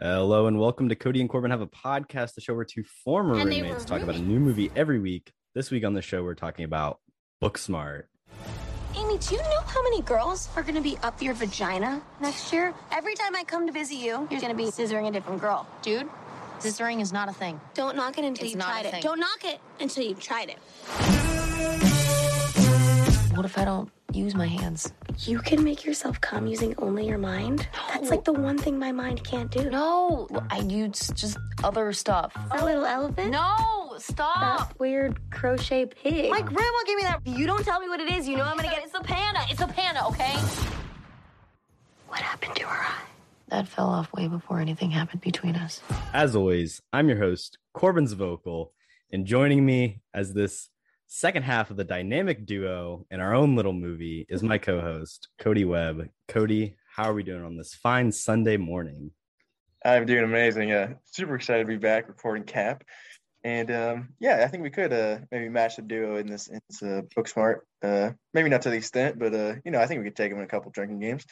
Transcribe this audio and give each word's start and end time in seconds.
Hello 0.00 0.46
and 0.46 0.60
welcome 0.60 0.88
to 0.90 0.94
Cody 0.94 1.20
and 1.20 1.28
Corbin 1.28 1.50
Have 1.50 1.60
a 1.60 1.66
Podcast, 1.66 2.34
the 2.34 2.40
show 2.40 2.54
where 2.54 2.64
two 2.64 2.84
former 3.04 3.34
And 3.34 3.46
roommates 3.48 3.82
were 3.82 3.88
talk 3.88 4.00
about 4.00 4.14
a 4.14 4.20
new 4.20 4.38
movie 4.38 4.70
every 4.76 5.00
week. 5.00 5.32
This 5.56 5.72
week 5.72 5.84
on 5.84 5.92
the 5.92 6.02
show, 6.02 6.22
we're 6.22 6.36
talking 6.36 6.64
about 6.64 7.00
Booksmart. 7.42 8.04
Amy, 8.94 9.18
do 9.18 9.34
you 9.34 9.42
know 9.42 9.60
how 9.66 9.82
many 9.82 10.02
girls 10.02 10.50
are 10.54 10.62
gonna 10.62 10.80
be 10.80 10.96
up 10.98 11.20
your 11.20 11.34
vagina 11.34 12.00
next 12.20 12.52
year? 12.52 12.72
Every 12.92 13.16
time 13.16 13.34
I 13.34 13.42
come 13.42 13.66
to 13.66 13.72
visit 13.72 13.96
you, 13.96 14.28
you're 14.30 14.40
gonna 14.40 14.54
be 14.54 14.66
scissoring 14.66 15.08
a 15.08 15.10
different 15.10 15.40
girl. 15.40 15.66
Dude, 15.82 16.08
scissoring 16.60 17.00
is 17.00 17.12
not 17.12 17.28
a 17.28 17.32
thing. 17.32 17.60
Don't 17.74 17.96
knock 17.96 18.18
it 18.18 18.24
until 18.24 18.44
It's 18.44 18.54
you've 18.54 18.62
tried 18.62 18.86
it. 18.86 19.02
Don't 19.02 19.18
knock 19.18 19.44
it 19.44 19.58
until 19.80 20.04
you've 20.04 20.22
tried 20.22 20.50
it. 20.50 20.58
What 23.34 23.44
if 23.44 23.58
I 23.58 23.64
don't 23.64 23.90
use 24.12 24.34
my 24.34 24.46
hands? 24.46 24.92
You 25.20 25.38
can 25.40 25.62
make 25.62 25.84
yourself 25.84 26.20
come 26.20 26.46
using 26.46 26.74
only 26.78 27.06
your 27.06 27.18
mind. 27.18 27.68
That's 27.92 28.10
like 28.10 28.24
the 28.24 28.32
one 28.32 28.56
thing 28.58 28.78
my 28.78 28.92
mind 28.92 29.22
can't 29.24 29.50
do. 29.50 29.68
No, 29.70 30.28
I 30.50 30.60
use 30.60 31.08
just 31.14 31.38
other 31.62 31.92
stuff. 31.92 32.36
A 32.50 32.64
little 32.64 32.86
elephant? 32.86 33.30
No, 33.30 33.94
stop. 33.98 34.68
That 34.70 34.78
weird 34.80 35.18
crochet 35.30 35.86
pig. 35.86 36.30
My 36.30 36.40
grandma 36.40 36.78
gave 36.86 36.96
me 36.96 37.02
that. 37.02 37.20
You 37.26 37.46
don't 37.46 37.64
tell 37.64 37.80
me 37.80 37.88
what 37.88 38.00
it 38.00 38.10
is. 38.12 38.28
You 38.28 38.36
know 38.36 38.44
I'm 38.44 38.56
gonna 38.56 38.68
get. 38.68 38.84
It's 38.84 38.94
a 38.94 39.00
panda. 39.00 39.40
It's 39.50 39.60
a 39.60 39.66
panda. 39.66 40.04
Okay. 40.06 40.36
what 42.08 42.20
happened 42.20 42.54
to 42.56 42.64
her 42.66 42.84
eye? 42.86 43.02
That 43.48 43.66
fell 43.66 43.88
off 43.88 44.12
way 44.12 44.28
before 44.28 44.60
anything 44.60 44.90
happened 44.90 45.22
between 45.22 45.56
us. 45.56 45.80
As 46.12 46.36
always, 46.36 46.82
I'm 46.92 47.08
your 47.08 47.18
host, 47.18 47.56
Corbin's 47.72 48.12
Vocal, 48.12 48.72
and 49.10 49.24
joining 49.26 49.64
me 49.64 50.00
as 50.12 50.34
this 50.34 50.68
second 51.08 51.42
half 51.42 51.70
of 51.70 51.76
the 51.76 51.84
dynamic 51.84 52.44
duo 52.44 53.06
in 53.10 53.18
our 53.18 53.34
own 53.34 53.56
little 53.56 53.72
movie 53.72 54.26
is 54.28 54.42
my 54.42 54.58
co-host, 54.58 55.28
Cody 55.38 55.64
Webb. 55.64 56.10
Cody, 56.28 56.76
how 56.94 57.04
are 57.04 57.14
we 57.14 57.22
doing 57.22 57.42
on 57.42 57.56
this 57.56 57.74
fine 57.74 58.12
Sunday 58.12 58.58
morning? 58.58 59.10
I'm 59.84 60.04
doing 60.04 60.24
amazing. 60.24 60.68
Yeah, 60.68 60.94
super 61.06 61.34
excited 61.34 61.62
to 61.62 61.68
be 61.68 61.78
back 61.78 62.08
recording 62.08 62.44
Cap, 62.44 62.84
and 63.42 63.70
um, 63.70 64.08
yeah, 64.20 64.42
I 64.44 64.48
think 64.48 64.62
we 64.62 64.70
could 64.70 64.92
uh, 64.92 65.18
maybe 65.30 65.48
match 65.48 65.76
the 65.76 65.82
duo 65.82 66.16
in 66.16 66.26
this 66.26 66.48
in 66.48 66.60
uh, 66.82 67.02
Booksmart. 67.16 67.60
Uh, 67.82 68.10
maybe 68.34 68.50
not 68.50 68.62
to 68.62 68.70
the 68.70 68.76
extent, 68.76 69.18
but 69.18 69.34
uh, 69.34 69.54
you 69.64 69.70
know, 69.70 69.80
I 69.80 69.86
think 69.86 70.00
we 70.00 70.04
could 70.04 70.16
take 70.16 70.30
them 70.30 70.38
in 70.38 70.44
a 70.44 70.48
couple 70.48 70.70
drinking 70.72 71.00
games. 71.00 71.24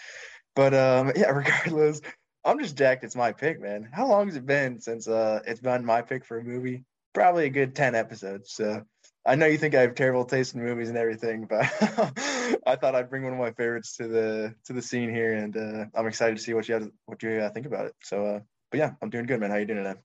But 0.55 0.73
um, 0.73 1.13
yeah, 1.17 1.31
regardless, 1.31 2.01
I'm 2.45 2.61
just 2.61 2.79
jacked. 2.79 3.05
It's 3.05 3.17
my 3.17 3.33
pick, 3.33 3.61
man. 3.61 3.91
How 3.93 4.07
long 4.07 4.27
has 4.29 4.37
it 4.37 4.47
been 4.47 4.81
since 4.81 5.07
uh, 5.07 5.41
it's 5.47 5.61
been 5.61 5.85
my 5.85 6.01
pick 6.01 6.25
for 6.25 6.39
a 6.39 6.45
movie? 6.45 6.85
Probably 7.13 7.45
a 7.45 7.51
good 7.51 7.75
ten 7.75 7.95
episodes. 7.95 8.53
So 8.53 8.85
I 9.27 9.35
know 9.35 9.47
you 9.47 9.59
think 9.59 9.75
I 9.75 9.81
have 9.81 9.95
terrible 9.95 10.25
taste 10.25 10.55
in 10.55 10.63
movies 10.63 10.89
and 10.89 10.97
everything, 10.97 11.47
but 11.47 11.63
I 12.67 12.77
thought 12.77 12.95
I'd 12.95 13.11
bring 13.11 13.25
one 13.25 13.33
of 13.33 13.39
my 13.39 13.51
favorites 13.51 13.97
to 13.97 14.07
the 14.07 14.55
to 14.67 14.73
the 14.73 14.81
scene 14.81 15.11
here, 15.11 15.35
and 15.35 15.57
uh, 15.57 15.87
I'm 15.95 16.07
excited 16.07 16.37
to 16.37 16.43
see 16.43 16.55
what 16.55 16.69
you 16.69 16.75
have, 16.75 16.89
what 17.07 17.23
you 17.23 17.31
uh, 17.41 17.51
think 17.51 17.67
about 17.67 17.87
it. 17.87 17.95
So, 18.03 18.25
uh, 18.25 18.41
but 18.71 18.79
yeah, 18.79 18.93
I'm 19.03 19.11
doing 19.11 19.27
good, 19.27 19.41
man. 19.41 19.51
How 19.51 19.57
you 19.57 19.67
doing 19.67 19.83
today? 19.83 19.99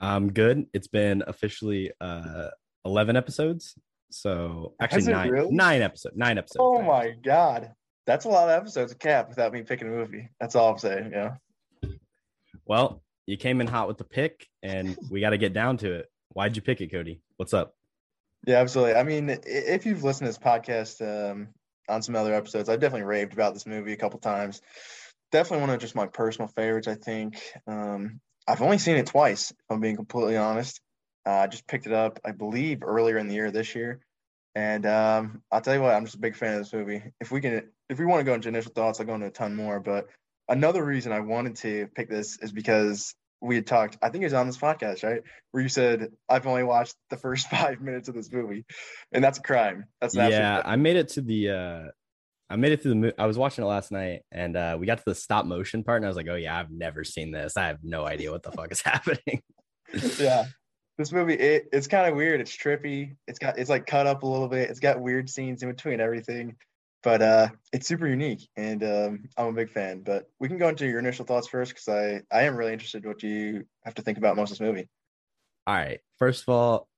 I'm 0.00 0.32
good. 0.32 0.66
It's 0.74 0.88
been 0.88 1.22
officially 1.26 1.92
uh 2.00 2.48
11 2.84 3.16
episodes. 3.16 3.74
So 4.10 4.74
actually 4.80 5.12
nine 5.12 5.30
really? 5.30 5.54
nine 5.54 5.82
episodes. 5.82 6.16
Nine 6.16 6.38
episodes. 6.38 6.60
Oh 6.60 6.78
actually. 6.78 6.88
my 6.88 7.14
god, 7.22 7.72
that's 8.04 8.24
a 8.24 8.28
lot 8.28 8.48
of 8.48 8.60
episodes 8.60 8.92
of 8.92 8.98
Cap 8.98 9.28
without 9.28 9.52
me 9.52 9.62
picking 9.62 9.88
a 9.88 9.90
movie. 9.90 10.28
That's 10.40 10.56
all 10.56 10.72
I'm 10.72 10.78
saying. 10.78 11.12
Yeah. 11.12 11.36
Well, 12.66 13.02
you 13.26 13.36
came 13.36 13.60
in 13.60 13.68
hot 13.68 13.86
with 13.86 13.98
the 13.98 14.04
pick, 14.04 14.46
and 14.62 14.96
we 15.08 15.20
got 15.20 15.30
to 15.30 15.38
get 15.38 15.52
down 15.52 15.76
to 15.78 15.92
it. 15.92 16.06
Why'd 16.32 16.56
you 16.56 16.62
pick 16.62 16.80
it, 16.80 16.90
Cody? 16.90 17.22
What's 17.36 17.54
up? 17.54 17.75
Yeah, 18.46 18.58
absolutely. 18.60 18.94
I 18.94 19.02
mean, 19.02 19.38
if 19.44 19.86
you've 19.86 20.04
listened 20.04 20.26
to 20.26 20.30
this 20.30 20.38
podcast 20.38 21.02
um, 21.02 21.48
on 21.88 22.02
some 22.02 22.14
other 22.14 22.32
episodes, 22.34 22.68
I've 22.68 22.80
definitely 22.80 23.06
raved 23.06 23.32
about 23.32 23.54
this 23.54 23.66
movie 23.66 23.92
a 23.92 23.96
couple 23.96 24.20
times. 24.20 24.60
Definitely 25.32 25.62
one 25.66 25.70
of 25.70 25.80
just 25.80 25.96
my 25.96 26.06
personal 26.06 26.48
favorites. 26.48 26.86
I 26.86 26.94
think 26.94 27.42
um, 27.66 28.20
I've 28.46 28.62
only 28.62 28.78
seen 28.78 28.96
it 28.96 29.06
twice. 29.06 29.50
If 29.50 29.56
I'm 29.68 29.80
being 29.80 29.96
completely 29.96 30.36
honest. 30.36 30.80
Uh, 31.26 31.30
I 31.32 31.46
just 31.48 31.66
picked 31.66 31.86
it 31.86 31.92
up, 31.92 32.20
I 32.24 32.30
believe, 32.30 32.84
earlier 32.84 33.18
in 33.18 33.26
the 33.26 33.34
year 33.34 33.50
this 33.50 33.74
year, 33.74 33.98
and 34.54 34.86
um, 34.86 35.42
I'll 35.50 35.60
tell 35.60 35.74
you 35.74 35.82
what, 35.82 35.92
I'm 35.92 36.04
just 36.04 36.14
a 36.14 36.20
big 36.20 36.36
fan 36.36 36.54
of 36.54 36.60
this 36.60 36.72
movie. 36.72 37.02
If 37.20 37.32
we 37.32 37.40
can, 37.40 37.68
if 37.88 37.98
we 37.98 38.06
want 38.06 38.20
to 38.20 38.24
go 38.24 38.34
into 38.34 38.48
initial 38.48 38.70
thoughts, 38.72 39.00
I'll 39.00 39.06
go 39.06 39.16
into 39.16 39.26
a 39.26 39.30
ton 39.30 39.56
more. 39.56 39.80
But 39.80 40.06
another 40.48 40.84
reason 40.84 41.10
I 41.10 41.18
wanted 41.20 41.56
to 41.56 41.88
pick 41.96 42.08
this 42.08 42.38
is 42.40 42.52
because 42.52 43.12
we 43.40 43.56
had 43.56 43.66
talked. 43.66 43.98
I 44.02 44.08
think 44.08 44.22
it 44.22 44.26
was 44.26 44.34
on 44.34 44.46
this 44.46 44.58
podcast, 44.58 45.04
right? 45.04 45.22
where 45.56 45.62
you 45.62 45.70
said 45.70 46.08
I've 46.28 46.46
only 46.46 46.64
watched 46.64 46.96
the 47.08 47.16
first 47.16 47.48
five 47.50 47.80
minutes 47.80 48.10
of 48.10 48.14
this 48.14 48.30
movie, 48.30 48.66
and 49.10 49.24
that's 49.24 49.38
a 49.38 49.42
crime. 49.42 49.86
That's 50.02 50.14
an 50.14 50.30
yeah, 50.30 50.60
crime. 50.60 50.72
I 50.72 50.76
made 50.76 50.96
it 50.96 51.08
to 51.10 51.22
the 51.22 51.48
uh 51.48 51.82
I 52.50 52.56
made 52.56 52.72
it 52.72 52.82
through 52.82 53.00
the 53.00 53.14
I 53.18 53.24
was 53.24 53.38
watching 53.38 53.64
it 53.64 53.66
last 53.66 53.90
night 53.90 54.20
and 54.30 54.54
uh 54.54 54.76
we 54.78 54.86
got 54.86 54.98
to 54.98 55.04
the 55.06 55.14
stop 55.14 55.46
motion 55.46 55.82
part 55.82 55.96
and 55.96 56.04
I 56.04 56.08
was 56.08 56.16
like, 56.16 56.28
"Oh 56.28 56.34
yeah, 56.34 56.58
I've 56.58 56.70
never 56.70 57.04
seen 57.04 57.32
this. 57.32 57.56
I 57.56 57.68
have 57.68 57.78
no 57.82 58.06
idea 58.06 58.30
what 58.30 58.42
the 58.42 58.52
fuck 58.52 58.70
is 58.70 58.82
happening." 58.84 59.40
yeah. 60.18 60.44
This 60.98 61.12
movie, 61.12 61.34
it, 61.34 61.68
it's 61.72 61.86
kind 61.86 62.06
of 62.06 62.16
weird. 62.16 62.42
It's 62.42 62.54
trippy. 62.54 63.16
It's 63.26 63.38
got 63.38 63.58
it's 63.58 63.70
like 63.70 63.86
cut 63.86 64.06
up 64.06 64.24
a 64.24 64.26
little 64.26 64.48
bit. 64.48 64.68
It's 64.68 64.80
got 64.80 65.00
weird 65.00 65.30
scenes 65.30 65.62
in 65.62 65.70
between 65.70 66.00
everything, 66.00 66.54
but 67.06 67.22
uh, 67.22 67.48
it's 67.72 67.86
super 67.86 68.08
unique, 68.08 68.48
and 68.56 68.82
um, 68.82 69.28
I'm 69.38 69.46
a 69.46 69.52
big 69.52 69.70
fan. 69.70 70.02
But 70.04 70.24
we 70.40 70.48
can 70.48 70.58
go 70.58 70.68
into 70.68 70.88
your 70.88 70.98
initial 70.98 71.24
thoughts 71.24 71.46
first, 71.46 71.70
because 71.70 71.86
I 71.86 72.20
I 72.36 72.42
am 72.42 72.56
really 72.56 72.72
interested 72.72 73.04
in 73.04 73.08
what 73.08 73.22
you 73.22 73.64
have 73.84 73.94
to 73.94 74.02
think 74.02 74.18
about 74.18 74.34
most 74.34 74.50
of 74.50 74.58
this 74.58 74.66
movie. 74.66 74.88
All 75.68 75.74
right. 75.76 76.00
First 76.18 76.42
of 76.42 76.48
all, 76.48 76.88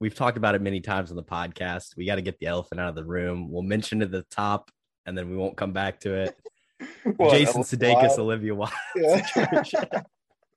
we've 0.00 0.14
talked 0.14 0.38
about 0.38 0.54
it 0.54 0.62
many 0.62 0.80
times 0.80 1.10
on 1.10 1.16
the 1.16 1.22
podcast. 1.22 1.94
We 1.94 2.06
got 2.06 2.14
to 2.14 2.22
get 2.22 2.38
the 2.38 2.46
elephant 2.46 2.80
out 2.80 2.88
of 2.88 2.94
the 2.94 3.04
room. 3.04 3.50
We'll 3.50 3.62
mention 3.62 4.00
it 4.00 4.06
at 4.06 4.10
the 4.12 4.24
top 4.30 4.70
and 5.06 5.16
then 5.16 5.30
we 5.30 5.36
won't 5.36 5.56
come 5.56 5.72
back 5.72 6.00
to 6.00 6.14
it. 6.14 6.36
Jason 7.30 7.62
Sudeikis, 7.62 8.18
Olivia 8.18 8.54
Wilde. 8.54 8.72
Yeah. 8.96 10.02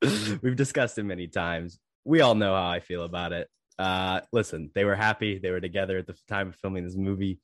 We've 0.42 0.56
discussed 0.56 0.98
it 0.98 1.04
many 1.04 1.28
times. 1.28 1.80
We 2.04 2.22
all 2.22 2.36
know 2.36 2.54
how 2.54 2.68
I 2.68 2.82
feel 2.82 3.04
about 3.04 3.32
it. 3.32 3.50
Uh, 3.80 4.22
listen, 4.32 4.70
they 4.76 4.84
were 4.84 4.96
happy. 4.96 5.40
They 5.40 5.52
were 5.52 5.62
together 5.62 5.98
at 5.98 6.08
the 6.08 6.16
time 6.28 6.50
of 6.50 6.56
filming 6.58 6.84
this 6.84 6.96
movie. 6.96 7.40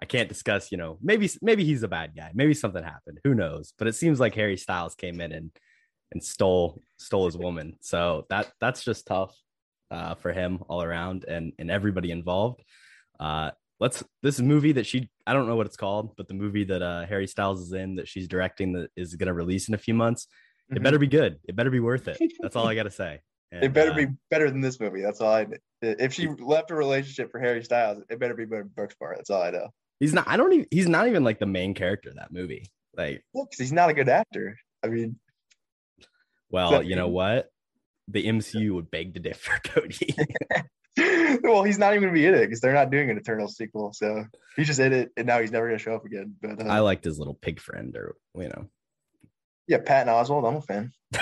I 0.00 0.04
can't 0.04 0.28
discuss, 0.28 0.70
you 0.70 0.78
know, 0.78 0.98
maybe 1.02 1.30
maybe 1.40 1.64
he's 1.64 1.82
a 1.82 1.88
bad 1.88 2.12
guy. 2.16 2.30
Maybe 2.34 2.52
something 2.54 2.82
happened. 2.82 3.18
Who 3.24 3.34
knows? 3.34 3.72
But 3.78 3.88
it 3.88 3.94
seems 3.94 4.20
like 4.20 4.34
Harry 4.34 4.56
Styles 4.56 4.94
came 4.94 5.20
in 5.20 5.32
and 5.32 5.50
and 6.12 6.22
stole 6.22 6.82
stole 6.98 7.26
his 7.26 7.36
woman. 7.36 7.76
So 7.80 8.26
that 8.28 8.52
that's 8.60 8.84
just 8.84 9.06
tough 9.06 9.34
uh, 9.90 10.14
for 10.16 10.32
him 10.32 10.62
all 10.68 10.82
around 10.82 11.24
and 11.24 11.52
and 11.58 11.70
everybody 11.70 12.10
involved. 12.10 12.62
Uh, 13.18 13.52
let's 13.80 14.04
this 14.22 14.38
movie 14.38 14.72
that 14.72 14.86
she 14.86 15.08
I 15.26 15.32
don't 15.32 15.46
know 15.48 15.56
what 15.56 15.66
it's 15.66 15.76
called, 15.78 16.14
but 16.16 16.28
the 16.28 16.34
movie 16.34 16.64
that 16.64 16.82
uh, 16.82 17.06
Harry 17.06 17.26
Styles 17.26 17.62
is 17.62 17.72
in 17.72 17.96
that 17.96 18.06
she's 18.06 18.28
directing 18.28 18.74
that 18.74 18.90
is 18.96 19.14
going 19.14 19.28
to 19.28 19.32
release 19.34 19.68
in 19.68 19.74
a 19.74 19.78
few 19.78 19.94
months. 19.94 20.26
It 20.70 20.78
Mhm. 20.78 20.82
better 20.82 20.98
be 20.98 21.06
good. 21.06 21.38
It 21.48 21.56
better 21.56 21.70
be 21.70 21.80
worth 21.80 22.08
it. 22.08 22.18
That's 22.40 22.56
all 22.56 22.66
I 22.66 22.74
got 22.74 22.84
to 22.84 22.90
say. 22.90 23.20
It 23.52 23.72
better 23.72 23.92
uh, 23.92 23.94
be 23.94 24.06
better 24.28 24.50
than 24.50 24.60
this 24.60 24.80
movie. 24.80 25.00
That's 25.00 25.20
all 25.20 25.32
I. 25.32 25.46
If 25.80 26.12
she 26.12 26.26
left 26.28 26.72
a 26.72 26.74
relationship 26.74 27.30
for 27.30 27.38
Harry 27.38 27.62
Styles, 27.62 28.02
it 28.10 28.18
better 28.18 28.34
be 28.34 28.44
better 28.44 28.64
than 28.64 28.70
Booksmart. 28.70 29.16
That's 29.16 29.30
all 29.30 29.40
I 29.40 29.50
know. 29.50 29.68
He's 30.00 30.12
not. 30.12 30.28
I 30.28 30.36
don't 30.36 30.52
even. 30.52 30.66
He's 30.70 30.88
not 30.88 31.08
even 31.08 31.24
like 31.24 31.38
the 31.38 31.46
main 31.46 31.74
character 31.74 32.10
of 32.10 32.16
that 32.16 32.32
movie. 32.32 32.70
Like, 32.96 33.24
Well, 33.32 33.48
he's 33.56 33.72
not 33.72 33.90
a 33.90 33.94
good 33.94 34.08
actor. 34.08 34.58
I 34.82 34.88
mean, 34.88 35.18
well, 36.50 36.82
you 36.82 36.96
know 36.96 37.08
what? 37.08 37.50
The 38.08 38.24
MCU 38.26 38.72
would 38.74 38.90
beg 38.90 39.14
to 39.14 39.20
differ, 39.20 39.58
Cody. 39.64 40.14
well, 41.42 41.62
he's 41.64 41.78
not 41.78 41.92
even 41.92 42.02
gonna 42.04 42.12
be 42.12 42.26
in 42.26 42.34
it 42.34 42.40
because 42.46 42.60
they're 42.60 42.72
not 42.72 42.90
doing 42.90 43.10
an 43.10 43.18
Eternal 43.18 43.48
sequel. 43.48 43.92
So 43.92 44.24
he 44.56 44.64
just 44.64 44.80
in 44.80 44.92
it, 44.92 45.10
and 45.16 45.26
now 45.26 45.40
he's 45.40 45.50
never 45.50 45.66
gonna 45.66 45.78
show 45.78 45.94
up 45.94 46.04
again. 46.04 46.36
But 46.40 46.64
uh, 46.64 46.68
I 46.68 46.80
liked 46.80 47.04
his 47.04 47.18
little 47.18 47.34
pig 47.34 47.60
friend, 47.60 47.94
or 47.96 48.16
you 48.34 48.48
know, 48.48 48.68
yeah, 49.66 49.78
Patton 49.78 50.12
Oswalt, 50.12 50.46
I'm 50.48 50.56
a 50.56 50.62
fan. 50.62 50.92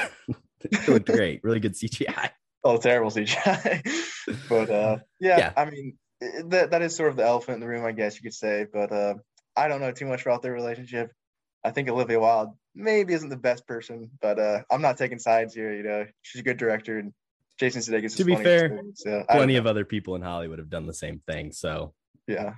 it 0.61 0.89
looked 0.89 1.07
great. 1.07 1.43
Really 1.43 1.61
good 1.61 1.75
CGI. 1.75 2.31
Oh, 2.63 2.77
terrible 2.77 3.11
CGI. 3.11 3.83
but 4.49 4.71
uh, 4.71 4.99
yeah, 5.21 5.39
Yeah. 5.39 5.53
I 5.57 5.65
mean, 5.65 5.97
that 6.47 6.71
that 6.71 6.83
is 6.83 6.95
sort 6.95 7.11
of 7.11 7.17
the 7.17 7.25
elephant 7.25 7.57
in 7.57 7.61
the 7.61 7.69
room, 7.69 7.85
I 7.85 7.93
guess 7.93 8.17
you 8.17 8.23
could 8.23 8.35
say. 8.35 8.67
But 8.71 8.93
uh, 8.93 9.15
I 9.57 9.69
don't 9.69 9.81
know 9.81 9.93
too 9.93 10.07
much 10.07 10.23
about 10.23 10.43
their 10.43 10.53
relationship. 10.53 11.11
I 11.65 11.71
think 11.71 11.89
Olivia 11.89 12.21
Wilde 12.21 12.51
maybe 12.75 13.15
isn't 13.15 13.31
the 13.31 13.37
best 13.37 13.67
person, 13.67 14.11
but 14.21 14.39
uh, 14.39 14.63
I'm 14.71 14.83
not 14.83 14.99
taking 14.99 15.19
sides 15.19 15.55
here. 15.55 15.73
You 15.73 15.83
know, 15.83 16.07
she's 16.23 16.41
a 16.41 16.45
good 16.45 16.59
director, 16.59 16.99
and 16.99 17.13
Jason 17.59 17.83
Sudeikis. 17.83 18.05
is 18.05 18.15
To 18.17 18.25
be 18.25 18.37
fair, 18.37 18.81
so 18.95 19.25
Plenty 19.31 19.57
of 19.57 19.67
other 19.67 19.85
people 19.85 20.15
in 20.15 20.23
Hollywood 20.23 20.59
have 20.59 20.71
done 20.71 20.87
the 20.87 20.95
same 20.95 21.21
thing. 21.27 21.53
So 21.53 21.95
yeah. 22.27 22.55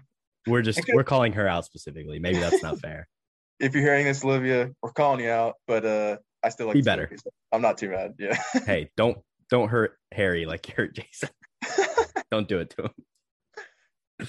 we're 0.47 0.63
just 0.63 0.81
we're 0.93 1.05
calling 1.05 1.33
her 1.35 1.47
out 1.47 1.65
specifically. 1.65 2.19
Maybe 2.19 2.39
that's 2.39 2.63
not 2.63 2.81
fair. 2.81 3.09
If 3.59 3.73
you're 3.73 3.85
hearing 3.85 4.05
this, 4.05 4.23
Olivia, 4.23 4.71
we're 4.83 4.93
calling 4.93 5.25
you 5.25 5.31
out, 5.31 5.55
but 5.67 5.83
uh, 5.87 6.19
I 6.43 6.51
still 6.51 6.67
like 6.67 6.75
Be 6.75 6.83
better. 6.83 7.09
movie, 7.11 7.17
so 7.17 7.31
I'm 7.51 7.63
not 7.63 7.79
too 7.79 7.89
mad. 7.89 8.13
Yeah. 8.19 8.39
hey, 8.67 8.91
don't 8.99 9.17
don't 9.49 9.69
hurt 9.69 9.99
Harry 10.13 10.45
like 10.45 10.69
you 10.69 10.75
hurt 10.77 10.95
Jason. 10.95 11.31
don't 12.31 12.49
do 12.49 12.59
it 12.59 12.71
to 12.77 12.83
him. 12.83 12.91
All 14.21 14.27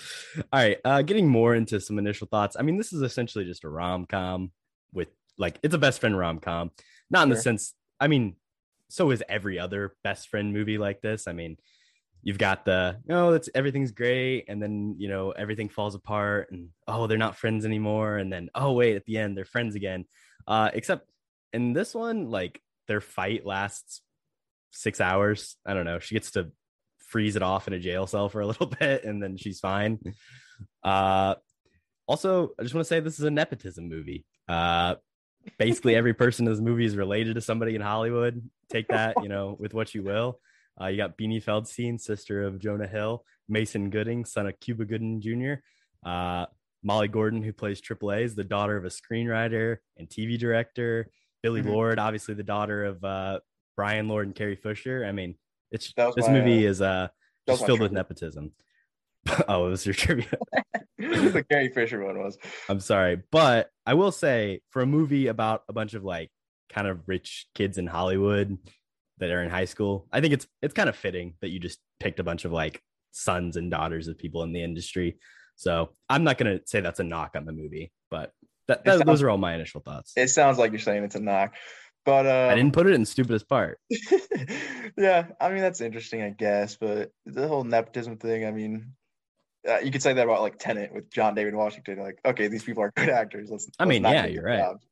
right, 0.53 0.77
uh, 0.83 1.01
getting 1.01 1.27
more 1.27 1.55
into 1.55 1.79
some 1.79 1.97
initial 1.97 2.27
thoughts. 2.27 2.55
I 2.59 2.63
mean, 2.63 2.77
this 2.77 2.93
is 2.93 3.01
essentially 3.01 3.45
just 3.45 3.63
a 3.63 3.69
rom 3.69 4.05
com 4.05 4.51
with 4.93 5.07
like 5.37 5.59
it's 5.63 5.75
a 5.75 5.79
best 5.79 6.01
friend 6.01 6.17
rom 6.17 6.39
com, 6.39 6.71
not 7.09 7.23
in 7.23 7.29
the 7.29 7.37
sense. 7.37 7.73
I 7.99 8.07
mean, 8.07 8.35
so 8.89 9.11
is 9.11 9.23
every 9.27 9.59
other 9.59 9.95
best 10.03 10.29
friend 10.29 10.53
movie 10.53 10.77
like 10.77 11.01
this. 11.01 11.27
I 11.27 11.33
mean, 11.33 11.57
you've 12.21 12.37
got 12.37 12.65
the 12.65 12.97
no, 13.05 13.33
it's 13.33 13.49
everything's 13.55 13.91
great, 13.91 14.45
and 14.49 14.61
then 14.61 14.95
you 14.97 15.07
know 15.07 15.31
everything 15.31 15.69
falls 15.69 15.95
apart, 15.95 16.51
and 16.51 16.69
oh, 16.87 17.07
they're 17.07 17.17
not 17.17 17.37
friends 17.37 17.65
anymore, 17.65 18.17
and 18.17 18.31
then 18.31 18.49
oh 18.55 18.73
wait, 18.73 18.95
at 18.95 19.05
the 19.05 19.17
end 19.17 19.37
they're 19.37 19.45
friends 19.45 19.75
again. 19.75 20.05
Uh, 20.45 20.69
except 20.73 21.09
in 21.53 21.73
this 21.73 21.95
one, 21.95 22.29
like 22.29 22.61
their 22.87 23.01
fight 23.01 23.45
lasts 23.45 24.01
six 24.71 24.99
hours. 24.99 25.55
I 25.65 25.73
don't 25.73 25.85
know. 25.85 25.99
She 25.99 26.15
gets 26.15 26.31
to 26.31 26.51
freeze 27.07 27.35
it 27.35 27.41
off 27.41 27.67
in 27.67 27.73
a 27.73 27.79
jail 27.79 28.05
cell 28.05 28.29
for 28.29 28.41
a 28.41 28.47
little 28.47 28.67
bit 28.79 29.03
and 29.03 29.21
then 29.21 29.35
she's 29.37 29.59
fine. 29.59 29.99
Uh, 30.83 31.35
also, 32.07 32.51
I 32.59 32.63
just 32.63 32.73
want 32.73 32.85
to 32.85 32.89
say 32.89 32.99
this 32.99 33.19
is 33.19 33.25
a 33.25 33.31
nepotism 33.31 33.89
movie. 33.89 34.25
Uh, 34.47 34.95
basically, 35.57 35.95
every 35.95 36.13
person 36.13 36.45
in 36.45 36.53
this 36.53 36.61
movie 36.61 36.85
is 36.85 36.95
related 36.95 37.35
to 37.35 37.41
somebody 37.41 37.75
in 37.75 37.81
Hollywood. 37.81 38.41
Take 38.69 38.87
that, 38.89 39.15
you 39.21 39.29
know, 39.29 39.57
with 39.59 39.73
what 39.73 39.93
you 39.93 40.03
will. 40.03 40.39
Uh, 40.79 40.87
you 40.87 40.97
got 40.97 41.17
Beanie 41.17 41.43
Feldstein, 41.43 41.99
sister 41.99 42.43
of 42.43 42.59
Jonah 42.59 42.87
Hill, 42.87 43.25
Mason 43.49 43.89
Gooding, 43.89 44.25
son 44.25 44.47
of 44.47 44.59
Cuba 44.59 44.85
Gooding 44.85 45.19
Jr., 45.21 45.55
uh, 46.07 46.45
Molly 46.83 47.07
Gordon, 47.07 47.41
who 47.41 47.51
plays 47.51 47.81
Triple 47.81 48.11
A, 48.11 48.19
is 48.19 48.35
the 48.35 48.43
daughter 48.43 48.77
of 48.77 48.85
a 48.85 48.89
screenwriter 48.89 49.77
and 49.97 50.07
TV 50.07 50.37
director. 50.37 51.09
Billie 51.43 51.61
Mhm. 51.63 51.71
Lourd, 51.71 51.99
obviously 51.99 52.35
the 52.35 52.43
daughter 52.43 52.85
of 52.85 53.03
uh, 53.03 53.39
Bryan 53.75 54.07
Lourd 54.07 54.27
and 54.27 54.35
Carrie 54.35 54.55
Fisher. 54.55 55.03
I 55.05 55.11
mean, 55.11 55.35
it's 55.71 55.93
this 56.15 56.27
my, 56.27 56.33
movie 56.33 56.67
uh, 56.67 56.69
is 56.69 56.81
uh, 56.81 57.07
just 57.47 57.65
filled 57.65 57.79
with 57.79 57.91
nepotism. 57.91 58.51
oh, 59.47 59.67
it 59.67 59.69
was 59.69 59.85
your 59.85 59.93
trivia. 59.93 60.37
the 60.97 61.45
Carrie 61.49 61.71
Fisher 61.73 62.03
one 62.03 62.19
was. 62.19 62.37
I'm 62.69 62.79
sorry, 62.79 63.21
but 63.31 63.69
I 63.85 63.93
will 63.93 64.11
say 64.11 64.61
for 64.69 64.81
a 64.81 64.85
movie 64.85 65.27
about 65.27 65.63
a 65.69 65.73
bunch 65.73 65.93
of 65.93 66.03
like 66.03 66.31
kind 66.69 66.87
of 66.87 67.07
rich 67.07 67.47
kids 67.55 67.77
in 67.77 67.87
Hollywood 67.87 68.57
that 69.19 69.31
are 69.31 69.43
in 69.43 69.49
high 69.49 69.65
school, 69.65 70.07
I 70.11 70.21
think 70.21 70.33
it's 70.33 70.47
it's 70.61 70.73
kind 70.73 70.89
of 70.89 70.95
fitting 70.95 71.33
that 71.41 71.49
you 71.49 71.59
just 71.59 71.79
picked 71.99 72.19
a 72.19 72.23
bunch 72.23 72.45
of 72.45 72.51
like 72.51 72.81
sons 73.11 73.57
and 73.57 73.71
daughters 73.71 74.07
of 74.07 74.17
people 74.17 74.43
in 74.43 74.53
the 74.53 74.63
industry. 74.63 75.17
So 75.55 75.89
I'm 76.09 76.23
not 76.23 76.37
gonna 76.37 76.59
say 76.65 76.81
that's 76.81 76.99
a 76.99 77.03
knock 77.03 77.31
on 77.35 77.45
the 77.45 77.53
movie, 77.53 77.91
but 78.09 78.31
that, 78.67 78.83
that- 78.85 78.99
sounds- 78.99 79.05
those 79.05 79.21
are 79.23 79.29
all 79.29 79.37
my 79.37 79.55
initial 79.55 79.81
thoughts. 79.81 80.13
It 80.15 80.29
sounds 80.29 80.57
like 80.57 80.71
you're 80.71 80.79
saying 80.79 81.03
it's 81.03 81.15
a 81.15 81.19
knock, 81.19 81.55
but 82.07 82.25
uh, 82.25 82.47
I 82.49 82.55
didn't 82.55 82.71
put 82.71 82.87
it 82.87 82.93
in 82.93 83.05
stupidest 83.05 83.49
part. 83.49 83.81
yeah, 84.97 85.27
I 85.41 85.49
mean 85.49 85.59
that's 85.59 85.81
interesting, 85.81 86.21
I 86.21 86.29
guess. 86.29 86.77
But 86.77 87.11
the 87.25 87.49
whole 87.49 87.65
nepotism 87.65 88.15
thing, 88.15 88.45
I 88.45 88.51
mean, 88.51 88.93
uh, 89.67 89.79
you 89.79 89.91
could 89.91 90.01
say 90.01 90.13
that 90.13 90.23
about 90.23 90.41
like 90.41 90.57
Tenet 90.57 90.93
with 90.93 91.11
John 91.11 91.35
David 91.35 91.53
Washington. 91.53 91.99
Like, 91.99 92.19
okay, 92.23 92.47
these 92.47 92.63
people 92.63 92.81
are 92.81 92.93
good 92.95 93.09
actors. 93.09 93.49
Let's. 93.51 93.67
I 93.77 93.83
let's 93.83 93.89
mean, 93.89 94.03
yeah, 94.03 94.25
you're 94.25 94.45
right. 94.45 94.59
jobs. 94.59 94.85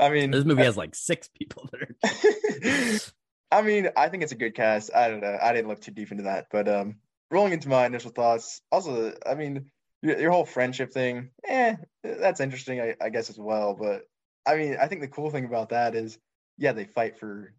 I 0.00 0.08
mean, 0.08 0.30
This 0.30 0.46
movie 0.46 0.62
has 0.62 0.74
like 0.74 0.94
six 0.94 1.28
people 1.28 1.68
that 1.70 1.82
are. 1.82 3.12
I 3.58 3.60
mean, 3.60 3.90
I 3.94 4.08
think 4.08 4.22
it's 4.22 4.32
a 4.32 4.36
good 4.36 4.54
cast. 4.54 4.90
I 4.94 5.10
don't 5.10 5.20
know. 5.20 5.36
I 5.42 5.52
didn't 5.52 5.68
look 5.68 5.82
too 5.82 5.92
deep 5.92 6.12
into 6.12 6.24
that, 6.24 6.46
but 6.50 6.66
um, 6.66 6.96
rolling 7.30 7.52
into 7.52 7.68
my 7.68 7.84
initial 7.84 8.10
thoughts. 8.10 8.62
Also, 8.72 9.12
I 9.26 9.34
mean, 9.34 9.70
your, 10.00 10.18
your 10.18 10.30
whole 10.30 10.46
friendship 10.46 10.94
thing, 10.94 11.28
eh, 11.46 11.76
that's 12.02 12.40
interesting, 12.40 12.80
I, 12.80 12.94
I 13.02 13.10
guess 13.10 13.28
as 13.28 13.38
well. 13.38 13.76
But 13.78 14.08
I 14.46 14.56
mean, 14.56 14.78
I 14.80 14.86
think 14.86 15.02
the 15.02 15.08
cool 15.08 15.30
thing 15.30 15.44
about 15.44 15.68
that 15.68 15.94
is, 15.94 16.18
yeah, 16.58 16.72
they 16.72 16.84
fight 16.84 17.18
for, 17.18 17.52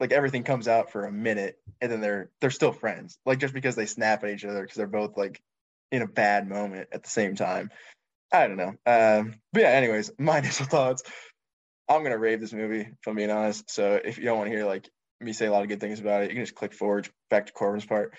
like 0.00 0.12
everything 0.12 0.42
comes 0.42 0.68
out 0.68 0.92
for 0.92 1.04
a 1.04 1.12
minute, 1.12 1.58
and 1.80 1.90
then 1.90 2.00
they're 2.00 2.30
they're 2.40 2.50
still 2.50 2.72
friends. 2.72 3.18
Like 3.24 3.38
just 3.38 3.54
because 3.54 3.76
they 3.76 3.86
snap 3.86 4.24
at 4.24 4.30
each 4.30 4.44
other 4.44 4.62
because 4.62 4.76
they're 4.76 4.86
both 4.86 5.16
like 5.16 5.40
in 5.90 6.02
a 6.02 6.06
bad 6.06 6.48
moment 6.48 6.88
at 6.92 7.02
the 7.02 7.10
same 7.10 7.34
time. 7.34 7.70
I 8.32 8.46
don't 8.46 8.56
know. 8.56 8.74
Um, 8.86 9.36
but 9.52 9.62
yeah, 9.62 9.70
anyways, 9.70 10.10
my 10.18 10.38
initial 10.38 10.66
thoughts. 10.66 11.02
I'm 11.88 12.02
gonna 12.02 12.18
rave 12.18 12.40
this 12.40 12.52
movie, 12.52 12.80
if 12.80 13.06
I'm 13.06 13.14
being 13.14 13.30
honest. 13.30 13.70
So 13.70 14.00
if 14.02 14.18
you 14.18 14.24
don't 14.24 14.38
want 14.38 14.50
to 14.50 14.56
hear 14.56 14.66
like 14.66 14.88
me 15.20 15.32
say 15.32 15.46
a 15.46 15.52
lot 15.52 15.62
of 15.62 15.68
good 15.68 15.80
things 15.80 16.00
about 16.00 16.24
it, 16.24 16.30
you 16.30 16.36
can 16.36 16.44
just 16.44 16.56
click 16.56 16.74
forward 16.74 17.08
back 17.30 17.46
to 17.46 17.52
Corbin's 17.52 17.86
part. 17.86 18.12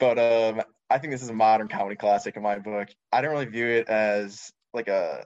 But 0.00 0.18
um, 0.18 0.62
I 0.90 0.98
think 0.98 1.12
this 1.12 1.22
is 1.22 1.28
a 1.28 1.34
modern 1.34 1.68
comedy 1.68 1.96
classic 1.96 2.36
in 2.36 2.42
my 2.42 2.58
book. 2.58 2.88
I 3.12 3.20
don't 3.20 3.32
really 3.32 3.46
view 3.46 3.66
it 3.66 3.88
as 3.88 4.50
like 4.74 4.88
a 4.88 5.24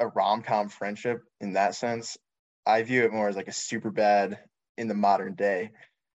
a 0.00 0.08
rom 0.08 0.42
com 0.42 0.68
friendship 0.68 1.22
in 1.40 1.54
that 1.54 1.74
sense. 1.74 2.16
I 2.66 2.82
view 2.82 3.04
it 3.04 3.12
more 3.12 3.28
as 3.28 3.36
like 3.36 3.48
a 3.48 3.52
Superbad 3.52 4.38
in 4.76 4.88
the 4.88 4.94
modern 4.94 5.34
day. 5.34 5.70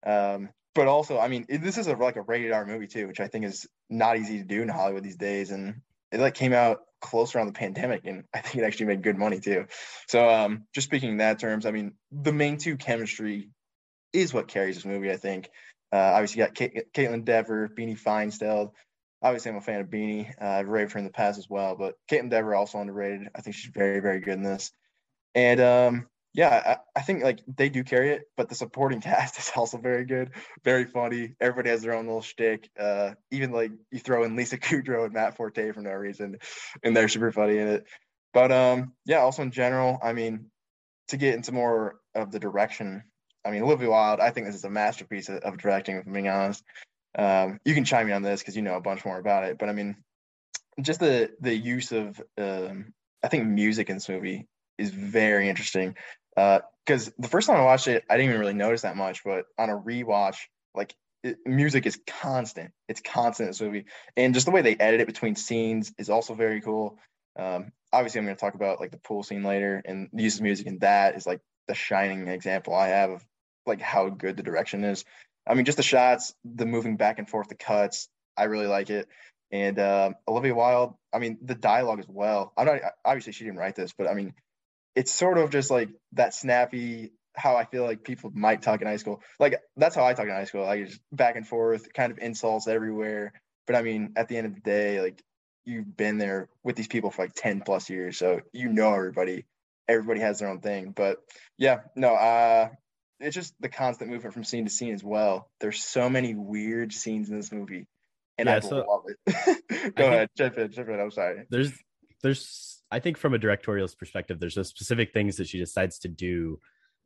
Um, 0.07 0.51
but 0.75 0.89
also, 0.89 1.19
I 1.19 1.29
mean, 1.29 1.47
it, 1.49 1.63
this 1.63 1.79
is 1.79 1.87
a 1.87 1.95
like 1.95 2.17
a 2.17 2.23
rated 2.23 2.53
R 2.53 2.67
movie 2.67 2.87
too, 2.87 3.07
which 3.07 3.21
I 3.21 3.29
think 3.29 3.45
is 3.45 3.67
not 3.89 4.19
easy 4.19 4.39
to 4.39 4.45
do 4.45 4.63
in 4.63 4.69
Hollywood 4.69 5.05
these 5.05 5.17
days. 5.17 5.51
And 5.51 5.83
it 6.13 6.21
like 6.21 6.35
came 6.35 6.53
out 6.53 6.81
close 7.01 7.35
around 7.35 7.47
the 7.47 7.53
pandemic, 7.53 8.07
and 8.07 8.25
I 8.35 8.41
think 8.41 8.57
it 8.57 8.67
actually 8.67 8.87
made 8.87 9.03
good 9.03 9.17
money 9.17 9.41
too. 9.41 9.67
So, 10.09 10.29
um, 10.29 10.65
just 10.75 10.87
speaking 10.87 11.11
in 11.11 11.17
that 11.19 11.39
terms, 11.39 11.67
I 11.67 11.71
mean, 11.71 11.93
the 12.11 12.33
main 12.33 12.59
two 12.59 12.77
chemistry 12.77 13.51
is 14.13 14.33
what 14.35 14.49
carries 14.49 14.77
this 14.77 14.85
movie. 14.85 15.11
I 15.11 15.17
think. 15.17 15.51
Uh, 15.93 16.13
obviously, 16.15 16.41
got 16.41 16.55
Kate, 16.55 16.93
Kaitlyn 16.93 17.25
Dever, 17.25 17.69
Beanie 17.69 18.01
Feinstein. 18.01 18.73
Obviously, 19.23 19.53
I'm 19.53 19.59
a 19.59 19.61
fan 19.61 19.81
of 19.81 19.87
Beanie. 19.87 20.29
Uh, 20.41 20.45
I've 20.45 20.69
raved 20.69 20.93
her 20.93 20.99
in 20.99 21.05
the 21.05 21.13
past 21.13 21.39
as 21.39 21.49
well, 21.49 21.77
but 21.77 21.95
Kaitlyn 22.11 22.31
Dever 22.31 22.55
also 22.55 22.79
underrated. 22.79 23.29
I 23.33 23.43
think 23.43 23.55
she's 23.55 23.71
very, 23.73 24.01
very 24.01 24.19
good 24.19 24.35
in 24.35 24.43
this. 24.43 24.73
And 25.37 25.61
um, 25.61 26.07
yeah, 26.35 26.79
I, 26.95 26.99
I 26.99 27.03
think 27.03 27.23
like 27.23 27.41
they 27.47 27.69
do 27.69 27.85
carry 27.85 28.11
it, 28.11 28.23
but 28.37 28.49
the 28.49 28.57
supporting 28.57 29.01
cast 29.01 29.39
is 29.39 29.53
also 29.55 29.79
very 29.79 30.05
good, 30.05 30.33
very 30.65 30.85
funny. 30.85 31.35
Everybody 31.41 31.71
has 31.71 31.83
their 31.83 31.95
own 31.95 32.07
little 32.07 32.23
shtick. 32.23 32.69
Uh, 32.79 33.13
even 33.31 33.53
like 33.53 33.71
you 33.93 34.01
throw 34.01 34.25
in 34.25 34.37
Lisa 34.37 34.59
Kudrow 34.59 35.05
and 35.05 35.15
Matt 35.15 35.37
Forte 35.37 35.73
for 35.73 35.81
no 35.81 35.93
reason, 35.93 36.39
and 36.83 36.97
they're 36.97 37.09
super 37.09 37.31
funny 37.33 37.59
in 37.59 37.69
it. 37.69 37.87
But 38.33 38.51
um, 38.51 38.93
yeah, 39.07 39.19
also 39.19 39.43
in 39.43 39.53
general, 39.53 39.99
I 40.03 40.13
mean, 40.13 40.47
to 41.09 41.17
get 41.17 41.37
into 41.37 41.53
more 41.53 42.01
of 42.17 42.33
the 42.33 42.41
direction, 42.41 43.05
I 43.45 43.53
mean, 43.53 43.63
Olivia 43.63 43.91
Wilde, 43.91 44.21
I 44.21 44.31
think 44.31 44.47
this 44.47 44.57
is 44.57 44.65
a 44.65 44.71
masterpiece 44.71 45.29
of, 45.29 45.37
of 45.37 45.59
directing. 45.59 45.97
If 45.97 46.07
I'm 46.07 46.13
being 46.13 46.29
honest, 46.29 46.65
um, 47.17 47.61
you 47.65 47.75
can 47.75 47.85
chime 47.85 48.09
in 48.09 48.15
on 48.15 48.23
this 48.23 48.41
because 48.41 48.57
you 48.57 48.63
know 48.63 48.75
a 48.75 48.81
bunch 48.81 49.05
more 49.05 49.19
about 49.19 49.45
it. 49.45 49.57
But 49.57 49.69
I 49.69 49.73
mean, 49.73 49.95
just 50.81 50.99
the 50.99 51.31
the 51.41 51.55
use 51.55 51.93
of 51.93 52.21
um, 52.37 52.93
I 53.23 53.29
think 53.29 53.47
music 53.47 53.89
in 53.89 53.97
this 53.97 54.09
movie 54.09 54.49
is 54.79 54.91
very 54.91 55.49
interesting. 55.49 55.95
Because 56.35 57.13
the 57.19 57.29
first 57.29 57.47
time 57.47 57.57
I 57.57 57.65
watched 57.65 57.89
it, 57.89 58.05
I 58.09 58.17
didn't 58.17 58.31
even 58.31 58.41
really 58.41 58.55
notice 58.55 58.83
that 58.83 58.97
much, 58.97 59.25
but 59.25 59.47
on 59.59 59.71
a 59.71 59.79
rewatch, 59.79 60.37
like 60.75 60.95
it, 61.23 61.39
music 61.47 61.87
is 61.87 61.99
constant. 62.07 62.73
It's 62.89 63.01
constant 63.01 63.47
in 63.47 63.51
this 63.51 63.61
movie, 63.61 63.87
and 64.17 64.35
just 64.35 64.47
the 64.47 64.53
way 64.53 64.63
they 64.63 64.77
edit 64.77 65.01
it 65.01 65.07
between 65.07 65.37
scenes 65.37 65.93
is 65.99 66.11
also 66.11 66.35
very 66.35 66.61
cool. 66.61 66.99
Um, 67.37 67.73
obviously, 67.93 68.19
I'm 68.19 68.27
going 68.27 68.37
to 68.37 68.41
talk 68.41 68.55
about 68.55 68.81
like 68.81 68.91
the 68.91 68.99
pool 68.99 69.23
scene 69.23 69.43
later, 69.43 69.83
and 69.85 70.09
the 70.13 70.23
use 70.23 70.37
of 70.37 70.43
music 70.43 70.67
in 70.67 70.79
that 70.81 71.17
is 71.17 71.27
like 71.27 71.41
the 71.69 71.75
shining 71.75 72.29
example 72.29 72.75
I 72.75 72.89
have 72.89 73.11
of 73.11 73.25
like 73.67 73.81
how 73.81 74.09
good 74.09 74.37
the 74.37 74.43
direction 74.43 74.85
is. 74.85 75.05
I 75.47 75.55
mean, 75.55 75.65
just 75.65 75.77
the 75.77 75.83
shots, 75.83 76.35
the 76.45 76.67
moving 76.67 76.97
back 76.97 77.19
and 77.19 77.29
forth, 77.29 77.49
the 77.49 77.55
cuts. 77.55 78.09
I 78.37 78.45
really 78.45 78.67
like 78.67 78.91
it. 78.91 79.09
And 79.51 79.79
um, 79.79 80.17
Olivia 80.27 80.55
Wilde, 80.55 80.95
I 81.13 81.19
mean, 81.19 81.39
the 81.43 81.55
dialogue 81.55 82.01
as 82.01 82.09
well. 82.09 82.53
I'm 82.57 82.67
not 82.67 82.81
obviously 83.05 83.33
she 83.33 83.45
didn't 83.45 83.59
write 83.59 83.77
this, 83.77 83.93
but 83.97 84.09
I 84.09 84.15
mean, 84.15 84.35
it's 84.95 85.13
sort 85.13 85.39
of 85.39 85.51
just 85.51 85.71
like 85.71 85.89
that 86.13 86.35
snappy 86.35 87.13
how 87.37 87.57
I 87.57 87.65
feel 87.65 87.83
like 87.83 88.05
people 88.05 88.31
might 88.33 88.63
talk 88.63 88.81
in 88.81 88.87
high 88.87 88.97
school. 88.97 89.21
Like 89.41 89.61
that's 89.77 89.95
how 89.97 90.05
I 90.05 90.15
talk 90.15 90.27
in 90.27 90.31
high 90.31 90.45
school. 90.45 90.63
Like 90.63 90.87
just 90.87 91.01
back 91.13 91.35
and 91.37 91.47
forth, 91.47 91.93
kind 91.93 92.13
of 92.13 92.19
insults 92.19 92.69
everywhere. 92.69 93.33
But 93.67 93.77
I 93.77 93.83
mean, 93.83 94.13
at 94.17 94.29
the 94.29 94.37
end 94.37 94.47
of 94.47 94.55
the 94.55 94.61
day, 94.61 95.01
like 95.01 95.21
you've 95.65 95.97
been 95.97 96.19
there 96.19 96.49
with 96.63 96.77
these 96.77 96.87
people 96.87 97.11
for 97.11 97.23
like 97.23 97.35
10 97.35 97.63
plus 97.63 97.91
years. 97.91 98.19
So 98.19 98.41
you 98.53 98.69
know 98.73 98.95
everybody. 98.95 99.47
Everybody 99.89 100.21
has 100.21 100.39
their 100.39 100.49
own 100.49 100.61
thing. 100.61 100.93
But 100.95 101.19
yeah, 101.59 101.81
no, 101.97 102.15
uh 102.15 102.69
it's 103.21 103.35
just 103.35 103.55
the 103.61 103.69
constant 103.69 104.11
movement 104.11 104.35
from 104.35 104.45
scene 104.45 104.65
to 104.65 104.71
scene 104.71 104.93
as 104.95 105.03
well. 105.03 105.49
There's 105.61 105.83
so 105.83 106.09
many 106.09 106.35
weird 106.35 106.93
scenes 106.93 107.31
in 107.31 107.37
this 107.37 107.51
movie. 107.53 107.87
And 108.39 108.47
Yeah, 108.49 108.57
I 108.57 108.61
so 108.61 108.77
love 108.77 109.03
it. 109.09 109.19
Go 109.27 109.83
think- 109.83 109.99
ahead, 109.99 110.29
jump 110.37 110.59
in, 110.59 110.73
in. 110.73 111.01
I'm 111.01 111.11
sorry. 111.11 111.47
there's 111.51 111.73
there's 112.23 112.83
I 112.95 113.01
think 113.01 113.17
from 113.19 113.35
a 113.35 113.39
directorial 113.39 113.89
perspective, 113.99 114.39
there's 114.41 114.55
those 114.55 114.69
specific 114.69 115.13
things 115.13 115.37
that 115.37 115.49
she 115.49 115.59
decides 115.59 115.99
to 116.01 116.09
do 116.09 116.61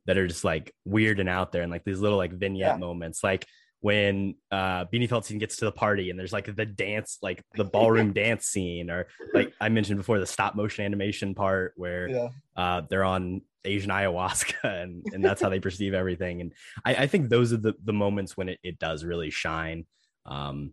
that 0.07 0.16
are 0.18 0.26
just 0.28 0.45
like 0.45 0.73
weird 0.85 1.18
and 1.21 1.28
out 1.28 1.52
there, 1.52 1.62
and 1.62 1.71
like 1.73 1.85
these 1.85 2.00
little 2.00 2.18
like 2.18 2.33
vignette 2.33 2.75
Yeah. 2.75 2.76
moments, 2.76 3.23
like 3.25 3.47
when 3.80 4.35
uh 4.50 4.85
Beanie 4.87 5.09
Feldstein 5.09 5.38
gets 5.38 5.57
to 5.59 5.64
the 5.64 5.73
party 5.73 6.11
and 6.11 6.18
there's 6.18 6.33
like 6.33 6.54
the 6.54 6.66
dance, 6.66 7.18
like 7.23 7.42
the 7.57 7.64
ballroom 7.76 8.12
dance 8.12 8.47
scene, 8.47 8.90
or 8.90 9.07
like 9.35 9.52
I 9.61 9.68
mentioned 9.68 9.99
before, 9.99 10.18
the 10.18 10.26
stop 10.26 10.54
motion 10.54 10.85
animation 10.85 11.35
part 11.35 11.73
where 11.76 12.09
Yeah. 12.09 12.28
uh 12.57 12.83
they're 12.88 13.04
on 13.04 13.42
Asian 13.64 13.90
ayahuasca 13.90 14.54
and 14.83 15.04
and 15.12 15.25
that's 15.25 15.40
how 15.40 15.49
they 15.49 15.61
perceive 15.61 15.95
everything. 15.95 16.40
And 16.42 16.52
I, 16.85 16.95
I 17.04 17.07
think 17.07 17.28
those 17.28 17.52
are 17.52 17.57
the 17.66 17.75
the 17.85 17.92
moments 17.92 18.37
when 18.37 18.49
it, 18.49 18.59
it 18.62 18.78
does 18.78 19.04
really 19.04 19.30
shine. 19.30 19.87
Um 20.26 20.73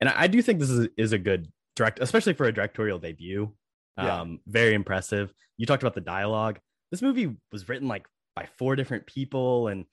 and 0.00 0.08
I, 0.10 0.22
I 0.24 0.26
do 0.26 0.42
think 0.42 0.58
this 0.60 0.70
is 0.70 0.88
is 0.96 1.12
a 1.12 1.18
good 1.18 1.48
direct, 1.76 1.98
especially 2.00 2.34
for 2.34 2.46
a 2.46 2.52
directorial 2.52 2.98
debut. 2.98 3.52
Yeah. 3.98 4.20
Um, 4.20 4.40
very 4.46 4.74
impressive. 4.74 5.32
You 5.56 5.66
talked 5.66 5.82
about 5.82 5.94
the 5.94 6.00
dialogue. 6.00 6.60
This 6.90 7.02
movie 7.02 7.36
was 7.52 7.68
written 7.68 7.88
like 7.88 8.06
by 8.36 8.46
four 8.56 8.76
different 8.76 9.06
people, 9.06 9.68
and 9.68 9.84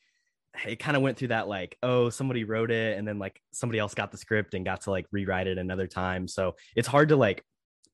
it 0.65 0.77
kind 0.77 0.95
of 0.95 1.03
went 1.03 1.17
through 1.17 1.29
that 1.29 1.47
like, 1.47 1.77
oh, 1.81 2.09
somebody 2.09 2.43
wrote 2.43 2.71
it, 2.71 2.97
and 2.97 3.07
then 3.07 3.17
like 3.19 3.41
somebody 3.51 3.79
else 3.79 3.93
got 3.93 4.11
the 4.11 4.17
script 4.17 4.53
and 4.53 4.63
got 4.63 4.81
to 4.81 4.91
like 4.91 5.07
rewrite 5.11 5.47
it 5.47 5.57
another 5.57 5.87
time. 5.87 6.27
So 6.27 6.55
it's 6.75 6.87
hard 6.87 7.09
to 7.09 7.15
like 7.15 7.43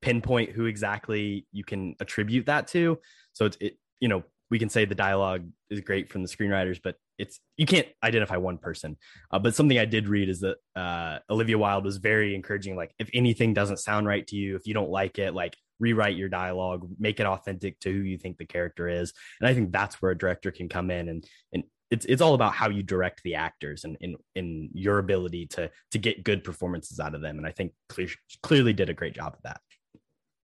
pinpoint 0.02 0.52
who 0.52 0.66
exactly 0.66 1.48
you 1.52 1.64
can 1.64 1.96
attribute 2.00 2.48
that 2.48 2.68
to. 2.68 3.00
So 3.34 3.46
it's 3.46 3.58
it, 3.62 3.78
you 4.00 4.10
know, 4.10 4.24
we 4.52 4.60
can 4.60 4.70
say 4.70 4.86
the 4.86 4.94
dialogue 4.94 5.50
is 5.70 5.80
great 5.80 6.10
from 6.10 6.22
the 6.22 6.28
screenwriters, 6.28 6.80
but 6.84 6.98
it's 7.18 7.40
you 7.56 7.66
can't 7.66 7.88
identify 8.04 8.36
one 8.36 8.58
person. 8.58 8.98
Uh, 9.32 9.40
but 9.40 9.56
something 9.56 9.80
I 9.80 9.86
did 9.86 10.10
read 10.10 10.28
is 10.28 10.42
that 10.42 10.58
uh, 10.76 11.20
Olivia 11.30 11.58
Wilde 11.58 11.86
was 11.86 11.98
very 11.98 12.36
encouraging. 12.36 12.76
Like, 12.76 12.94
if 13.00 13.10
anything 13.14 13.54
doesn't 13.54 13.78
sound 13.78 14.08
right 14.08 14.28
to 14.28 14.36
you, 14.36 14.58
if 14.58 14.68
you 14.68 14.74
don't 14.74 14.90
like 14.90 15.18
it, 15.18 15.34
like 15.34 15.56
rewrite 15.80 16.18
your 16.18 16.30
dialogue, 16.30 16.88
make 17.00 17.20
it 17.22 17.26
authentic 17.26 17.80
to 17.80 17.92
who 17.92 18.00
you 18.00 18.18
think 18.18 18.38
the 18.38 18.46
character 18.46 18.90
is. 18.90 19.14
And 19.40 19.48
I 19.48 19.54
think 19.54 19.72
that's 19.72 20.02
where 20.02 20.12
a 20.12 20.18
director 20.18 20.52
can 20.52 20.70
come 20.70 20.92
in 20.92 21.10
and 21.10 21.26
and 21.54 21.64
it's 21.90 22.06
it's 22.06 22.22
all 22.22 22.34
about 22.34 22.54
how 22.54 22.70
you 22.70 22.84
direct 22.84 23.22
the 23.24 23.36
actors 23.36 23.84
and 23.84 23.98
in 24.00 24.16
in 24.36 24.70
your 24.74 24.98
ability 25.00 25.48
to 25.48 25.70
to 25.92 25.98
get 25.98 26.24
good 26.24 26.44
performances 26.44 27.00
out 27.00 27.16
of 27.16 27.22
them. 27.22 27.38
And 27.38 27.48
I 27.48 27.52
think 27.52 27.74
clear, 27.90 28.08
clearly 28.44 28.74
did 28.74 28.90
a 28.90 28.94
great 28.94 29.14
job 29.14 29.34
of 29.34 29.44
that. 29.44 29.60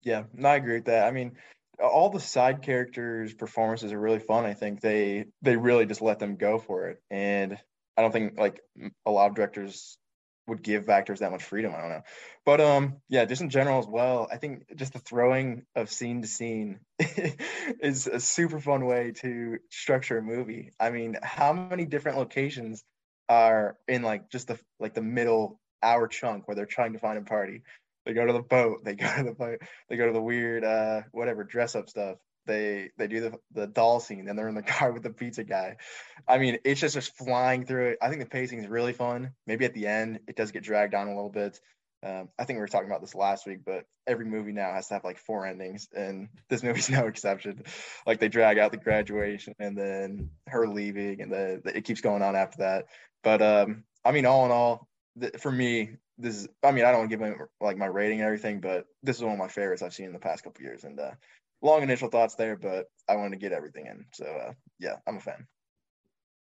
Yeah, 0.03 0.25
no, 0.33 0.49
I 0.49 0.57
agree 0.57 0.75
with 0.75 0.87
that. 0.87 1.07
I 1.07 1.11
mean, 1.11 1.33
all 1.83 2.11
the 2.11 2.21
side 2.21 2.63
characters' 2.63 3.35
performances 3.35 3.93
are 3.93 4.01
really 4.01 4.19
fun. 4.19 4.45
I 4.45 4.55
think 4.55 4.81
they 4.81 5.27
they 5.43 5.57
really 5.57 5.87
just 5.87 6.03
let 6.03 6.19
them 6.19 6.37
go 6.37 6.59
for 6.59 6.89
it, 6.89 7.03
and 7.11 7.59
I 7.97 8.03
don't 8.03 8.13
think 8.13 8.39
like 8.39 8.61
a 9.07 9.11
lot 9.11 9.31
of 9.31 9.37
directors 9.37 9.99
would 10.47 10.63
give 10.63 10.89
actors 10.89 11.21
that 11.21 11.31
much 11.31 11.45
freedom. 11.45 11.73
I 11.75 11.81
don't 11.81 11.91
know, 11.91 12.03
but 12.45 12.61
um, 12.61 12.97
yeah, 13.09 13.25
just 13.25 13.43
in 13.43 13.51
general 13.51 13.79
as 13.79 13.87
well. 13.87 14.29
I 14.31 14.37
think 14.37 14.65
just 14.77 14.93
the 14.93 14.99
throwing 14.99 15.65
of 15.75 15.91
scene 15.91 16.23
to 16.23 16.29
scene 16.29 16.81
is 16.99 18.07
a 18.07 18.21
super 18.21 18.61
fun 18.61 18.85
way 18.87 19.13
to 19.17 19.59
structure 19.71 20.19
a 20.19 20.23
movie. 20.23 20.73
I 20.79 20.91
mean, 20.91 21.17
how 21.23 21.53
many 21.53 21.85
different 21.85 22.19
locations 22.19 22.85
are 23.29 23.77
in 23.87 24.03
like 24.03 24.31
just 24.31 24.49
the 24.49 24.59
like 24.79 24.95
the 24.95 25.03
middle 25.03 25.61
hour 25.83 26.09
chunk 26.09 26.47
where 26.47 26.55
they're 26.55 26.67
trying 26.67 26.93
to 26.95 26.99
find 26.99 27.19
a 27.19 27.23
party? 27.23 27.63
They 28.05 28.13
go 28.15 28.27
to 28.27 28.33
the 28.33 28.43
boat. 28.43 28.85
They 28.85 28.95
go 28.95 29.07
to 29.17 29.23
the 29.25 29.35
boat. 29.35 29.59
They 29.89 29.97
go 29.97 30.07
to 30.07 30.13
the 30.13 30.23
weird 30.23 30.65
uh 30.65 31.03
whatever 31.13 31.45
dress 31.45 31.75
up 31.75 31.89
stuff. 31.89 32.19
They 32.47 32.91
they 32.97 33.07
do 33.07 33.21
the 33.21 33.39
the 33.53 33.67
doll 33.67 34.01
scene. 34.01 34.29
and 34.29 34.39
they're 34.39 34.49
in 34.49 34.55
the 34.55 34.63
car 34.79 34.93
with 34.93 35.03
the 35.03 35.11
pizza 35.11 35.45
guy. 35.45 35.77
I 36.27 36.39
mean, 36.39 36.59
it's 36.65 36.81
just 36.81 36.95
just 36.95 37.17
flying 37.17 37.65
through 37.65 37.91
it. 37.91 37.99
I 38.03 38.09
think 38.09 38.21
the 38.21 38.29
pacing 38.29 38.61
is 38.61 38.69
really 38.69 38.93
fun. 38.93 39.33
Maybe 39.47 39.65
at 39.65 39.75
the 39.75 39.87
end 39.87 40.21
it 40.29 40.37
does 40.37 40.53
get 40.53 40.63
dragged 40.63 40.95
on 40.95 41.09
a 41.09 41.15
little 41.15 41.31
bit. 41.31 41.61
Um, 42.03 42.31
I 42.39 42.45
think 42.45 42.57
we 42.57 42.61
were 42.61 42.69
talking 42.69 42.89
about 42.89 43.03
this 43.03 43.15
last 43.15 43.47
week, 43.47 43.61
but 43.65 43.85
every 44.07 44.25
movie 44.25 44.53
now 44.53 44.73
has 44.73 44.89
to 44.89 44.95
have 44.95 45.05
like 45.05 45.19
four 45.19 45.45
endings, 45.45 45.87
and 45.95 46.29
this 46.49 46.63
movie's 46.63 46.89
no 46.89 47.07
exception. 47.07 47.65
Like 48.07 48.21
they 48.21 48.29
drag 48.29 48.59
out 48.59 48.71
the 48.71 48.79
graduation 48.79 49.55
and 49.59 49.77
then 49.77 50.31
her 50.47 50.67
leaving, 50.67 51.21
and 51.21 51.31
the, 51.31 51.61
the 51.63 51.77
it 51.77 51.85
keeps 51.85 52.01
going 52.01 52.23
on 52.23 52.37
after 52.37 52.59
that. 52.59 52.87
But 53.23 53.43
um, 53.43 53.85
I 54.05 54.13
mean, 54.13 54.25
all 54.25 54.47
in 54.47 54.51
all, 54.51 54.89
for 55.39 55.53
me, 55.53 55.97
this 56.21 56.37
is 56.37 56.49
I 56.63 56.71
mean 56.71 56.85
I 56.85 56.93
don't 56.93 57.09
give 57.09 57.21
my 57.21 57.33
like 57.61 57.77
my 57.77 57.87
rating 57.87 58.19
and 58.21 58.27
everything, 58.27 58.61
but 58.61 58.85
this 59.03 59.17
is 59.17 59.23
one 59.23 59.33
of 59.33 59.39
my 59.39 59.49
favorites 59.49 59.83
I've 59.83 59.95
seen 59.95 60.07
in 60.07 60.13
the 60.13 60.19
past 60.19 60.45
couple 60.45 60.63
years. 60.63 60.85
And 60.85 60.99
uh, 60.99 61.13
long 61.63 61.83
initial 61.83 62.09
thoughts 62.09 62.35
there, 62.35 62.57
but 62.57 62.87
I 63.09 63.17
wanted 63.17 63.33
to 63.33 63.37
get 63.37 63.53
everything 63.53 63.87
in. 63.87 64.05
So 64.13 64.25
uh, 64.25 64.53
yeah, 64.79 64.97
I'm 65.07 65.17
a 65.17 65.21
fan. 65.21 65.47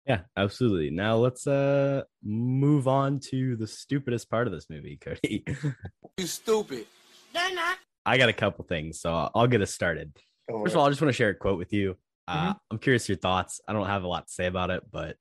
Yeah, 0.06 0.22
absolutely. 0.38 0.90
Now 0.90 1.18
let's 1.18 1.48
uh 1.48 2.04
move 2.24 2.88
on 2.88 3.20
to 3.32 3.56
the 3.56 3.68
stupidest 3.68 4.30
part 4.30 4.48
of 4.48 4.54
this 4.54 4.68
movie, 4.70 4.98
Cody. 4.98 5.44
you 6.18 6.28
stupid. 6.28 6.86
They're 7.34 7.54
not. 7.54 7.78
I 8.06 8.18
got 8.18 8.30
a 8.30 8.34
couple 8.34 8.66
things, 8.66 9.00
so 9.00 9.30
I'll 9.36 9.48
get 9.48 9.62
us 9.62 9.72
started. 9.72 10.12
First 10.50 10.74
of 10.74 10.78
all, 10.80 10.88
I 10.88 10.90
just 10.90 11.00
want 11.00 11.10
to 11.10 11.18
share 11.18 11.30
a 11.30 11.36
quote 11.36 11.60
with 11.60 11.74
you. 11.74 11.96
Uh, 12.28 12.38
mm-hmm. 12.38 12.52
I'm 12.72 12.80
curious 12.80 13.08
your 13.08 13.18
thoughts. 13.18 13.62
I 13.68 13.74
don't 13.74 13.86
have 13.86 14.04
a 14.04 14.08
lot 14.08 14.28
to 14.28 14.34
say 14.34 14.48
about 14.48 14.72
it, 14.72 14.82
but 14.92 15.16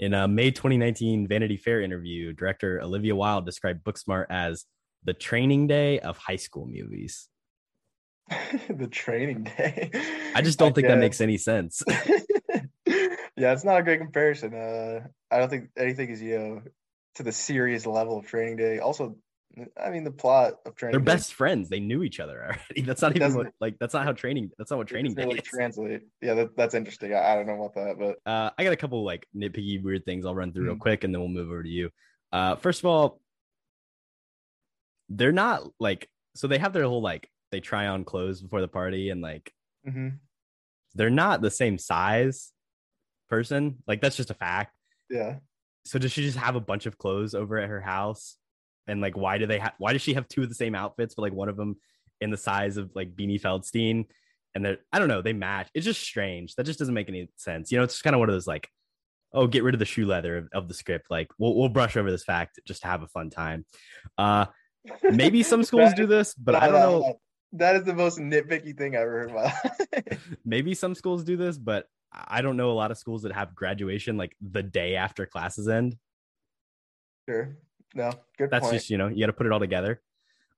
in 0.00 0.14
a 0.14 0.26
May 0.26 0.50
2019 0.50 1.28
Vanity 1.28 1.58
Fair 1.58 1.82
interview, 1.82 2.32
director 2.32 2.80
Olivia 2.82 3.14
Wilde 3.14 3.44
described 3.44 3.84
Booksmart 3.84 4.26
as 4.30 4.64
the 5.04 5.12
training 5.12 5.66
day 5.66 6.00
of 6.00 6.16
high 6.16 6.36
school 6.36 6.66
movies. 6.66 7.28
the 8.70 8.88
training 8.88 9.44
day. 9.44 9.90
I 10.34 10.40
just 10.40 10.58
don't 10.58 10.70
I 10.70 10.72
think 10.72 10.86
guess. 10.86 10.94
that 10.94 11.00
makes 11.00 11.20
any 11.20 11.36
sense. 11.36 11.82
yeah, 13.36 13.52
it's 13.52 13.64
not 13.64 13.80
a 13.80 13.82
great 13.82 14.00
comparison. 14.00 14.54
Uh, 14.54 15.00
I 15.30 15.38
don't 15.38 15.50
think 15.50 15.68
anything 15.76 16.08
is 16.08 16.22
you 16.22 16.38
know 16.38 16.62
to 17.16 17.22
the 17.22 17.32
serious 17.32 17.84
level 17.84 18.18
of 18.18 18.26
training 18.26 18.56
day. 18.56 18.78
Also, 18.78 19.16
I 19.82 19.90
mean, 19.90 20.04
the 20.04 20.10
plot 20.10 20.54
of 20.64 20.76
training. 20.76 20.92
They're 20.92 21.14
best 21.14 21.34
friends. 21.34 21.68
They 21.68 21.80
knew 21.80 22.02
each 22.02 22.20
other 22.20 22.42
already. 22.44 22.82
That's 22.82 23.02
not 23.02 23.16
even 23.16 23.34
what, 23.34 23.52
like 23.60 23.78
that's 23.78 23.94
not 23.94 24.04
how 24.04 24.12
training. 24.12 24.50
That's 24.58 24.70
not 24.70 24.78
what 24.78 24.86
training 24.86 25.14
really 25.14 25.38
is. 25.38 25.44
Translate. 25.44 26.02
Yeah, 26.22 26.34
that, 26.34 26.56
that's 26.56 26.74
interesting. 26.74 27.14
I, 27.14 27.32
I, 27.32 27.34
don't 27.34 27.46
know 27.46 27.64
about 27.64 27.74
that, 27.74 27.98
but 27.98 28.30
uh, 28.30 28.50
I 28.56 28.64
got 28.64 28.72
a 28.72 28.76
couple 28.76 29.04
like 29.04 29.26
nitpicky 29.36 29.82
weird 29.82 30.04
things. 30.04 30.24
I'll 30.24 30.34
run 30.34 30.52
through 30.52 30.62
mm-hmm. 30.62 30.72
real 30.72 30.78
quick, 30.78 31.04
and 31.04 31.12
then 31.12 31.20
we'll 31.20 31.28
move 31.28 31.48
over 31.48 31.62
to 31.62 31.68
you. 31.68 31.90
Uh, 32.32 32.56
first 32.56 32.80
of 32.80 32.86
all, 32.86 33.20
they're 35.08 35.32
not 35.32 35.64
like 35.80 36.08
so 36.36 36.46
they 36.46 36.58
have 36.58 36.72
their 36.72 36.84
whole 36.84 37.02
like 37.02 37.28
they 37.50 37.60
try 37.60 37.88
on 37.88 38.04
clothes 38.04 38.40
before 38.40 38.60
the 38.60 38.68
party, 38.68 39.10
and 39.10 39.20
like 39.20 39.52
mm-hmm. 39.86 40.10
they're 40.94 41.10
not 41.10 41.42
the 41.42 41.50
same 41.50 41.76
size 41.76 42.52
person. 43.28 43.78
Like 43.86 44.00
that's 44.00 44.16
just 44.16 44.30
a 44.30 44.34
fact. 44.34 44.74
Yeah. 45.10 45.36
So 45.84 45.98
does 45.98 46.12
she 46.12 46.22
just 46.22 46.38
have 46.38 46.56
a 46.56 46.60
bunch 46.60 46.86
of 46.86 46.98
clothes 46.98 47.34
over 47.34 47.58
at 47.58 47.68
her 47.68 47.80
house? 47.80 48.36
And 48.86 49.00
like 49.00 49.16
why 49.16 49.38
do 49.38 49.46
they 49.46 49.58
have 49.58 49.72
why 49.78 49.92
does 49.92 50.02
she 50.02 50.14
have 50.14 50.28
two 50.28 50.42
of 50.42 50.48
the 50.48 50.54
same 50.54 50.74
outfits 50.74 51.14
but 51.14 51.22
like 51.22 51.32
one 51.32 51.48
of 51.48 51.56
them 51.56 51.76
in 52.20 52.30
the 52.30 52.36
size 52.36 52.76
of 52.76 52.90
like 52.94 53.14
Beanie 53.14 53.40
Feldstein? 53.40 54.06
And 54.54 54.64
they're 54.64 54.78
I 54.92 54.98
don't 54.98 55.08
know 55.08 55.22
they 55.22 55.32
match. 55.32 55.68
It's 55.74 55.86
just 55.86 56.00
strange. 56.00 56.54
That 56.56 56.64
just 56.64 56.78
doesn't 56.78 56.94
make 56.94 57.08
any 57.08 57.30
sense. 57.36 57.70
You 57.70 57.78
know 57.78 57.84
it's 57.84 57.94
just 57.94 58.04
kind 58.04 58.14
of 58.14 58.20
one 58.20 58.28
of 58.28 58.34
those 58.34 58.46
like 58.46 58.68
oh 59.32 59.46
get 59.46 59.62
rid 59.62 59.74
of 59.74 59.78
the 59.78 59.84
shoe 59.84 60.06
leather 60.06 60.38
of, 60.38 60.48
of 60.52 60.68
the 60.68 60.74
script. 60.74 61.06
Like 61.10 61.28
we'll, 61.38 61.54
we'll 61.54 61.68
brush 61.68 61.96
over 61.96 62.10
this 62.10 62.24
fact 62.24 62.58
just 62.66 62.82
to 62.82 62.88
have 62.88 63.02
a 63.02 63.08
fun 63.08 63.30
time. 63.30 63.64
Uh 64.18 64.46
maybe 65.02 65.42
some 65.44 65.62
schools 65.62 65.92
do 65.94 66.06
this 66.06 66.34
but 66.34 66.54
I 66.54 66.66
don't 66.66 66.74
know. 66.74 67.20
that 67.52 67.76
is 67.76 67.84
the 67.84 67.94
most 67.94 68.18
nitpicky 68.18 68.76
thing 68.76 68.96
I've 68.96 69.02
ever 69.02 69.10
heard 69.20 69.30
about. 69.30 69.52
Maybe 70.44 70.74
some 70.74 70.94
schools 70.94 71.22
do 71.22 71.36
this 71.36 71.58
but 71.58 71.86
I 72.12 72.40
don't 72.40 72.56
know 72.56 72.70
a 72.70 72.72
lot 72.72 72.90
of 72.90 72.96
schools 72.98 73.22
that 73.22 73.32
have 73.32 73.54
graduation 73.54 74.16
like 74.16 74.34
the 74.40 74.62
day 74.62 74.96
after 74.96 75.26
classes 75.26 75.68
end. 75.68 75.96
Sure 77.28 77.56
no, 77.94 78.12
good. 78.38 78.50
That's 78.50 78.64
point. 78.64 78.74
just 78.74 78.90
you 78.90 78.98
know 78.98 79.08
you 79.08 79.20
got 79.20 79.26
to 79.26 79.32
put 79.32 79.46
it 79.46 79.52
all 79.52 79.60
together. 79.60 80.00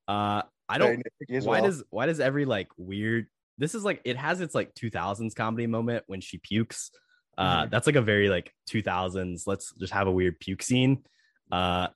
Uh, 0.09 0.43
I 0.69 0.79
don't. 0.79 1.03
Why 1.29 1.41
well. 1.45 1.63
does 1.63 1.83
why 1.91 2.07
does 2.07 2.21
every 2.21 2.45
like 2.45 2.69
weird? 2.77 3.27
This 3.59 3.75
is 3.75 3.85
like 3.85 4.01
it 4.05 4.17
has 4.17 4.41
its 4.41 4.55
like 4.55 4.75
2000s 4.75 5.35
comedy 5.35 5.67
moment 5.67 6.05
when 6.07 6.21
she 6.21 6.39
pukes. 6.39 6.91
Uh, 7.37 7.63
mm-hmm. 7.63 7.71
that's 7.71 7.87
like 7.87 7.97
a 7.97 8.03
very 8.03 8.29
like 8.29 8.53
2000s. 8.71 9.43
Let's 9.47 9.73
just 9.75 9.93
have 9.93 10.07
a 10.07 10.11
weird 10.11 10.41
puke 10.41 10.63
scene. 10.63 11.05
Uh, 11.51 11.89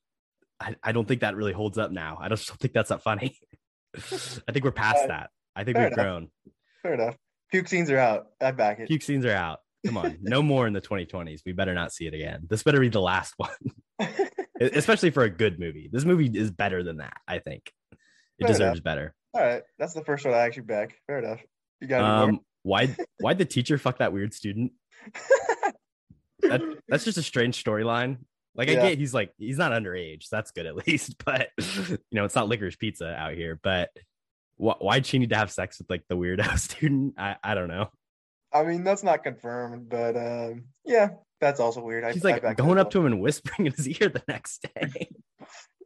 I, 0.61 0.76
I 0.83 0.93
don't 0.93 1.07
think 1.07 1.21
that 1.21 1.37
really 1.37 1.52
holds 1.52 1.78
up 1.78 1.90
now. 1.90 2.19
I 2.21 2.28
just 2.28 2.49
don't 2.49 2.59
think 2.59 2.73
that's 2.73 2.88
that 2.88 3.02
funny. 3.02 3.38
I 3.97 4.52
think 4.52 4.64
we're 4.64 4.73
past 4.73 5.05
uh, 5.05 5.09
that. 5.09 5.31
I 5.55 5.64
think 5.64 5.76
we've 5.76 5.87
enough. 5.87 5.97
grown. 5.97 6.28
Fair 6.83 6.95
enough. 6.95 7.16
Puke 7.50 7.69
scenes 7.69 7.90
are 7.90 7.99
out. 7.99 8.26
I 8.40 8.50
back 8.50 8.81
it. 8.81 8.88
Puke 8.88 9.02
scenes 9.02 9.25
are 9.25 9.33
out. 9.33 9.61
Come 9.87 9.99
on, 9.99 10.19
no 10.21 10.43
more 10.43 10.66
in 10.66 10.73
the 10.73 10.81
2020s. 10.81 11.43
We 11.47 11.52
better 11.52 11.75
not 11.75 11.93
see 11.93 12.07
it 12.07 12.14
again. 12.14 12.47
This 12.49 12.62
better 12.62 12.81
be 12.81 12.88
the 12.88 13.00
last 13.00 13.35
one 13.37 13.50
especially 14.60 15.10
for 15.10 15.25
a 15.25 15.30
good 15.30 15.58
movie. 15.58 15.88
This 15.92 16.04
movie 16.04 16.30
is 16.32 16.50
better 16.50 16.82
than 16.82 16.98
that. 16.98 17.16
I 17.26 17.38
think 17.38 17.70
it 17.92 17.98
Fair 18.40 18.48
deserves 18.48 18.78
enough. 18.78 18.84
better. 18.84 19.14
All 19.34 19.42
right, 19.42 19.62
that's 19.78 19.94
the 19.94 20.04
first 20.04 20.25
one 20.25 20.34
I 20.34 20.38
actually 20.38 20.62
back. 20.62 20.96
Fair 21.06 21.18
enough. 21.18 21.40
You 21.80 21.88
got 21.88 21.98
it. 22.00 22.28
um, 22.30 22.40
why? 22.62 22.94
Why 23.20 23.34
the 23.34 23.44
teacher 23.44 23.78
fuck 23.78 23.98
that 23.98 24.12
weird 24.12 24.32
student? 24.34 24.72
that, 26.42 26.60
that's 26.88 27.04
just 27.04 27.18
a 27.18 27.22
strange 27.22 27.62
storyline. 27.62 28.18
Like 28.54 28.68
yeah. 28.68 28.82
I 28.82 28.90
get 28.90 28.98
he's 28.98 29.12
like 29.12 29.32
he's 29.38 29.58
not 29.58 29.72
underage, 29.72 30.25
so 30.25 30.36
that's 30.36 30.50
good 30.50 30.66
at 30.66 30.76
least. 30.86 31.22
But 31.25 31.50
you 31.58 31.98
know, 32.12 32.25
it's 32.25 32.34
not 32.34 32.48
licorice 32.48 32.76
pizza 32.76 33.14
out 33.14 33.34
here. 33.34 33.60
But 33.62 33.90
wh- 34.56 34.80
why'd 34.80 35.04
she 35.06 35.18
need 35.18 35.30
to 35.30 35.36
have 35.36 35.50
sex 35.50 35.78
with 35.78 35.90
like 35.90 36.04
the 36.08 36.16
weirdo 36.16 36.58
student? 36.58 37.14
I 37.18 37.36
I 37.42 37.54
don't 37.54 37.68
know. 37.68 37.90
I 38.52 38.62
mean, 38.64 38.84
that's 38.84 39.02
not 39.02 39.22
confirmed, 39.22 39.88
but 39.90 40.16
um, 40.16 40.64
yeah, 40.84 41.10
that's 41.40 41.61
also 41.61 41.83
weird. 41.83 42.12
She's 42.14 42.25
I, 42.25 42.31
like 42.33 42.45
I 42.45 42.55
going 42.55 42.78
up 42.78 42.90
to 42.90 43.00
him 43.00 43.07
and 43.07 43.21
whispering 43.21 43.66
in 43.66 43.73
his 43.73 43.88
ear 44.00 44.09
the 44.09 44.23
next 44.28 44.66
day. 44.75 45.11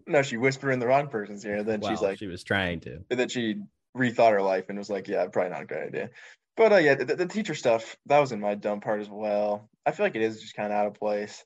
no, 0.07 0.23
she 0.23 0.37
whispered 0.37 0.73
in 0.73 0.79
the 0.79 0.87
wrong 0.87 1.09
person's 1.09 1.45
ear. 1.45 1.63
Then 1.63 1.81
well, 1.81 1.91
she's 1.91 2.01
like, 2.01 2.19
she 2.19 2.27
was 2.27 2.45
trying 2.45 2.81
to. 2.81 3.01
And 3.11 3.19
then 3.19 3.29
she 3.29 3.57
rethought 3.97 4.33
her 4.33 4.43
life 4.43 4.67
and 4.69 4.79
was 4.79 4.91
like, 4.91 5.09
yeah, 5.09 5.27
probably 5.27 5.51
not 5.51 5.63
a 5.63 5.67
great 5.67 5.89
idea. 5.89 6.11
But 6.57 6.73
uh, 6.73 6.77
yeah, 6.77 6.95
the, 6.95 7.17
the, 7.17 7.27
teacher 7.27 7.55
stuff 7.55 7.97
that 8.07 8.19
was 8.19 8.33
in 8.33 8.41
my 8.41 8.55
dumb 8.55 8.81
part 8.81 9.01
as 9.01 9.09
well. 9.09 9.69
I 9.87 9.93
feel 9.93 10.05
like 10.05 10.17
it 10.17 10.23
is 10.23 10.43
just 10.43 10.55
kind 10.55 10.73
of 10.73 10.79
out 10.79 10.87
of 10.89 10.95
place. 10.95 11.45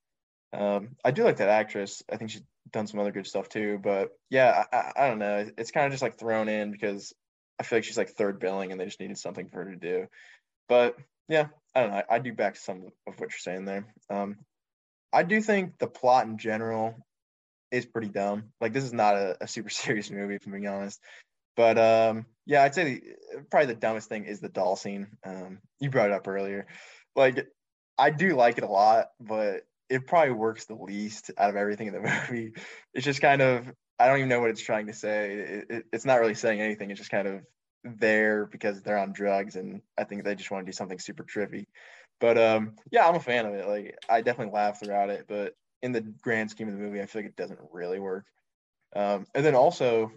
Um, 0.53 0.97
I 1.05 1.11
do 1.11 1.25
like 1.25 1.37
that 1.37 1.49
actress. 1.49 2.03
I 2.11 2.17
think 2.17 2.31
she's 2.31 2.43
done 2.73 2.87
some 2.87 3.01
other 3.01 3.13
good 3.13 3.27
stuff 3.27 3.49
too. 3.49 3.79
But 3.83 4.11
yeah, 4.31 4.65
I, 4.73 4.77
I, 4.77 4.93
I 4.97 5.09
don't 5.09 5.19
know. 5.19 5.47
It's 5.57 5.71
kind 5.71 5.87
of 5.87 5.93
just 5.93 6.03
like 6.03 6.19
thrown 6.19 6.49
in 6.49 6.73
because 6.73 7.13
I 7.59 7.63
feel 7.63 7.79
like 7.79 7.85
she's 7.85 7.99
like 7.99 8.11
third 8.11 8.41
billing 8.41 8.73
and 8.73 8.81
they 8.81 8.87
just 8.87 9.01
needed 9.01 9.19
something 9.19 9.49
for 9.49 9.65
her 9.65 9.71
to 9.71 9.77
do. 9.77 10.07
But 10.69 10.97
yeah, 11.29 11.49
I 11.75 11.81
don't 11.81 11.91
know. 11.91 12.03
I, 12.09 12.17
I 12.17 12.19
do 12.19 12.33
back 12.33 12.57
some 12.57 12.85
of 13.07 13.19
what 13.19 13.21
you're 13.21 13.31
saying 13.39 13.65
there. 13.65 13.87
Um, 14.11 14.39
I 15.13 15.23
do 15.23 15.41
think 15.41 15.79
the 15.79 15.87
plot 15.87 16.27
in 16.27 16.39
general 16.39 16.97
is 17.71 17.87
pretty 17.87 18.09
dumb. 18.09 18.51
Like 18.61 18.73
this 18.73 18.85
is 18.85 18.93
not 18.93 19.17
a, 19.17 19.37
a 19.41 19.49
super 19.49 19.71
serious 19.71 20.11
movie, 20.11 20.37
if 20.37 20.47
I'm 20.47 20.53
being 20.53 20.69
honest. 20.69 21.01
But 21.57 21.79
um, 21.79 22.27
yeah, 22.47 22.63
I'd 22.63 22.75
say 22.75 22.85
the, 22.85 23.03
probably 23.51 23.75
the 23.75 23.81
dumbest 23.81 24.09
thing 24.09 24.25
is 24.25 24.41
the 24.41 24.49
doll 24.49 24.77
scene. 24.77 25.09
Um, 25.25 25.61
you 25.81 25.91
brought 25.91 26.11
it 26.11 26.15
up 26.15 26.27
earlier. 26.27 26.67
Like 27.15 27.47
I 27.97 28.11
do 28.11 28.35
like 28.35 28.59
it 28.59 28.65
a 28.65 28.69
lot, 28.69 29.07
but 29.21 29.63
it 29.89 30.07
probably 30.07 30.33
works 30.33 30.65
the 30.67 30.75
least 30.75 31.31
out 31.39 31.51
of 31.51 31.57
everything 31.57 31.89
in 31.89 31.95
the 31.95 32.01
movie. 32.31 32.53
It's 32.93 33.05
just 33.05 33.21
kind 33.21 33.41
of 33.41 33.67
I 33.99 34.09
don't 34.09 34.19
even 34.19 34.29
know 34.29 34.41
what 34.41 34.51
it's 34.51 34.63
trying 34.63 34.89
to 34.89 34.93
say. 34.93 35.33
It, 35.33 35.67
it, 35.71 35.85
it's 35.93 36.05
not 36.05 36.21
really 36.21 36.35
saying 36.35 36.61
anything. 36.61 36.91
It's 36.91 36.99
just 36.99 37.11
kind 37.11 37.29
of 37.29 37.43
there 37.85 38.47
because 38.47 38.83
they're 38.83 38.99
on 38.99 39.13
drugs 39.13 39.57
and 39.57 39.83
I 39.97 40.05
think 40.05 40.25
they 40.25 40.35
just 40.35 40.51
want 40.51 40.65
to 40.65 40.71
do 40.71 40.75
something 40.75 40.99
super 40.99 41.25
trippy. 41.25 41.67
But 42.21 42.39
um, 42.39 42.77
yeah, 42.91 43.07
I'm 43.07 43.17
a 43.17 43.21
fan 43.21 43.47
of 43.47 43.55
it. 43.55 43.69
Like 43.69 43.99
I 44.09 44.23
definitely 44.23 44.55
laugh 44.55 44.81
throughout 44.81 45.11
it, 45.11 45.27
but 45.29 45.55
in 45.83 45.93
the 45.93 46.01
grand 46.01 46.51
scheme 46.51 46.69
of 46.69 46.75
the 46.75 46.81
movie, 46.81 47.03
I 47.03 47.07
feel 47.07 47.23
like 47.23 47.31
it 47.31 47.37
doesn't 47.37 47.61
really 47.73 47.99
work. 47.99 48.25
Um, 48.97 49.27
and 49.35 49.45
then 49.45 49.55
also, 49.55 50.13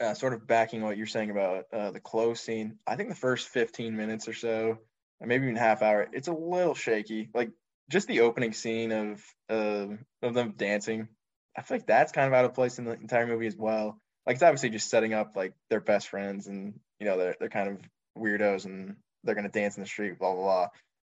uh, 0.00 0.14
sort 0.14 0.34
of 0.34 0.46
backing 0.46 0.82
what 0.82 0.96
you're 0.96 1.06
saying 1.06 1.30
about 1.30 1.64
uh, 1.72 1.90
the 1.90 2.00
close 2.00 2.40
scene, 2.40 2.78
I 2.86 2.96
think 2.96 3.08
the 3.08 3.14
first 3.14 3.48
15 3.48 3.96
minutes 3.96 4.28
or 4.28 4.34
so, 4.34 4.78
or 5.20 5.26
maybe 5.26 5.44
even 5.44 5.56
half 5.56 5.82
hour, 5.82 6.06
it's 6.12 6.28
a 6.28 6.32
little 6.32 6.74
shaky. 6.74 7.30
Like 7.32 7.50
just 7.88 8.08
the 8.08 8.20
opening 8.20 8.52
scene 8.52 8.92
of 8.92 9.24
uh, 9.48 9.86
of 10.22 10.34
them 10.34 10.54
dancing. 10.56 11.08
I 11.56 11.62
feel 11.62 11.78
like 11.78 11.86
that's 11.86 12.12
kind 12.12 12.26
of 12.26 12.34
out 12.34 12.44
of 12.44 12.54
place 12.54 12.78
in 12.78 12.84
the 12.84 12.92
entire 12.92 13.26
movie 13.26 13.46
as 13.46 13.56
well. 13.56 13.98
Like 14.26 14.34
it's 14.34 14.42
obviously 14.42 14.70
just 14.70 14.90
setting 14.90 15.14
up 15.14 15.36
like 15.36 15.54
their 15.70 15.80
best 15.80 16.08
friends 16.08 16.46
and 16.46 16.78
you 16.98 17.06
know 17.06 17.16
they're 17.16 17.36
they're 17.38 17.48
kind 17.48 17.68
of 17.68 17.78
weirdos 18.18 18.64
and 18.64 18.96
they're 19.24 19.34
gonna 19.34 19.48
dance 19.48 19.76
in 19.76 19.82
the 19.82 19.88
street, 19.88 20.18
blah 20.18 20.34
blah 20.34 20.42
blah. 20.42 20.68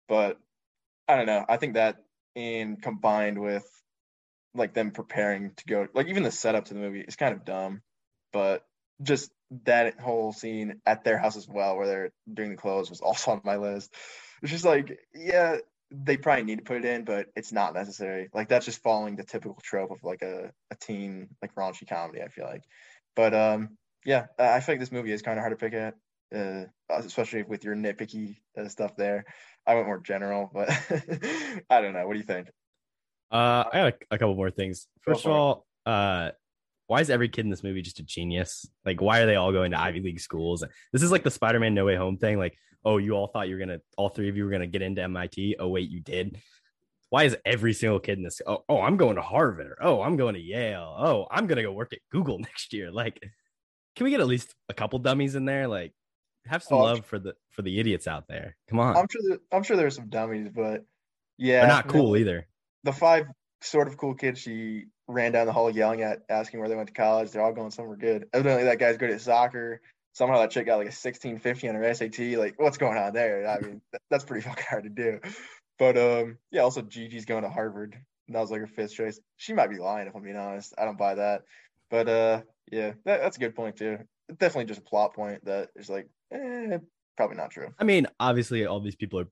But 0.09 0.39
I 1.07 1.17
don't 1.17 1.27
know. 1.27 1.45
I 1.49 1.57
think 1.57 1.75
that 1.75 1.97
in 2.35 2.77
combined 2.77 3.39
with 3.41 3.67
like 4.55 4.75
them 4.75 4.91
preparing 4.91 5.53
to 5.57 5.65
go 5.67 5.89
like 5.95 6.09
even 6.09 6.23
the 6.23 6.31
setup 6.31 6.67
to 6.67 6.75
the 6.75 6.81
movie 6.81 7.01
is 7.01 7.17
kind 7.17 7.35
of 7.35 7.45
dumb. 7.45 7.83
But 8.33 8.65
just 9.03 9.31
that 9.65 9.99
whole 10.01 10.33
scene 10.33 10.81
at 10.85 11.05
their 11.05 11.19
house 11.19 11.37
as 11.37 11.49
well, 11.49 11.77
where 11.77 11.87
they're 11.87 12.13
doing 12.33 12.51
the 12.51 12.57
clothes, 12.57 12.91
was 12.91 13.01
also 13.03 13.33
on 13.33 13.41
my 13.45 13.57
list. 13.57 13.95
It's 14.43 14.53
just 14.53 14.65
like, 14.65 14.99
yeah, 15.15 15.57
they 15.91 16.17
probably 16.17 16.45
need 16.45 16.59
to 16.59 16.65
put 16.65 16.77
it 16.77 16.85
in, 16.85 17.05
but 17.05 17.27
it's 17.35 17.53
not 17.53 17.75
necessary. 17.75 18.29
Like 18.35 18.49
that's 18.49 18.67
just 18.67 18.83
following 18.83 19.17
the 19.17 19.25
typical 19.25 19.59
trope 19.63 19.91
of 19.91 20.05
like 20.05 20.23
a, 20.23 20.53
a 20.71 20.77
teen 20.77 21.29
like 21.41 21.55
raunchy 21.55 21.89
comedy. 21.89 22.23
I 22.23 22.29
feel 22.29 22.45
like, 22.45 22.63
but 23.19 23.35
um, 23.35 23.71
yeah, 24.07 24.27
I 24.39 24.61
feel 24.61 24.75
like 24.75 24.81
this 24.81 24.93
movie 24.93 25.11
is 25.11 25.23
kind 25.23 25.41
of 25.41 25.43
hard 25.43 25.51
to 25.51 25.57
pick 25.57 25.75
at, 25.75 25.95
uh, 26.33 26.67
especially 26.89 27.43
with 27.43 27.65
your 27.65 27.75
nitpicky 27.75 28.37
uh, 28.57 28.69
stuff 28.69 28.95
there. 28.95 29.25
I 29.67 29.75
went 29.75 29.89
more 29.89 29.99
general, 29.99 30.49
but 30.55 30.71
I 31.69 31.81
don't 31.81 31.95
know. 31.95 32.07
What 32.07 32.13
do 32.13 32.21
you 32.21 32.25
think? 32.25 32.47
Uh, 33.33 33.65
I 33.73 33.73
got 33.73 33.87
a, 33.89 33.95
a 34.13 34.19
couple 34.19 34.37
more 34.37 34.53
things. 34.53 34.87
First 35.01 35.27
of 35.27 35.33
all, 35.33 35.67
uh, 35.85 36.31
why 36.87 37.01
is 37.01 37.11
every 37.11 37.29
kid 37.29 37.45
in 37.45 37.51
this 37.51 37.65
movie 37.65 37.83
just 37.83 37.99
a 37.99 38.05
genius? 38.05 38.69
Like, 38.85 39.01
why 39.01 39.19
are 39.19 39.27
they 39.27 39.35
all 39.35 39.51
going 39.51 39.73
to 39.73 39.81
Ivy 39.81 40.01
League 40.01 40.21
schools? 40.21 40.63
This 40.93 41.03
is 41.03 41.11
like 41.11 41.25
the 41.25 41.33
Spider-Man 41.33 41.75
No 41.75 41.87
Way 41.87 41.97
Home 41.97 42.19
thing. 42.19 42.39
Like, 42.39 42.57
oh, 42.85 42.99
you 42.99 43.15
all 43.15 43.27
thought 43.27 43.49
you 43.49 43.57
were 43.57 43.61
gonna, 43.61 43.81
all 43.97 44.11
three 44.11 44.29
of 44.29 44.37
you 44.37 44.45
were 44.45 44.51
gonna 44.53 44.69
get 44.69 44.83
into 44.83 45.03
MIT. 45.03 45.57
Oh, 45.59 45.67
wait, 45.67 45.91
you 45.91 45.99
did. 46.01 46.39
Why 47.11 47.25
is 47.25 47.37
every 47.45 47.73
single 47.73 48.01
kid 48.01 48.19
in 48.19 48.25
this? 48.25 48.43
Oh, 48.47 48.65
oh, 48.69 48.81
I'm 48.81 48.97
going 48.97 49.17
to 49.17 49.23
Harvard. 49.23 49.77
Oh, 49.81 50.03
I'm 50.03 50.17
going 50.17 50.35
to 50.35 50.41
Yale. 50.41 50.95
Oh, 50.99 51.27
I'm 51.31 51.47
gonna 51.47 51.63
go 51.63 51.73
work 51.73 51.93
at 51.93 52.01
Google 52.11 52.39
next 52.39 52.73
year. 52.73 52.91
Like, 52.91 53.21
can 53.97 54.05
we 54.05 54.11
get 54.11 54.21
at 54.21 54.27
least 54.27 54.55
a 54.69 54.75
couple 54.75 54.99
dummies 54.99 55.35
in 55.35 55.45
there? 55.45 55.67
Like, 55.67 55.93
have 56.47 56.63
some 56.63 56.79
oh, 56.79 56.83
love 56.83 57.07
for 57.07 57.19
the 57.19 57.35
for 57.51 57.63
the 57.63 57.79
idiots 57.81 58.07
out 58.07 58.29
there. 58.29 58.57
Come 58.69 58.79
on. 58.79 58.97
I'm 58.97 59.07
sure. 59.11 59.23
There, 59.29 59.39
I'm 59.53 59.63
sure 59.63 59.77
there's 59.77 59.97
some 59.97 60.09
dummies, 60.09 60.49
but 60.55 60.85
yeah, 61.37 61.61
they're 61.61 61.69
not 61.69 61.89
cool 61.89 62.17
either. 62.17 62.47
The 62.85 62.93
five 62.93 63.27
sort 63.63 63.89
of 63.89 63.97
cool 63.97 64.15
kids 64.15 64.41
she 64.41 64.85
ran 65.09 65.33
down 65.33 65.47
the 65.47 65.53
hall 65.53 65.71
yelling 65.71 66.03
at, 66.03 66.21
asking 66.29 66.61
where 66.61 66.69
they 66.69 66.77
went 66.77 66.89
to 66.89 66.95
college. 66.95 67.31
They're 67.31 67.43
all 67.43 67.53
going 67.53 67.71
somewhere 67.71 67.97
good. 67.97 68.29
Evidently, 68.33 68.65
that 68.65 68.79
guy's 68.79 68.99
good 68.99 69.11
at 69.11 69.21
soccer. 69.21 69.81
Somehow 70.13 70.39
that 70.41 70.51
chick 70.51 70.67
got 70.67 70.77
like 70.77 70.87
a 70.87 70.95
1650 70.95 71.69
on 71.69 71.75
her 71.77 71.95
SAT. 71.95 72.19
Like, 72.39 72.55
what's 72.59 72.79
going 72.79 72.99
on 72.99 73.13
there? 73.13 73.47
I 73.47 73.61
mean, 73.61 73.81
that's 74.11 74.25
pretty 74.25 74.43
fucking 74.49 74.65
hard 74.69 74.85
to 74.85 74.91
do. 74.91 75.21
But 75.79 75.97
um, 75.97 76.39
yeah, 76.51 76.63
also 76.63 76.83
Gigi's 76.83 77.25
going 77.25 77.45
to 77.45 77.51
Harvard. 77.51 77.97
That 78.29 78.41
was 78.41 78.51
like 78.51 78.61
her 78.61 78.67
fifth 78.67 78.95
choice. 78.95 79.21
She 79.37 79.53
might 79.53 79.71
be 79.71 79.79
lying 79.79 80.09
if 80.09 80.15
I'm 80.15 80.23
being 80.23 80.37
honest. 80.37 80.75
I 80.77 80.85
don't 80.85 80.99
buy 80.99 81.15
that. 81.15 81.43
But 81.91 82.09
uh, 82.09 82.43
yeah, 82.71 82.93
that, 83.05 83.21
that's 83.21 83.37
a 83.37 83.41
good 83.41 83.55
point 83.55 83.77
too. 83.77 83.99
Definitely 84.29 84.67
just 84.67 84.81
a 84.81 84.85
plot 84.85 85.15
point 85.15 85.45
that 85.47 85.71
is 85.77 85.89
like, 85.89 86.09
eh, 86.33 86.79
probably 87.17 87.37
not 87.37 87.51
true. 87.51 87.69
I 87.79 87.85
mean, 87.85 88.07
obviously, 88.21 88.67
all 88.67 88.81
these 88.81 88.97
people 88.97 89.21
are, 89.21 89.29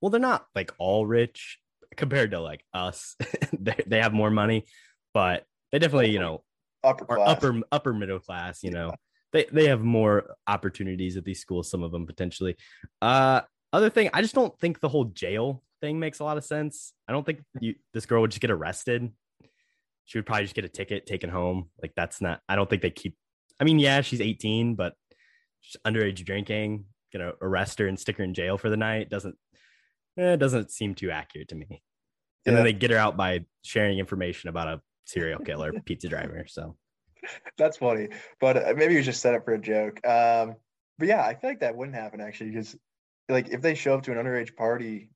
well, 0.00 0.10
they're 0.10 0.20
not 0.20 0.46
like 0.54 0.72
all 0.78 1.06
rich 1.06 1.58
compared 1.96 2.32
to 2.32 2.40
like 2.40 2.64
us. 2.74 3.16
they, 3.58 3.76
they 3.86 3.98
have 4.00 4.12
more 4.12 4.30
money, 4.30 4.66
but 5.14 5.46
they 5.72 5.78
definitely, 5.78 6.10
you 6.10 6.18
know, 6.18 6.42
upper 6.82 7.06
class. 7.06 7.28
upper 7.28 7.60
upper 7.72 7.94
middle 7.94 8.18
class. 8.18 8.62
You 8.62 8.72
know, 8.72 8.92
they 9.32 9.46
they 9.50 9.68
have 9.68 9.82
more 9.82 10.36
opportunities 10.46 11.16
at 11.16 11.24
these 11.24 11.40
schools. 11.40 11.70
Some 11.70 11.82
of 11.82 11.92
them 11.92 12.06
potentially. 12.06 12.56
Uh, 13.00 13.40
other 13.72 13.90
thing, 13.90 14.10
I 14.12 14.22
just 14.22 14.34
don't 14.34 14.56
think 14.60 14.80
the 14.80 14.88
whole 14.88 15.06
jail 15.06 15.62
thing 15.80 15.98
makes 15.98 16.20
a 16.20 16.24
lot 16.24 16.36
of 16.36 16.44
sense. 16.44 16.92
I 17.08 17.12
don't 17.12 17.24
think 17.24 17.40
you 17.60 17.74
this 17.92 18.06
girl 18.06 18.20
would 18.20 18.30
just 18.30 18.40
get 18.40 18.50
arrested. 18.50 19.10
She 20.06 20.18
would 20.18 20.26
probably 20.26 20.44
just 20.44 20.54
get 20.54 20.64
a 20.64 20.68
ticket 20.68 21.06
taken 21.06 21.30
home. 21.30 21.70
Like 21.80 21.92
that's 21.96 22.20
not. 22.20 22.40
I 22.48 22.56
don't 22.56 22.68
think 22.68 22.82
they 22.82 22.90
keep. 22.90 23.16
I 23.60 23.64
mean, 23.64 23.78
yeah, 23.78 24.00
she's 24.00 24.20
18, 24.20 24.74
but 24.74 24.94
she's 25.60 25.80
underage 25.86 26.24
drinking. 26.24 26.84
Gonna 27.12 27.32
arrest 27.40 27.78
her 27.78 27.86
and 27.86 27.98
stick 27.98 28.18
her 28.18 28.24
in 28.24 28.34
jail 28.34 28.58
for 28.58 28.70
the 28.70 28.76
night 28.76 29.08
doesn't. 29.08 29.36
Eh, 30.18 30.32
it 30.32 30.38
doesn't 30.38 30.70
seem 30.70 30.94
too 30.94 31.10
accurate 31.10 31.48
to 31.48 31.54
me. 31.54 31.82
And 32.46 32.52
yeah. 32.52 32.54
then 32.56 32.64
they 32.64 32.72
get 32.72 32.90
her 32.90 32.98
out 32.98 33.16
by 33.16 33.44
sharing 33.62 33.98
information 33.98 34.50
about 34.50 34.68
a 34.68 34.80
serial 35.04 35.40
killer 35.40 35.72
pizza 35.86 36.08
driver. 36.08 36.44
So 36.48 36.76
that's 37.56 37.78
funny, 37.78 38.08
but 38.40 38.56
uh, 38.56 38.74
maybe 38.76 38.94
it 38.94 38.98
was 38.98 39.06
just 39.06 39.22
set 39.22 39.34
up 39.34 39.44
for 39.44 39.54
a 39.54 39.60
joke. 39.60 40.06
Um, 40.06 40.56
but 40.98 41.08
yeah, 41.08 41.24
I 41.24 41.34
feel 41.34 41.50
like 41.50 41.60
that 41.60 41.76
wouldn't 41.76 41.96
happen 41.96 42.20
actually, 42.20 42.50
because 42.50 42.76
like 43.28 43.48
if 43.48 43.62
they 43.62 43.74
show 43.74 43.94
up 43.94 44.02
to 44.04 44.12
an 44.12 44.18
underage 44.18 44.54
party, 44.54 45.10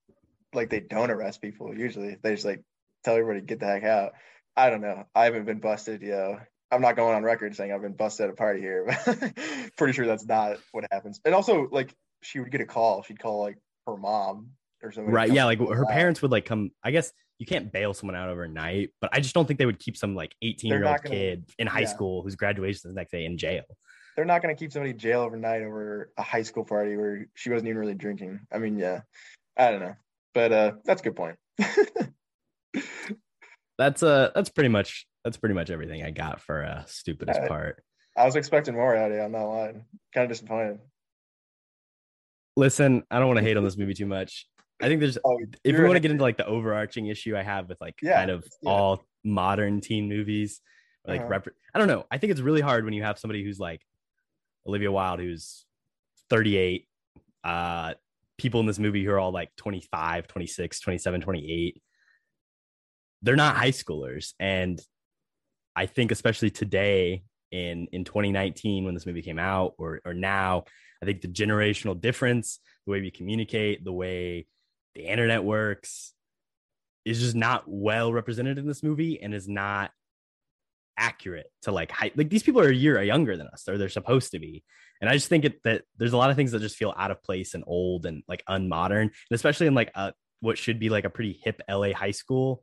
like 0.55 0.71
they 0.71 0.81
don't 0.81 1.11
arrest 1.11 1.43
people 1.43 1.77
usually. 1.77 2.17
They 2.23 2.33
just 2.33 2.45
like 2.45 2.63
tell 3.05 3.17
everybody 3.17 3.45
get 3.45 3.61
the 3.61 3.67
heck 3.67 3.85
out. 3.85 4.13
I 4.57 4.71
don't 4.71 4.81
know. 4.81 5.05
I 5.15 5.25
haven't 5.25 5.45
been 5.45 5.61
busted, 5.61 6.03
you 6.03 6.11
know. 6.11 6.39
I'm 6.71 6.83
not 6.83 6.97
going 6.97 7.15
on 7.15 7.23
record 7.23 7.57
saying 7.57 7.73
I've 7.73 7.81
been 7.81 7.95
busted 7.95 8.25
at 8.25 8.31
a 8.31 8.37
party 8.37 8.61
here, 8.61 8.85
but 9.07 9.33
pretty 9.77 9.93
sure 9.93 10.07
that's 10.07 10.27
not 10.27 10.59
what 10.73 10.85
happens. 10.93 11.21
And 11.25 11.35
also, 11.35 11.69
like, 11.71 11.95
she 12.23 12.41
would 12.41 12.51
get 12.51 12.61
a 12.61 12.67
call. 12.67 13.03
She'd 13.03 13.19
call 13.19 13.41
like 13.41 13.57
her 13.87 13.97
mom 13.97 14.51
or 14.83 14.93
something. 14.93 15.13
Right. 15.13 15.33
Yeah. 15.33 15.45
Like 15.45 15.61
her 15.61 15.87
parents 15.87 16.21
would 16.23 16.31
like 16.31 16.45
come. 16.45 16.71
I 16.83 16.91
guess 16.91 17.13
you 17.39 17.47
can't 17.47 17.73
bail 17.73 17.95
someone 17.95 18.17
out 18.17 18.29
overnight, 18.29 18.91
but 19.01 19.11
I 19.13 19.21
just 19.21 19.35
don't 19.35 19.47
think 19.47 19.59
they 19.59 19.67
would 19.67 19.79
keep 19.79 19.97
some 19.97 20.15
like 20.15 20.35
18 20.43 20.71
year 20.71 20.85
old 20.87 21.03
kid 21.05 21.45
in 21.59 21.67
high 21.67 21.81
yeah. 21.81 21.87
school 21.87 22.23
whose 22.23 22.35
graduation 22.35 22.77
is 22.77 22.83
the 22.83 22.93
next 22.95 23.13
day 23.13 23.25
in 23.25 23.39
jail. 23.39 23.63
They're 24.17 24.25
not 24.25 24.43
going 24.43 24.55
to 24.55 24.59
keep 24.59 24.73
somebody 24.73 24.91
in 24.91 24.99
jail 24.99 25.21
overnight 25.21 25.63
over 25.63 26.11
a 26.19 26.23
high 26.23 26.43
school 26.43 26.65
party 26.65 26.97
where 26.97 27.27
she 27.35 27.51
wasn't 27.51 27.69
even 27.69 27.79
really 27.79 27.95
drinking. 27.95 28.41
I 28.53 28.59
mean, 28.59 28.77
yeah, 28.77 29.03
I 29.57 29.71
don't 29.71 29.81
know, 29.81 29.95
but 30.39 30.53
uh, 30.53 30.73
that's 30.85 31.01
a 31.01 31.05
good 31.05 31.17
point. 31.17 31.35
that's 33.77 34.05
uh, 34.05 34.31
that's 34.37 34.51
pretty 34.51 34.69
much 34.69 35.05
that's 35.25 35.37
pretty 35.37 35.57
much 35.57 35.69
everything 35.69 36.05
I 36.05 36.13
got 36.13 36.41
for 36.41 36.65
uh, 36.65 36.85
stupidest 36.87 37.41
I, 37.41 37.49
part. 37.49 37.83
I 38.17 38.25
was 38.25 38.37
expecting 38.37 38.75
more 38.75 38.95
out 38.95 39.11
of 39.11 39.17
you. 39.17 39.23
I'm 39.23 39.33
not 39.33 39.49
lying. 39.49 39.85
Kind 40.15 40.27
of 40.27 40.29
disappointed. 40.29 40.79
Listen, 42.57 43.03
I 43.11 43.19
don't 43.19 43.27
want 43.27 43.39
to 43.39 43.45
hate 43.45 43.57
on 43.57 43.65
this 43.65 43.77
movie 43.77 43.95
too 43.95 44.07
much. 44.07 44.47
I 44.81 44.87
think 44.87 45.01
there's 45.01 45.19
oh, 45.25 45.37
if 45.65 45.77
you 45.77 45.83
want 45.83 45.95
to 45.95 46.01
get 46.01 46.13
into 46.13 46.23
like 46.23 46.37
the 46.37 46.47
overarching 46.47 47.09
issue 47.09 47.37
I 47.37 47.43
have 47.43 47.69
with 47.69 47.81
like 47.81 47.97
yeah, 48.01 48.19
kind 48.19 48.31
of 48.31 48.47
yeah. 48.63 48.71
all 48.71 49.03
modern 49.25 49.81
teen 49.81 50.09
movies, 50.09 50.61
like 51.05 51.23
uh-huh. 51.23 51.31
rep- 51.31 51.49
I 51.75 51.81
don't 51.81 51.89
know. 51.89 52.07
I 52.13 52.19
think 52.19 52.31
it's 52.31 52.41
really 52.41 52.61
hard 52.61 52.85
when 52.85 52.95
you 52.95 53.03
have 53.03 53.19
somebody 53.19 53.43
who's 53.43 53.59
like 53.59 53.83
Olivia 54.69 54.93
Wilde, 54.93 55.19
who's 55.19 55.65
38, 56.31 56.87
uh, 57.43 57.95
people 58.39 58.61
in 58.61 58.67
this 58.67 58.79
movie 58.79 59.05
who 59.05 59.11
are 59.11 59.19
all 59.19 59.33
like 59.33 59.55
25, 59.57 60.29
26, 60.29 60.81
27, 60.81 61.21
28. 61.21 61.83
They're 63.23 63.37
not 63.37 63.57
high 63.57 63.73
schoolers. 63.73 64.33
And 64.39 64.81
I 65.77 65.87
think 65.87 66.11
especially 66.13 66.51
today 66.51 67.25
in 67.51 67.89
in 67.93 68.05
2019 68.05 68.85
when 68.85 68.95
this 68.95 69.07
movie 69.07 69.23
came 69.23 69.39
out 69.39 69.75
or 69.79 70.01
or 70.05 70.15
now, 70.15 70.65
I 71.03 71.07
think 71.07 71.21
the 71.21 71.29
generational 71.29 72.01
difference, 72.01 72.61
the 72.87 72.93
way 72.93 73.01
we 73.01 73.11
communicate, 73.11 73.85
the 73.85 73.93
way 73.93 74.47
the 74.95 75.05
internet 75.05 75.45
works 75.45 76.15
is 77.05 77.21
just 77.21 77.35
not 77.35 77.65
well 77.67 78.13
represented 78.13 78.59
in 78.59 78.67
this 78.67 78.83
movie 78.83 79.21
and 79.21 79.35
is 79.35 79.49
not 79.49 79.91
accurate 80.99 81.47
to 81.63 81.73
like. 81.73 81.93
Like 82.17 82.29
these 82.29 82.43
people 82.43 82.61
are 82.61 82.69
a 82.69 82.75
year 82.75 83.03
younger 83.03 83.37
than 83.37 83.47
us, 83.49 83.69
or 83.69 83.79
they're 83.79 83.89
supposed 83.89 84.33
to 84.33 84.39
be. 84.39 84.65
And 85.01 85.09
I 85.09 85.15
just 85.15 85.29
think 85.29 85.45
it, 85.45 85.63
that 85.63 85.83
there's 85.97 86.13
a 86.13 86.17
lot 86.17 86.31
of 86.31 86.37
things 86.37 86.53
that 86.53 86.61
just 86.61 86.77
feel 86.77 86.95
out 86.97 87.11
of 87.11 87.23
place 87.23 87.55
and 87.55 87.65
old 87.67 88.05
and 88.05 88.23
like 88.29 88.45
unmodern, 88.49 89.03
and 89.03 89.13
especially 89.31 89.67
in 89.67 89.75
like 89.75 89.91
a 89.95 90.13
what 90.41 90.59
should 90.59 90.79
be 90.79 90.89
like 90.89 91.05
a 91.05 91.11
pretty 91.11 91.41
hip 91.43 91.63
LA 91.71 91.93
high 91.93 92.11
school. 92.11 92.63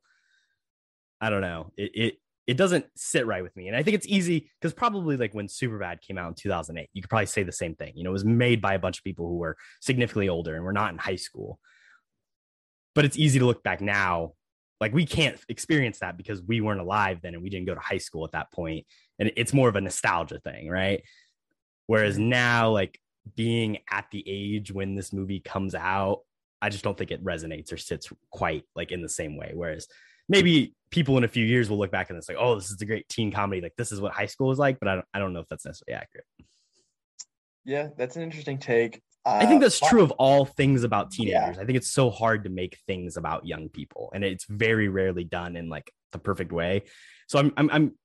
I 1.22 1.30
don't 1.30 1.42
know. 1.42 1.72
It 1.78 1.92
it 1.96 2.14
it 2.46 2.58
doesn't 2.58 2.86
sit 2.96 3.26
right 3.26 3.42
with 3.42 3.56
me. 3.56 3.70
And 3.70 3.76
I 3.76 3.82
think 3.82 3.96
it's 3.96 4.08
easy 4.08 4.52
because 4.62 4.74
probably 4.74 5.18
like 5.18 5.34
when 5.34 5.48
Superbad 5.48 6.02
came 6.02 6.20
out 6.20 6.28
in 6.28 6.36
2008, 6.36 6.90
you 6.94 7.02
could 7.02 7.10
probably 7.10 7.26
say 7.26 7.42
the 7.42 7.52
same 7.52 7.74
thing. 7.74 7.94
You 7.96 8.04
know, 8.04 8.12
it 8.12 8.14
was 8.14 8.26
made 8.26 8.62
by 8.62 8.76
a 8.76 8.80
bunch 8.80 9.00
of 9.00 9.04
people 9.04 9.28
who 9.28 9.38
were 9.38 9.58
significantly 9.82 10.30
older 10.30 10.56
and 10.56 10.64
were 10.64 10.74
not 10.74 10.92
in 10.92 11.00
high 11.00 11.16
school 11.16 11.60
but 12.96 13.06
it's 13.06 13.20
easy 13.20 13.38
to 13.38 13.46
look 13.46 13.62
back 13.62 13.82
now 13.82 14.32
like 14.82 14.94
we 14.94 15.06
can't 15.06 15.40
experience 15.50 16.00
that 16.00 16.18
because 16.18 16.42
we 16.42 16.62
weren't 16.62 16.82
alive 16.82 17.20
then 17.22 17.34
and 17.34 17.44
we 17.44 17.50
didn't 17.50 17.66
go 17.66 17.74
to 17.74 17.80
high 17.80 17.98
school 17.98 18.26
at 18.26 18.32
that 18.34 18.52
point. 18.52 18.86
And 19.20 19.32
it's 19.38 19.54
more 19.54 19.70
of 19.70 19.76
a 19.76 19.82
nostalgia 19.82 20.40
thing 20.40 20.70
right? 20.70 21.04
Whereas 21.88 22.16
mm-hmm. 22.16 22.30
now 22.30 22.72
like 22.72 23.00
being 23.36 23.80
at 23.90 24.06
the 24.12 24.24
age 24.28 24.72
when 24.72 24.96
this 24.96 25.12
movie 25.12 25.40
comes 25.40 25.74
out 25.74 26.20
i 26.62 26.70
just 26.70 26.84
don't 26.84 26.96
think 26.96 27.10
it 27.10 27.24
resonates 27.24 27.74
or 27.74 27.78
sits 27.78 28.12
quite 28.30 28.64
like 28.76 28.92
in 28.92 29.02
the 29.02 29.10
same 29.10 29.38
way. 29.38 29.52
Whereas 29.54 29.88
maybe 30.28 30.74
people 30.90 31.18
in 31.18 31.24
a 31.24 31.28
few 31.28 31.46
years 31.46 31.70
will 31.70 31.78
look 31.78 31.92
back 31.92 32.10
and 32.10 32.18
it's 32.18 32.30
like 32.30 32.38
oh 32.40 32.56
this 32.56 32.70
is 32.72 32.82
a 32.82 32.86
great 32.86 33.08
teen 33.10 33.32
comedy. 33.32 33.62
Like 33.62 33.76
this 33.78 33.92
is 33.92 34.02
what 34.02 34.14
high 34.14 34.26
school 34.26 34.52
is 34.52 34.60
like 34.60 34.80
but 34.80 34.88
i 34.88 34.96
don't, 34.96 35.06
I 35.14 35.20
don't 35.20 35.34
know 35.34 35.40
if 35.40 35.48
that's 35.48 35.66
necessarily 35.66 36.02
accurate. 36.02 36.26
Yeah 37.64 37.90
that's 37.98 38.16
an 38.16 38.24
interesting 38.24 38.58
take 38.58 39.02
uh, 39.26 39.40
I 39.42 39.46
think 39.46 39.62
that's 39.62 39.80
true 39.80 40.04
of 40.04 40.12
all 40.12 40.46
things 40.46 40.84
about 40.84 41.12
teenagers. 41.12 41.56
Yeah. 41.56 41.62
I 41.62 41.66
think 41.66 41.78
it's 41.78 41.90
so 41.92 42.10
hard 42.10 42.44
to 42.44 42.50
make 42.50 42.78
things 42.86 43.18
about 43.18 43.46
young 43.46 43.70
people, 43.70 44.12
and 44.14 44.24
it's 44.24 44.46
very 44.46 44.88
rarely 44.88 45.24
done 45.24 45.56
in 45.56 45.70
like 45.70 45.92
the 46.12 46.20
perfect 46.20 46.52
way. 46.52 46.84
So 47.28 47.40
I'm, 47.40 47.52
I'm, 47.58 47.70
I'm 47.72 47.96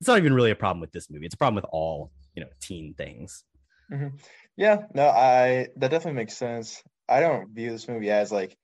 it's 0.00 0.08
not 0.08 0.18
even 0.18 0.32
really 0.32 0.50
a 0.50 0.56
problem 0.56 0.80
with 0.80 0.92
this 0.92 1.10
movie. 1.10 1.26
It's 1.26 1.34
a 1.34 1.38
problem 1.38 1.54
with 1.56 1.66
all 1.70 2.10
you 2.34 2.42
know 2.42 2.48
teen 2.60 2.94
things. 2.94 3.44
Mm-hmm. 3.92 4.16
Yeah, 4.56 4.82
no, 4.94 5.08
I 5.08 5.68
that 5.76 5.90
definitely 5.90 6.14
makes 6.20 6.36
sense. 6.36 6.82
I 7.08 7.20
don't 7.20 7.54
view 7.54 7.70
this 7.70 7.88
movie 7.88 8.10
as 8.10 8.32
like 8.32 8.56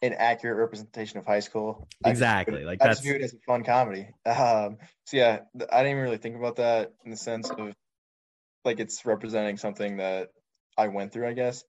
an 0.00 0.12
accurate 0.12 0.56
representation 0.58 1.18
of 1.18 1.26
high 1.26 1.40
school. 1.40 1.88
Exactly. 2.04 2.62
it- 2.62 2.66
Like 2.66 2.80
I 2.80 2.86
that's 2.86 2.98
just 3.00 3.06
view 3.06 3.16
it 3.16 3.22
as 3.22 3.34
a 3.34 3.38
fun 3.46 3.64
comedy. 3.64 4.08
Um, 4.24 4.78
so 5.04 5.16
yeah, 5.16 5.40
I 5.72 5.78
didn't 5.82 5.90
even 5.92 6.02
really 6.02 6.18
think 6.18 6.36
about 6.36 6.56
that 6.56 6.92
in 7.04 7.10
the 7.10 7.16
sense 7.16 7.50
of 7.50 7.74
like 8.64 8.78
it's 8.80 9.04
representing 9.04 9.56
something 9.56 9.96
that 9.96 10.28
I 10.78 10.88
went 10.88 11.12
through, 11.12 11.28
I 11.28 11.34
guess. 11.34 11.64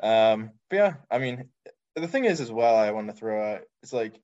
Um, 0.00 0.52
but 0.70 0.76
yeah, 0.76 0.94
I 1.10 1.18
mean, 1.18 1.50
the 1.96 2.08
thing 2.08 2.26
is 2.26 2.40
as 2.40 2.52
well, 2.52 2.76
I 2.76 2.92
want 2.92 3.08
to 3.08 3.14
throw 3.14 3.54
out. 3.54 3.62
It's 3.82 3.92
like 3.94 4.20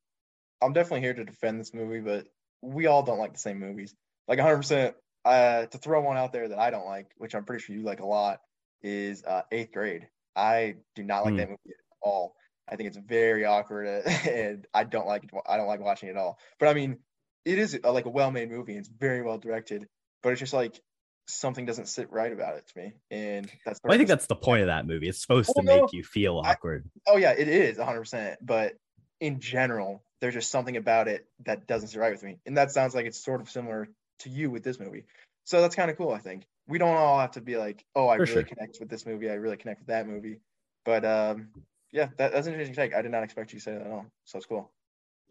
I'm 0.62 0.72
definitely 0.72 1.00
here 1.02 1.14
to 1.14 1.24
defend 1.24 1.60
this 1.60 1.74
movie, 1.74 2.00
but 2.00 2.28
we 2.62 2.86
all 2.86 3.02
don't 3.02 3.18
like 3.18 3.32
the 3.34 3.38
same 3.38 3.58
movies. 3.60 3.94
Like 4.28 4.38
100. 4.38 4.56
percent 4.56 4.96
Uh, 5.24 5.66
to 5.66 5.78
throw 5.78 6.02
one 6.02 6.16
out 6.16 6.32
there 6.32 6.48
that 6.48 6.58
I 6.58 6.70
don't 6.70 6.86
like, 6.86 7.08
which 7.16 7.34
I'm 7.34 7.44
pretty 7.44 7.62
sure 7.62 7.76
you 7.76 7.82
like 7.82 8.00
a 8.00 8.06
lot, 8.06 8.40
is 8.82 9.24
uh, 9.24 9.42
Eighth 9.52 9.72
Grade. 9.72 10.08
I 10.36 10.76
do 10.94 11.02
not 11.02 11.24
like 11.24 11.34
Hmm. 11.34 11.36
that 11.36 11.48
movie 11.48 11.60
at 11.70 11.96
all. 12.02 12.36
I 12.68 12.76
think 12.76 12.88
it's 12.88 12.96
very 12.98 13.44
awkward, 13.44 13.86
and 14.28 14.66
I 14.74 14.84
don't 14.84 15.06
like 15.06 15.24
it. 15.24 15.30
I 15.48 15.56
don't 15.56 15.66
like 15.68 15.80
watching 15.80 16.08
it 16.08 16.12
at 16.12 16.18
all. 16.18 16.38
But 16.58 16.68
I 16.68 16.74
mean, 16.74 16.98
it 17.44 17.58
is 17.58 17.78
a, 17.82 17.90
like 17.92 18.06
a 18.06 18.10
well-made 18.10 18.50
movie. 18.50 18.72
And 18.72 18.80
it's 18.80 18.88
very 18.88 19.22
well 19.22 19.38
directed, 19.38 19.86
but 20.22 20.30
it's 20.32 20.40
just 20.40 20.52
like 20.52 20.80
something 21.26 21.66
doesn't 21.66 21.86
sit 21.88 22.10
right 22.10 22.32
about 22.32 22.56
it 22.56 22.66
to 22.68 22.78
me, 22.78 22.92
and 23.10 23.50
that's. 23.64 23.80
well, 23.84 23.94
I 23.94 23.96
think 23.96 24.08
that's 24.08 24.26
the 24.26 24.36
point 24.36 24.62
of 24.62 24.66
that 24.68 24.86
movie. 24.86 25.08
It's 25.08 25.20
supposed 25.20 25.48
to 25.48 25.54
Well, 25.56 25.64
no, 25.76 25.82
make 25.82 25.92
you 25.92 26.02
feel 26.04 26.40
I- 26.44 26.52
awkward. 26.52 26.88
Oh 27.06 27.16
yeah, 27.16 27.32
it 27.32 27.48
is 27.48 27.78
100. 27.78 27.98
percent 28.00 28.38
But 28.44 28.74
in 29.20 29.40
general, 29.40 30.02
there's 30.20 30.34
just 30.34 30.50
something 30.50 30.76
about 30.76 31.08
it 31.08 31.26
that 31.44 31.66
doesn't 31.66 31.88
sit 31.88 31.98
right 32.00 32.12
with 32.12 32.22
me, 32.22 32.38
and 32.46 32.56
that 32.56 32.70
sounds 32.70 32.94
like 32.94 33.06
it's 33.06 33.22
sort 33.22 33.40
of 33.40 33.50
similar 33.50 33.88
to 34.20 34.30
you 34.30 34.50
with 34.50 34.62
this 34.62 34.78
movie. 34.80 35.04
So 35.44 35.60
that's 35.60 35.74
kind 35.76 35.90
of 35.90 35.96
cool. 35.96 36.12
I 36.12 36.18
think 36.18 36.44
we 36.66 36.78
don't 36.78 36.96
all 36.96 37.20
have 37.20 37.32
to 37.32 37.40
be 37.40 37.56
like, 37.56 37.84
oh, 37.94 38.08
I 38.08 38.16
For 38.16 38.22
really 38.22 38.32
sure. 38.34 38.42
connect 38.42 38.78
with 38.80 38.88
this 38.88 39.06
movie. 39.06 39.30
I 39.30 39.34
really 39.34 39.56
connect 39.56 39.80
with 39.80 39.88
that 39.88 40.06
movie. 40.08 40.40
But 40.84 41.04
um, 41.04 41.48
yeah, 41.92 42.08
that, 42.18 42.32
that's 42.32 42.46
an 42.48 42.52
interesting 42.54 42.74
take. 42.74 42.94
I 42.94 43.02
did 43.02 43.12
not 43.12 43.22
expect 43.22 43.52
you 43.52 43.58
to 43.58 43.62
say 43.62 43.72
that 43.72 43.82
at 43.82 43.90
all. 43.92 44.06
So 44.24 44.38
it's 44.38 44.46
cool. 44.46 44.70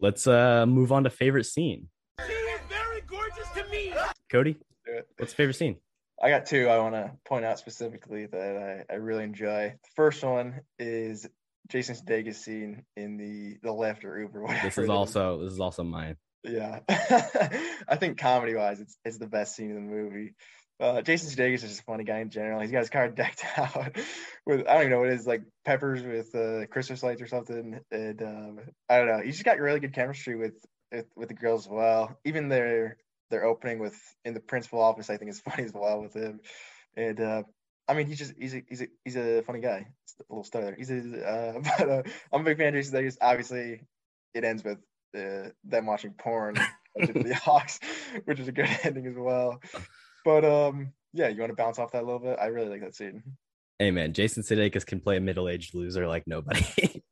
Let's 0.00 0.26
uh 0.26 0.66
move 0.66 0.92
on 0.92 1.04
to 1.04 1.10
favorite 1.10 1.44
scene. 1.44 1.88
She 2.26 2.32
is 2.32 2.60
very 2.68 3.00
gorgeous 3.06 3.48
to 3.56 3.64
me. 3.70 3.92
Cody, 4.30 4.54
Do 4.86 4.92
it. 4.92 5.08
what's 5.18 5.32
favorite 5.34 5.54
scene? 5.54 5.76
I 6.22 6.30
got 6.30 6.46
two 6.46 6.68
I 6.68 6.78
want 6.78 6.94
to 6.94 7.12
point 7.26 7.44
out 7.44 7.58
specifically 7.58 8.26
that 8.26 8.84
I, 8.90 8.92
I 8.92 8.96
really 8.96 9.24
enjoy. 9.24 9.74
The 9.82 9.90
first 9.96 10.22
one 10.24 10.60
is 10.78 11.26
Jason 11.68 11.94
Sudeikis 11.94 12.36
scene 12.36 12.84
in 12.96 13.16
the 13.16 13.58
the 13.62 13.74
Lyft 13.74 14.04
or 14.04 14.18
Uber. 14.20 14.42
Whatever 14.44 14.66
This 14.66 14.78
is 14.78 14.88
also 14.88 15.42
this 15.44 15.52
is 15.52 15.60
also 15.60 15.82
mine. 15.84 16.16
Yeah, 16.42 16.80
I 16.88 17.96
think 17.96 18.18
comedy 18.18 18.54
wise, 18.54 18.80
it's 18.80 18.96
it's 19.04 19.18
the 19.18 19.26
best 19.26 19.56
scene 19.56 19.70
in 19.70 19.74
the 19.74 19.80
movie. 19.80 20.34
Uh, 20.78 21.00
Jason 21.00 21.30
Sudeikis 21.30 21.54
is 21.54 21.62
just 21.62 21.80
a 21.80 21.84
funny 21.84 22.04
guy 22.04 22.18
in 22.18 22.28
general. 22.30 22.60
He's 22.60 22.70
got 22.70 22.80
his 22.80 22.90
car 22.90 23.08
decked 23.14 23.44
out 23.56 23.96
with 24.46 24.68
I 24.68 24.74
don't 24.74 24.82
even 24.82 24.90
know 24.90 24.98
what 25.00 25.08
it 25.08 25.14
is 25.14 25.26
like 25.26 25.42
peppers 25.64 26.02
with 26.02 26.34
uh, 26.34 26.66
Christmas 26.66 27.02
lights 27.02 27.20
or 27.20 27.26
something, 27.26 27.80
and 27.90 28.22
um, 28.22 28.60
I 28.88 28.98
don't 28.98 29.08
know. 29.08 29.20
He's 29.22 29.34
just 29.34 29.44
got 29.44 29.58
really 29.58 29.80
good 29.80 29.94
chemistry 29.94 30.36
with 30.36 30.54
with, 30.92 31.06
with 31.16 31.28
the 31.28 31.34
girls 31.34 31.66
as 31.66 31.70
well. 31.70 32.16
Even 32.24 32.48
their 32.48 32.98
their 33.30 33.44
opening 33.44 33.78
with 33.78 33.96
in 34.24 34.34
the 34.34 34.40
principal 34.40 34.80
office, 34.80 35.10
I 35.10 35.16
think 35.16 35.30
is 35.30 35.40
funny 35.48 35.64
as 35.64 35.72
well 35.72 36.02
with 36.02 36.14
him. 36.14 36.40
And 36.96 37.20
uh, 37.20 37.42
I 37.88 37.94
mean, 37.94 38.06
he's 38.06 38.18
just 38.18 38.34
he's 38.38 38.54
a 38.54 38.62
he's 38.68 38.82
a 38.82 38.88
he's 39.04 39.16
a 39.16 39.42
funny 39.42 39.60
guy. 39.60 39.86
It's 40.04 40.14
a 40.18 40.32
little 40.32 40.44
stutter. 40.44 40.74
He's 40.76 40.90
a 40.90 41.26
uh, 41.26 41.60
but 41.78 41.88
uh, 41.88 42.02
I'm 42.32 42.40
a 42.42 42.44
big 42.44 42.58
fan 42.58 42.68
of 42.68 42.74
Jason 42.74 42.94
Sudeikis. 42.94 43.16
Obviously, 43.20 43.82
it 44.34 44.44
ends 44.44 44.64
with 44.64 44.78
uh, 45.16 45.50
them 45.64 45.86
watching 45.86 46.12
porn 46.12 46.58
the 46.96 47.34
Hawks, 47.34 47.80
which 48.24 48.40
is 48.40 48.48
a 48.48 48.52
good 48.52 48.68
ending 48.82 49.06
as 49.06 49.16
well. 49.16 49.60
But 50.24 50.44
um, 50.44 50.92
yeah, 51.12 51.28
you 51.28 51.40
want 51.40 51.50
to 51.50 51.56
bounce 51.56 51.78
off 51.78 51.92
that 51.92 52.02
a 52.02 52.06
little 52.06 52.20
bit? 52.20 52.38
I 52.40 52.46
really 52.46 52.68
like 52.68 52.80
that 52.80 52.94
scene. 52.94 53.22
Hey 53.78 53.90
man, 53.90 54.14
Jason 54.14 54.42
Sudeikis 54.42 54.86
can 54.86 55.00
play 55.00 55.18
a 55.18 55.20
middle-aged 55.20 55.74
loser 55.74 56.08
like 56.08 56.24
nobody. 56.26 57.02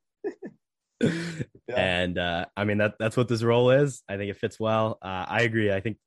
Yeah. 1.67 1.75
And 1.77 2.17
uh, 2.17 2.45
I 2.55 2.63
mean 2.63 2.77
that 2.77 2.95
that's 2.99 3.17
what 3.17 3.27
this 3.27 3.43
role 3.43 3.71
is. 3.71 4.03
I 4.07 4.17
think 4.17 4.29
it 4.29 4.37
fits 4.37 4.59
well. 4.59 4.97
Uh, 5.01 5.25
I 5.27 5.41
agree. 5.41 5.71
I 5.71 5.79
think 5.79 5.97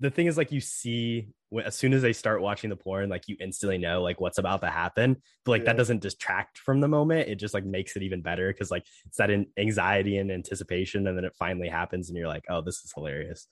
the 0.00 0.10
thing 0.10 0.26
is 0.26 0.36
like 0.36 0.52
you 0.52 0.60
see 0.60 1.28
as 1.64 1.76
soon 1.76 1.92
as 1.92 2.02
they 2.02 2.12
start 2.12 2.42
watching 2.42 2.70
the 2.70 2.76
porn, 2.76 3.08
like 3.08 3.28
you 3.28 3.36
instantly 3.40 3.78
know 3.78 4.02
like 4.02 4.20
what's 4.20 4.38
about 4.38 4.60
to 4.62 4.70
happen. 4.70 5.16
But 5.44 5.52
like 5.52 5.64
that 5.66 5.76
doesn't 5.76 6.02
distract 6.02 6.58
from 6.58 6.80
the 6.80 6.88
moment. 6.88 7.28
It 7.28 7.36
just 7.36 7.54
like 7.54 7.64
makes 7.64 7.96
it 7.96 8.02
even 8.02 8.22
better 8.22 8.52
because 8.52 8.70
like 8.70 8.84
it's 9.06 9.18
that 9.18 9.30
in- 9.30 9.46
anxiety 9.56 10.18
and 10.18 10.30
anticipation, 10.30 11.06
and 11.06 11.16
then 11.16 11.24
it 11.24 11.34
finally 11.38 11.68
happens, 11.68 12.08
and 12.08 12.18
you're 12.18 12.28
like, 12.28 12.44
oh, 12.48 12.60
this 12.60 12.82
is 12.84 12.92
hilarious. 12.94 13.46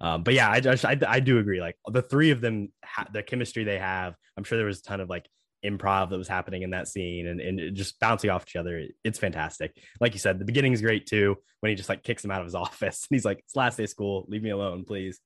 Um, 0.00 0.24
but 0.24 0.34
yeah, 0.34 0.50
I 0.50 0.60
just 0.60 0.84
I, 0.84 0.98
I 1.06 1.20
do 1.20 1.38
agree. 1.38 1.60
Like 1.60 1.76
the 1.86 2.02
three 2.02 2.30
of 2.30 2.40
them, 2.40 2.72
ha- 2.84 3.06
the 3.12 3.22
chemistry 3.22 3.64
they 3.64 3.78
have. 3.78 4.14
I'm 4.36 4.44
sure 4.44 4.58
there 4.58 4.66
was 4.66 4.80
a 4.80 4.82
ton 4.82 5.00
of 5.00 5.08
like 5.08 5.28
improv 5.64 6.10
that 6.10 6.18
was 6.18 6.28
happening 6.28 6.62
in 6.62 6.70
that 6.70 6.88
scene 6.88 7.26
and, 7.26 7.40
and 7.40 7.74
just 7.74 7.98
bouncing 7.98 8.30
off 8.30 8.44
each 8.46 8.56
other. 8.56 8.86
It's 9.02 9.18
fantastic. 9.18 9.76
Like 10.00 10.12
you 10.12 10.18
said, 10.18 10.38
the 10.38 10.44
beginning 10.44 10.72
is 10.72 10.82
great 10.82 11.06
too 11.06 11.36
when 11.60 11.70
he 11.70 11.76
just 11.76 11.88
like 11.88 12.02
kicks 12.02 12.24
him 12.24 12.30
out 12.30 12.40
of 12.40 12.46
his 12.46 12.54
office 12.54 13.06
and 13.08 13.16
he's 13.16 13.24
like, 13.24 13.38
it's 13.38 13.56
last 13.56 13.76
day 13.76 13.84
of 13.84 13.90
school. 13.90 14.26
Leave 14.28 14.42
me 14.42 14.50
alone, 14.50 14.84
please. 14.84 15.20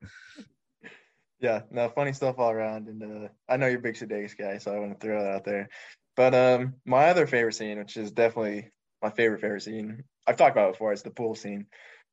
Yeah, 1.40 1.62
no, 1.70 1.88
funny 1.88 2.12
stuff 2.12 2.38
all 2.38 2.50
around. 2.50 2.88
And 2.88 3.02
uh, 3.02 3.28
I 3.48 3.56
know 3.56 3.66
you're 3.66 3.78
a 3.78 3.82
big 3.82 3.94
Sudeikis 3.94 4.36
guy, 4.36 4.58
so 4.58 4.74
I 4.74 4.78
want 4.78 4.98
to 4.98 5.06
throw 5.06 5.22
that 5.22 5.34
out 5.34 5.44
there. 5.44 5.68
But 6.16 6.34
um, 6.34 6.74
my 6.84 7.10
other 7.10 7.26
favorite 7.26 7.54
scene, 7.54 7.78
which 7.78 7.96
is 7.96 8.10
definitely 8.10 8.70
my 9.00 9.10
favorite 9.10 9.40
favorite 9.40 9.62
scene, 9.62 10.02
I've 10.26 10.36
talked 10.36 10.56
about 10.56 10.70
it 10.70 10.72
before, 10.72 10.92
it's 10.92 11.02
the 11.02 11.10
pool 11.10 11.36
scene. 11.36 11.66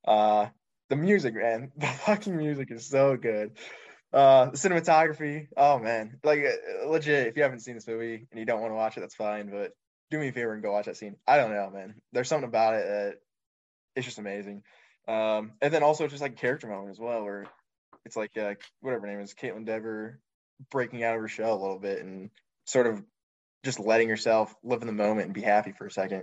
Uh, 0.06 0.46
the 0.88 0.96
music, 0.96 1.34
man, 1.34 1.72
the 1.76 1.86
fucking 1.86 2.36
music 2.36 2.70
is 2.70 2.88
so 2.88 3.16
good. 3.16 3.58
Uh, 4.12 4.46
the 4.50 4.56
cinematography, 4.56 5.48
oh 5.56 5.80
man, 5.80 6.18
like 6.22 6.38
uh, 6.38 6.88
legit. 6.88 7.26
If 7.26 7.36
you 7.36 7.42
haven't 7.42 7.60
seen 7.60 7.74
this 7.74 7.88
movie 7.88 8.26
and 8.30 8.38
you 8.38 8.46
don't 8.46 8.60
want 8.60 8.70
to 8.70 8.76
watch 8.76 8.96
it, 8.96 9.00
that's 9.00 9.16
fine. 9.16 9.50
But 9.50 9.72
do 10.10 10.18
me 10.18 10.28
a 10.28 10.32
favor 10.32 10.54
and 10.54 10.62
go 10.62 10.72
watch 10.72 10.86
that 10.86 10.96
scene. 10.96 11.16
I 11.26 11.36
don't 11.36 11.52
know, 11.52 11.68
man. 11.70 11.96
There's 12.12 12.28
something 12.28 12.48
about 12.48 12.74
it 12.74 12.86
that 12.86 13.14
it's 13.96 14.06
just 14.06 14.18
amazing. 14.18 14.62
Um, 15.08 15.52
and 15.60 15.74
then 15.74 15.82
also 15.82 16.06
just 16.06 16.22
like 16.22 16.36
character 16.36 16.68
moment 16.68 16.90
as 16.90 17.00
well, 17.00 17.24
where 17.24 17.46
it's 18.06 18.16
like 18.16 18.36
uh, 18.38 18.54
whatever 18.80 19.06
name 19.06 19.20
is, 19.20 19.34
Kaitlyn 19.34 19.66
Dever 19.66 20.20
breaking 20.70 21.04
out 21.04 21.16
of 21.16 21.20
her 21.20 21.28
shell 21.28 21.52
a 21.52 21.60
little 21.60 21.78
bit 21.78 22.02
and 22.02 22.30
sort 22.64 22.86
of 22.86 23.02
just 23.64 23.80
letting 23.80 24.08
herself 24.08 24.54
live 24.62 24.80
in 24.80 24.86
the 24.86 24.92
moment 24.92 25.26
and 25.26 25.34
be 25.34 25.42
happy 25.42 25.72
for 25.72 25.86
a 25.86 25.90
second. 25.90 26.22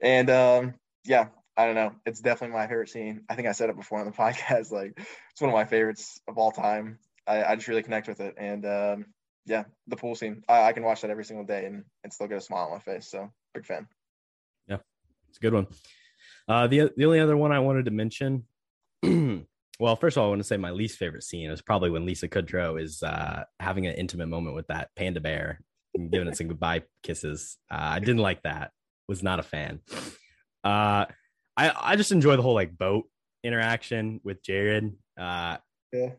And 0.00 0.30
um, 0.30 0.74
yeah, 1.04 1.28
I 1.56 1.66
don't 1.66 1.74
know. 1.74 1.92
It's 2.06 2.20
definitely 2.20 2.56
my 2.56 2.66
favorite 2.66 2.90
scene. 2.90 3.22
I 3.28 3.34
think 3.34 3.48
I 3.48 3.52
said 3.52 3.70
it 3.70 3.76
before 3.76 3.98
on 3.98 4.06
the 4.06 4.12
podcast. 4.16 4.70
Like 4.70 4.92
it's 4.96 5.40
one 5.40 5.50
of 5.50 5.54
my 5.54 5.64
favorites 5.64 6.20
of 6.28 6.38
all 6.38 6.52
time. 6.52 6.98
I, 7.26 7.42
I 7.42 7.56
just 7.56 7.68
really 7.68 7.82
connect 7.82 8.08
with 8.08 8.20
it. 8.20 8.34
And 8.36 8.64
um, 8.66 9.06
yeah, 9.46 9.64
the 9.88 9.96
pool 9.96 10.14
scene. 10.14 10.42
I, 10.48 10.64
I 10.64 10.72
can 10.72 10.82
watch 10.84 11.00
that 11.00 11.10
every 11.10 11.24
single 11.24 11.46
day 11.46 11.64
and, 11.64 11.84
and 12.04 12.12
still 12.12 12.28
get 12.28 12.38
a 12.38 12.42
smile 12.42 12.66
on 12.66 12.72
my 12.72 12.78
face. 12.78 13.10
So 13.10 13.30
big 13.54 13.64
fan. 13.64 13.88
Yeah, 14.68 14.78
it's 15.28 15.38
a 15.38 15.40
good 15.40 15.54
one. 15.54 15.66
Uh, 16.46 16.66
the 16.66 16.90
the 16.96 17.06
only 17.06 17.20
other 17.20 17.36
one 17.36 17.52
I 17.52 17.60
wanted 17.60 17.86
to 17.86 17.90
mention, 17.90 18.44
well, 19.80 19.96
first 19.96 20.16
of 20.16 20.20
all, 20.20 20.26
I 20.26 20.30
want 20.30 20.40
to 20.40 20.44
say 20.46 20.56
my 20.56 20.70
least 20.70 20.98
favorite 20.98 21.24
scene 21.24 21.50
is 21.50 21.62
probably 21.62 21.90
when 21.90 22.06
Lisa 22.06 22.28
Kudrow 22.28 22.80
is 22.80 23.02
uh, 23.02 23.44
having 23.58 23.86
an 23.86 23.94
intimate 23.94 24.26
moment 24.28 24.54
with 24.54 24.66
that 24.68 24.90
panda 24.96 25.20
bear 25.20 25.60
and 25.94 26.10
giving 26.10 26.28
it 26.28 26.36
some 26.36 26.48
goodbye 26.48 26.82
kisses. 27.02 27.58
Uh, 27.70 27.78
I 27.80 27.98
didn't 27.98 28.18
like 28.18 28.42
that. 28.42 28.70
Was 29.08 29.22
not 29.22 29.40
a 29.40 29.42
fan. 29.42 29.80
Uh, 30.64 31.06
I 31.56 31.72
I 31.76 31.96
just 31.96 32.12
enjoy 32.12 32.36
the 32.36 32.42
whole 32.42 32.54
like 32.54 32.76
boat 32.78 33.04
interaction 33.42 34.20
with 34.24 34.42
Jared. 34.42 34.92
Uh, 35.18 35.56
Yeah. 35.92 36.10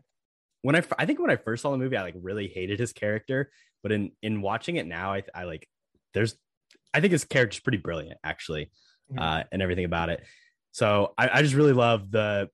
when 0.62 0.76
I 0.76 0.84
I 1.00 1.06
think 1.06 1.20
when 1.20 1.32
I 1.32 1.38
first 1.38 1.62
saw 1.64 1.72
the 1.72 1.78
movie, 1.78 1.96
I 1.98 2.02
like 2.02 2.16
really 2.20 2.48
hated 2.48 2.80
his 2.80 2.92
character, 2.94 3.52
but 3.82 3.92
in 3.92 4.12
in 4.22 4.42
watching 4.42 4.76
it 4.76 4.86
now, 4.86 5.14
I 5.14 5.24
I 5.34 5.46
like 5.46 5.68
there's 6.14 6.36
I 6.94 7.00
think 7.02 7.12
his 7.14 7.24
character's 7.26 7.60
pretty 7.62 7.78
brilliant 7.80 8.20
actually, 8.24 8.70
Mhm. 9.12 9.20
uh, 9.20 9.44
and 9.52 9.62
everything 9.62 9.86
about 9.86 10.10
it. 10.10 10.24
So 10.72 11.14
I, 11.18 11.30
I 11.40 11.42
just 11.42 11.56
really 11.56 11.74
love 11.74 12.12
the. 12.12 12.50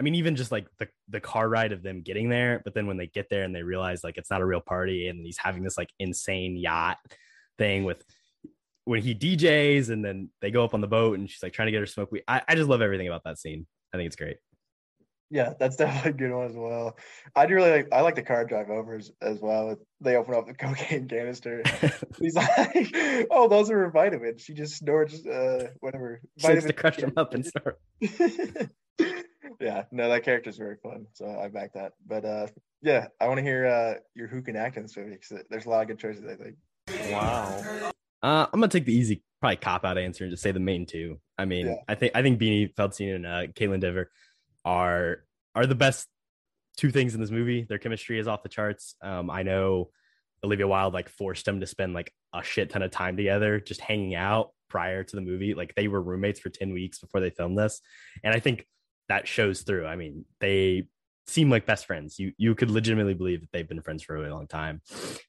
I 0.00 0.02
mean, 0.02 0.14
even 0.14 0.34
just 0.34 0.50
like 0.50 0.66
the 0.78 0.88
the 1.10 1.20
car 1.20 1.46
ride 1.46 1.72
of 1.72 1.82
them 1.82 2.00
getting 2.00 2.30
there, 2.30 2.62
but 2.64 2.72
then 2.72 2.86
when 2.86 2.96
they 2.96 3.06
get 3.06 3.28
there 3.28 3.42
and 3.42 3.54
they 3.54 3.62
realize 3.62 4.02
like 4.02 4.16
it's 4.16 4.30
not 4.30 4.40
a 4.40 4.46
real 4.46 4.62
party, 4.62 5.08
and 5.08 5.24
he's 5.24 5.36
having 5.36 5.62
this 5.62 5.76
like 5.76 5.90
insane 5.98 6.56
yacht 6.56 6.96
thing 7.58 7.84
with 7.84 8.02
when 8.86 9.02
he 9.02 9.14
DJs, 9.14 9.90
and 9.90 10.02
then 10.02 10.30
they 10.40 10.50
go 10.50 10.64
up 10.64 10.72
on 10.72 10.80
the 10.80 10.86
boat, 10.86 11.18
and 11.18 11.28
she's 11.28 11.42
like 11.42 11.52
trying 11.52 11.66
to 11.66 11.72
get 11.72 11.80
her 11.80 11.86
smoke. 11.86 12.10
weed. 12.10 12.24
I 12.26 12.40
I 12.48 12.54
just 12.54 12.70
love 12.70 12.80
everything 12.80 13.08
about 13.08 13.24
that 13.24 13.38
scene. 13.38 13.66
I 13.92 13.98
think 13.98 14.06
it's 14.06 14.16
great. 14.16 14.38
Yeah, 15.30 15.52
that's 15.58 15.76
definitely 15.76 16.10
a 16.10 16.14
good 16.14 16.34
one 16.34 16.46
as 16.46 16.56
well. 16.56 16.96
I 17.36 17.44
do 17.44 17.56
really 17.56 17.70
like 17.70 17.88
I 17.92 18.00
like 18.00 18.14
the 18.14 18.22
car 18.22 18.46
drive 18.46 18.70
over 18.70 18.94
as, 19.20 19.38
well. 19.38 19.76
They 20.00 20.16
open 20.16 20.34
up 20.34 20.46
the 20.46 20.54
cocaine 20.58 21.08
canister. 21.08 21.62
He's 22.18 22.34
like, 22.36 22.96
"Oh, 23.30 23.48
those 23.48 23.70
are 23.70 23.80
her 23.80 23.90
vitamins." 23.90 24.40
She 24.40 24.54
just 24.54 24.76
snorts 24.76 25.26
uh 25.26 25.68
whatever. 25.80 26.22
She 26.38 26.48
likes 26.48 26.64
to 26.64 26.72
crush 26.72 26.96
them 26.96 27.12
up 27.18 27.34
and 27.34 27.44
start. 27.44 27.78
Yeah, 29.60 29.84
no, 29.92 30.08
that 30.08 30.24
character's 30.24 30.56
very 30.56 30.76
fun, 30.82 31.06
so 31.12 31.26
I 31.38 31.48
back 31.48 31.74
that. 31.74 31.92
But 32.06 32.24
uh 32.24 32.46
yeah, 32.82 33.08
I 33.20 33.28
want 33.28 33.38
to 33.38 33.42
hear 33.42 33.66
uh 33.66 33.94
your 34.14 34.26
who 34.26 34.42
can 34.42 34.56
act 34.56 34.76
in 34.76 34.82
this 34.82 34.96
movie 34.96 35.10
because 35.10 35.44
there's 35.50 35.66
a 35.66 35.68
lot 35.68 35.82
of 35.82 35.88
good 35.88 35.98
choices. 35.98 36.24
I 36.24 36.34
think. 36.34 36.56
Wow. 37.12 37.90
Uh, 38.22 38.46
I'm 38.52 38.60
gonna 38.60 38.68
take 38.68 38.84
the 38.86 38.94
easy, 38.94 39.22
probably 39.40 39.56
cop 39.56 39.84
out 39.84 39.98
answer 39.98 40.24
and 40.24 40.30
just 40.32 40.42
say 40.42 40.52
the 40.52 40.60
main 40.60 40.86
two. 40.86 41.18
I 41.38 41.44
mean, 41.44 41.66
Yeah. 41.66 41.76
I 41.88 41.94
think 41.94 42.12
I 42.14 42.22
think 42.22 42.40
Beanie 42.40 42.74
Feldstein 42.74 43.16
and 43.16 43.26
uh, 43.26 43.46
Kaitlyn 43.48 43.80
Dever 43.80 44.10
are 44.64 45.24
are 45.54 45.66
the 45.66 45.74
best 45.74 46.06
two 46.76 46.90
things 46.90 47.14
in 47.14 47.20
this 47.20 47.30
movie. 47.30 47.66
Their 47.68 47.78
chemistry 47.78 48.18
is 48.18 48.28
off 48.28 48.42
the 48.42 48.48
charts. 48.48 48.94
Um, 49.02 49.30
I 49.30 49.42
know 49.42 49.90
Olivia 50.44 50.66
Wilde 50.66 50.94
like 50.94 51.08
forced 51.08 51.44
them 51.44 51.60
to 51.60 51.66
spend 51.66 51.92
like 51.92 52.12
a 52.34 52.42
shit 52.42 52.70
ton 52.70 52.82
of 52.82 52.90
time 52.90 53.16
together, 53.16 53.60
just 53.60 53.80
hanging 53.80 54.14
out 54.14 54.52
prior 54.68 55.02
to 55.04 55.16
the 55.16 55.22
movie. 55.22 55.54
Like 55.54 55.74
they 55.74 55.88
were 55.88 56.00
roommates 56.00 56.40
for 56.40 56.48
10 56.48 56.72
weeks 56.72 56.98
before 56.98 57.20
they 57.20 57.30
filmed 57.30 57.58
this. 57.58 57.80
And 58.22 58.34
I 58.34 58.40
think 58.40 58.66
that 59.10 59.26
shows 59.26 59.62
through. 59.62 59.86
I 59.86 59.96
mean, 59.96 60.24
they 60.38 60.86
seem 61.26 61.50
like 61.50 61.66
best 61.66 61.86
friends. 61.86 62.18
You 62.18 62.32
you 62.38 62.54
could 62.54 62.70
legitimately 62.70 63.14
believe 63.14 63.40
that 63.40 63.50
they've 63.52 63.68
been 63.68 63.82
friends 63.82 64.04
for 64.04 64.14
a 64.14 64.18
really 64.18 64.30
long 64.30 64.46
time. 64.46 64.82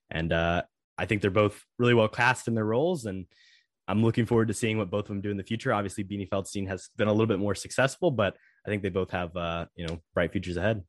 And 0.09 0.31
uh 0.31 0.61
I 0.97 1.05
think 1.05 1.21
they're 1.21 1.31
both 1.31 1.63
really 1.79 1.95
well 1.95 2.07
cast 2.07 2.47
in 2.47 2.53
their 2.53 2.65
roles 2.65 3.05
and 3.05 3.25
I'm 3.87 4.03
looking 4.03 4.27
forward 4.27 4.49
to 4.49 4.53
seeing 4.53 4.77
what 4.77 4.91
both 4.91 5.05
of 5.05 5.07
them 5.07 5.21
do 5.21 5.31
in 5.31 5.37
the 5.37 5.43
future. 5.43 5.73
Obviously, 5.73 6.03
Beanie 6.03 6.29
Feldstein 6.29 6.67
has 6.67 6.89
been 6.95 7.07
a 7.07 7.11
little 7.11 7.27
bit 7.27 7.39
more 7.39 7.55
successful, 7.55 8.11
but 8.11 8.37
I 8.65 8.69
think 8.69 8.83
they 8.83 8.89
both 8.89 9.09
have 9.09 9.35
uh, 9.35 9.65
you 9.75 9.87
know, 9.87 9.99
bright 10.13 10.31
futures 10.31 10.57
ahead. 10.57 10.83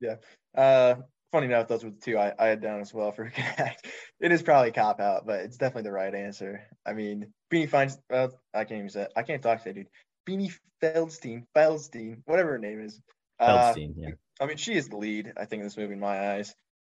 Yeah. 0.00 0.16
Uh 0.54 0.96
funny 1.30 1.46
enough, 1.46 1.68
those 1.68 1.84
were 1.84 1.90
the 1.90 2.00
two 2.00 2.18
I, 2.18 2.32
I 2.38 2.46
had 2.46 2.60
down 2.60 2.80
as 2.80 2.92
well 2.92 3.12
for 3.12 3.30
connect. 3.30 3.86
It 4.20 4.32
is 4.32 4.42
probably 4.42 4.70
a 4.70 4.72
cop 4.72 5.00
out, 5.00 5.26
but 5.26 5.40
it's 5.40 5.56
definitely 5.56 5.88
the 5.88 5.92
right 5.92 6.14
answer. 6.14 6.62
I 6.84 6.92
mean, 6.92 7.32
Beanie 7.52 7.70
finds 7.70 7.98
well, 8.10 8.32
I 8.52 8.64
can't 8.64 8.78
even 8.78 8.90
say 8.90 9.06
I 9.16 9.22
can't 9.22 9.42
talk 9.42 9.58
to 9.58 9.64
that 9.64 9.74
dude. 9.74 9.88
Beanie 10.28 10.52
Feldstein, 10.82 11.46
Feldstein, 11.56 12.22
whatever 12.26 12.52
her 12.52 12.58
name 12.58 12.80
is. 12.80 13.00
Uh, 13.38 13.72
Feldstein, 13.72 13.94
yeah. 13.96 14.10
I 14.40 14.46
mean, 14.46 14.56
she 14.56 14.74
is 14.74 14.88
the 14.88 14.96
lead, 14.96 15.32
I 15.36 15.44
think, 15.44 15.60
in 15.60 15.66
this 15.66 15.76
movie 15.76 15.94
in 15.94 16.00
my 16.00 16.34
eyes. 16.34 16.54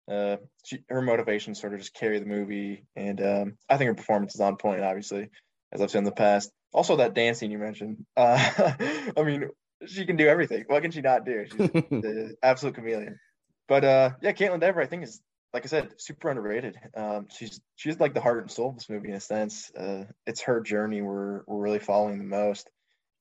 Uh, 0.09 0.37
she, 0.65 0.79
her 0.89 1.01
motivations 1.01 1.61
sort 1.61 1.73
of 1.73 1.79
just 1.79 1.93
carry 1.93 2.19
the 2.19 2.25
movie, 2.25 2.83
and 2.95 3.21
um, 3.21 3.57
I 3.69 3.77
think 3.77 3.89
her 3.89 3.95
performance 3.95 4.35
is 4.35 4.41
on 4.41 4.57
point. 4.57 4.81
Obviously, 4.81 5.29
as 5.71 5.81
I've 5.81 5.91
said 5.91 5.99
in 5.99 6.03
the 6.05 6.11
past. 6.11 6.51
Also, 6.71 6.97
that 6.97 7.13
dancing 7.13 7.51
you 7.51 7.57
mentioned. 7.57 8.05
Uh, 8.17 8.37
I 9.17 9.23
mean, 9.23 9.49
she 9.85 10.05
can 10.05 10.17
do 10.17 10.27
everything. 10.27 10.65
What 10.67 10.81
can 10.81 10.91
she 10.91 11.01
not 11.01 11.25
do? 11.25 11.45
She's 11.45 11.57
the 11.57 12.35
absolute 12.43 12.75
chameleon. 12.75 13.19
But 13.67 13.85
uh, 13.85 14.09
yeah, 14.21 14.33
Kaitlyn 14.33 14.59
Dever, 14.59 14.81
I 14.81 14.87
think 14.87 15.03
is 15.03 15.21
like 15.53 15.63
I 15.63 15.67
said, 15.67 15.93
super 15.97 16.29
underrated. 16.29 16.77
Um, 16.95 17.27
she's 17.29 17.59
she's 17.75 17.99
like 17.99 18.13
the 18.13 18.21
heart 18.21 18.41
and 18.41 18.51
soul 18.51 18.69
of 18.69 18.75
this 18.75 18.89
movie 18.89 19.09
in 19.09 19.15
a 19.15 19.19
sense. 19.19 19.71
Uh, 19.75 20.05
it's 20.25 20.41
her 20.41 20.61
journey 20.61 21.01
we're 21.01 21.41
we're 21.47 21.61
really 21.61 21.79
following 21.79 22.17
the 22.17 22.23
most, 22.23 22.69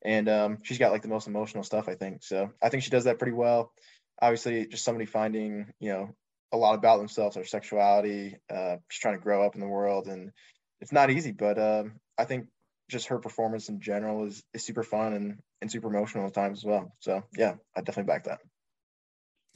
and 0.04 0.28
um, 0.28 0.58
she's 0.62 0.78
got 0.78 0.92
like 0.92 1.02
the 1.02 1.08
most 1.08 1.26
emotional 1.26 1.64
stuff. 1.64 1.88
I 1.88 1.94
think 1.94 2.22
so. 2.22 2.50
I 2.62 2.68
think 2.68 2.82
she 2.82 2.90
does 2.90 3.04
that 3.04 3.18
pretty 3.18 3.32
well. 3.32 3.72
Obviously, 4.20 4.66
just 4.66 4.84
somebody 4.84 5.06
finding 5.06 5.72
you 5.80 5.92
know 5.92 6.14
a 6.52 6.56
lot 6.56 6.74
about 6.74 6.98
themselves, 6.98 7.34
their 7.34 7.44
sexuality, 7.44 8.36
uh, 8.50 8.76
just 8.90 9.02
trying 9.02 9.16
to 9.16 9.22
grow 9.22 9.44
up 9.44 9.54
in 9.54 9.60
the 9.60 9.66
world, 9.66 10.06
and 10.08 10.32
it's 10.80 10.92
not 10.92 11.10
easy. 11.10 11.32
But 11.32 11.58
um, 11.58 12.00
I 12.16 12.24
think 12.24 12.46
just 12.88 13.08
her 13.08 13.18
performance 13.18 13.68
in 13.68 13.80
general 13.80 14.24
is 14.24 14.42
is 14.54 14.64
super 14.64 14.82
fun 14.82 15.12
and 15.12 15.38
and 15.60 15.70
super 15.70 15.88
emotional 15.88 16.26
at 16.26 16.34
times 16.34 16.60
as 16.60 16.64
well. 16.64 16.92
So 17.00 17.22
yeah, 17.36 17.54
I 17.76 17.80
definitely 17.80 18.12
back 18.12 18.24
that. 18.24 18.40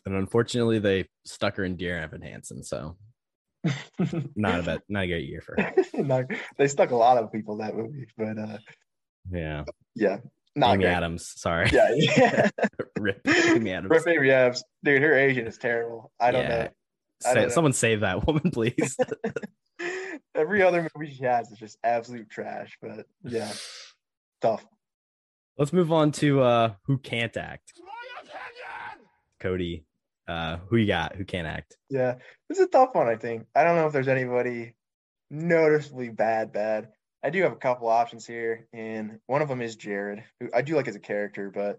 And 0.04 0.16
unfortunately, 0.16 0.80
they 0.80 1.06
stuck 1.24 1.56
her 1.56 1.64
in 1.64 1.76
Dear 1.76 1.98
Evan 1.98 2.22
Hansen, 2.22 2.64
so 2.64 2.96
not 4.34 4.60
a 4.60 4.62
bad, 4.62 4.82
not 4.88 5.04
a 5.04 5.06
great 5.06 5.28
year 5.28 5.40
for 5.40 5.56
her. 5.56 5.72
no, 6.02 6.24
they 6.56 6.66
stuck 6.66 6.90
a 6.90 6.96
lot 6.96 7.18
of 7.18 7.30
people 7.30 7.58
that 7.58 7.76
movie, 7.76 8.06
but 8.16 8.38
uh, 8.38 8.58
Yeah, 9.30 9.64
yeah, 9.94 10.18
not 10.56 10.74
Amy 10.74 10.84
great. 10.84 10.92
Adams. 10.92 11.32
Sorry, 11.36 11.68
Yeah, 11.72 11.90
yeah. 11.96 12.48
rip 12.98 13.20
Amy 13.26 13.72
Adams. 13.72 13.90
Rip 13.90 14.06
Amy 14.08 14.30
Adams, 14.30 14.62
dude, 14.84 15.02
her 15.02 15.14
Asian 15.14 15.46
is 15.46 15.58
terrible. 15.58 16.12
I 16.20 16.30
don't 16.30 16.42
Yeah. 16.42 16.48
know. 16.48 16.68
I 17.24 17.34
don't 17.34 17.42
know. 17.44 17.48
someone 17.50 17.72
save 17.72 18.00
that 18.00 18.26
woman, 18.26 18.50
please. 18.50 18.96
Every 20.34 20.62
other 20.62 20.88
movie 20.94 21.12
she 21.12 21.24
has 21.24 21.50
is 21.50 21.58
just 21.58 21.78
absolute 21.84 22.28
trash. 22.30 22.76
But 22.80 23.06
yeah, 23.22 23.52
tough. 24.40 24.64
Let's 25.58 25.72
move 25.72 25.92
on 25.92 26.10
to 26.12 26.40
uh 26.42 26.74
who 26.86 26.98
can't 26.98 27.36
act. 27.36 27.72
Cody, 29.40 29.84
uh, 30.28 30.58
who 30.68 30.76
you 30.76 30.86
got? 30.86 31.16
Who 31.16 31.24
can't 31.24 31.46
act? 31.48 31.76
Yeah, 31.90 32.14
it's 32.48 32.60
a 32.60 32.66
tough 32.66 32.94
one. 32.94 33.08
I 33.08 33.16
think. 33.16 33.46
I 33.54 33.64
don't 33.64 33.76
know 33.76 33.86
if 33.86 33.92
there's 33.92 34.08
anybody 34.08 34.74
noticeably 35.30 36.08
bad. 36.10 36.52
Bad. 36.52 36.88
I 37.24 37.30
do 37.30 37.42
have 37.42 37.52
a 37.52 37.56
couple 37.56 37.88
options 37.88 38.26
here, 38.26 38.66
and 38.72 39.18
one 39.26 39.42
of 39.42 39.48
them 39.48 39.62
is 39.62 39.76
Jared, 39.76 40.24
who 40.40 40.48
I 40.52 40.62
do 40.62 40.74
like 40.76 40.88
as 40.88 40.96
a 40.96 41.00
character, 41.00 41.50
but 41.54 41.78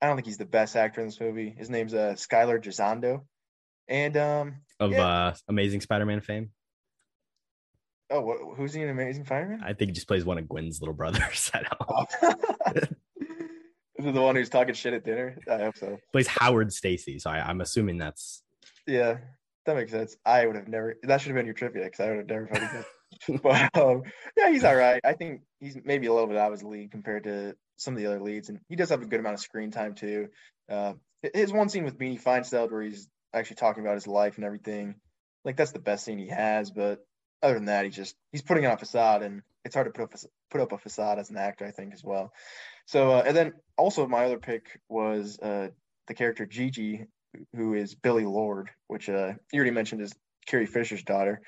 I 0.00 0.06
don't 0.06 0.16
think 0.16 0.26
he's 0.26 0.38
the 0.38 0.44
best 0.46 0.76
actor 0.76 1.00
in 1.00 1.08
this 1.08 1.20
movie. 1.20 1.50
His 1.56 1.68
name's 1.70 1.92
uh, 1.94 2.14
Skylar 2.16 2.62
Gisondo, 2.62 3.22
and 3.88 4.16
um, 4.16 4.56
Of 4.78 4.92
Yeah. 4.92 5.04
uh 5.06 5.34
Amazing 5.48 5.80
Spider-Man 5.80 6.20
fame. 6.20 6.50
oh, 8.10 8.20
what, 8.20 8.38
who's 8.56 8.72
he 8.74 8.82
in 8.82 8.88
Amazing 8.88 9.24
Fireman? 9.24 9.60
I 9.64 9.72
think 9.72 9.88
he 9.90 9.92
just 9.92 10.06
plays 10.06 10.24
one 10.24 10.38
of 10.38 10.48
Gwen's 10.48 10.80
little 10.80 10.94
brothers. 10.94 11.50
I 11.54 11.62
don't 11.62 11.80
know. 11.80 12.06
Oh. 12.62 12.72
Is 13.98 14.04
the 14.14 14.20
one 14.20 14.36
who's 14.36 14.50
talking 14.50 14.74
shit 14.74 14.92
at 14.92 15.04
dinner? 15.04 15.38
I 15.50 15.56
hope 15.56 15.78
so. 15.78 15.98
Plays 16.12 16.26
Howard 16.26 16.70
Stacy, 16.72 17.18
so 17.18 17.30
I, 17.30 17.38
I'm 17.40 17.62
assuming 17.62 17.96
that's 17.96 18.42
Yeah, 18.86 19.16
that 19.64 19.74
makes 19.74 19.90
sense. 19.90 20.16
I 20.24 20.46
would 20.46 20.54
have 20.54 20.68
never. 20.68 20.96
That 21.02 21.20
should 21.20 21.28
have 21.30 21.36
been 21.36 21.46
your 21.46 21.54
trivia 21.54 21.84
because 21.84 22.00
I 22.00 22.10
would 22.10 22.18
have 22.18 22.26
never. 22.28 22.84
but 23.42 23.76
um, 23.76 24.02
yeah, 24.36 24.50
he's 24.50 24.64
all 24.64 24.76
right. 24.76 25.00
I 25.04 25.12
think 25.12 25.42
he's 25.60 25.76
maybe 25.84 26.06
a 26.06 26.12
little 26.12 26.28
bit 26.28 26.36
out 26.36 26.52
of 26.52 26.58
his 26.58 26.62
league 26.62 26.90
compared 26.90 27.24
to 27.24 27.56
some 27.76 27.94
of 27.94 27.98
the 27.98 28.06
other 28.06 28.20
leads, 28.20 28.48
and 28.48 28.60
he 28.68 28.76
does 28.76 28.90
have 28.90 29.02
a 29.02 29.06
good 29.06 29.20
amount 29.20 29.34
of 29.34 29.40
screen 29.40 29.70
time 29.70 29.94
too. 29.94 30.28
Uh, 30.68 30.94
his 31.34 31.52
one 31.52 31.68
scene 31.68 31.84
with 31.84 31.98
Beanie 31.98 32.22
Feinstein 32.22 32.70
where 32.70 32.82
he's 32.82 33.08
actually 33.32 33.56
talking 33.56 33.84
about 33.84 33.94
his 33.94 34.06
life 34.06 34.36
and 34.36 34.44
everything, 34.44 34.96
like 35.44 35.56
that's 35.56 35.72
the 35.72 35.78
best 35.78 36.04
scene 36.04 36.18
he 36.18 36.28
has. 36.28 36.70
But 36.70 37.04
other 37.42 37.54
than 37.54 37.66
that, 37.66 37.84
he's 37.84 37.96
just 37.96 38.16
he's 38.32 38.42
putting 38.42 38.66
on 38.66 38.72
a 38.72 38.78
facade, 38.78 39.22
and 39.22 39.42
it's 39.64 39.74
hard 39.74 39.86
to 39.86 39.92
put 39.92 40.04
up 40.04 40.14
a, 40.14 40.18
put 40.50 40.60
up 40.60 40.72
a 40.72 40.78
facade 40.78 41.18
as 41.18 41.30
an 41.30 41.36
actor, 41.36 41.64
I 41.64 41.70
think, 41.70 41.94
as 41.94 42.04
well. 42.04 42.32
So, 42.86 43.12
uh, 43.12 43.22
and 43.26 43.36
then 43.36 43.52
also 43.76 44.06
my 44.06 44.24
other 44.24 44.38
pick 44.38 44.80
was 44.88 45.38
uh, 45.40 45.68
the 46.06 46.14
character 46.14 46.46
Gigi, 46.46 47.06
who 47.54 47.74
is 47.74 47.94
Billie 47.94 48.24
Lourd, 48.24 48.70
which 48.86 49.08
uh, 49.08 49.32
you 49.52 49.56
already 49.58 49.72
mentioned 49.72 50.00
is 50.00 50.14
Carrie 50.46 50.66
Fisher's 50.66 51.02
daughter. 51.02 51.42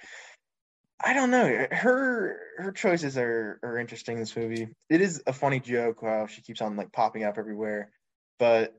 I 1.05 1.13
don't 1.13 1.31
know. 1.31 1.67
Her 1.71 2.41
her 2.59 2.73
choices 2.73 3.17
are 3.17 3.61
are 3.63 3.79
interesting 3.79 4.15
in 4.15 4.21
this 4.21 4.37
movie. 4.37 4.69
It 4.91 5.01
is 5.01 5.23
a 5.27 5.33
funny 5.33 5.61
joke 5.61 6.01
how 6.03 6.27
she 6.27 6.43
keeps 6.43 6.61
on 6.61 6.77
like 6.77 6.93
popping 6.93 7.25
up 7.25 7.39
everywhere, 7.39 7.91
but 8.39 8.75